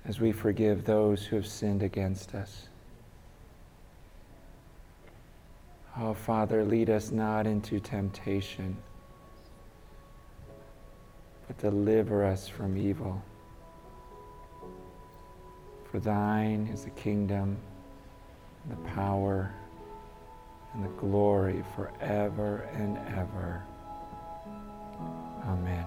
as 0.04 0.20
we 0.20 0.32
forgive 0.32 0.84
those 0.84 1.24
who 1.24 1.36
have 1.36 1.46
sinned 1.46 1.82
against 1.82 2.34
us. 2.34 2.68
Oh, 5.96 6.14
Father, 6.14 6.64
lead 6.64 6.90
us 6.90 7.10
not 7.10 7.46
into 7.46 7.78
temptation, 7.80 8.76
but 11.46 11.58
deliver 11.58 12.24
us 12.24 12.48
from 12.48 12.76
evil. 12.76 13.22
For 15.90 16.00
thine 16.00 16.68
is 16.72 16.84
the 16.84 16.90
kingdom, 16.90 17.56
and 18.64 18.72
the 18.72 18.88
power, 18.90 19.54
and 20.72 20.84
the 20.84 20.88
glory 21.00 21.64
forever 21.76 22.68
and 22.74 22.98
ever. 23.16 23.62
Amen. 25.46 25.84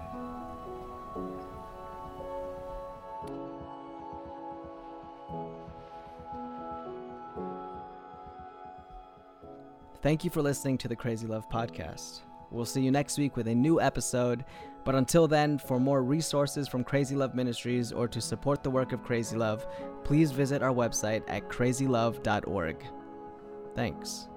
Thank 10.02 10.24
you 10.24 10.30
for 10.30 10.42
listening 10.42 10.78
to 10.78 10.88
the 10.88 10.96
Crazy 10.96 11.28
Love 11.28 11.50
Podcast. 11.50 12.22
We'll 12.50 12.66
see 12.66 12.82
you 12.82 12.92
next 12.92 13.18
week 13.18 13.36
with 13.36 13.48
a 13.48 13.56
new 13.56 13.82
episode. 13.82 14.46
But 14.88 14.96
until 14.96 15.28
then, 15.28 15.58
for 15.58 15.82
more 15.82 16.02
resources 16.02 16.66
from 16.70 16.86
Crazy 16.86 17.14
Love 17.14 17.36
Ministries 17.36 17.92
or 17.92 18.08
to 18.08 18.22
support 18.22 18.64
the 18.64 18.70
work 18.70 18.94
of 18.94 19.04
Crazy 19.04 19.36
Love, 19.36 19.68
please 20.06 20.32
visit 20.32 20.64
our 20.64 20.74
website 20.74 21.24
at 21.28 21.50
crazylove.org. 21.50 22.86
Thanks. 23.76 24.30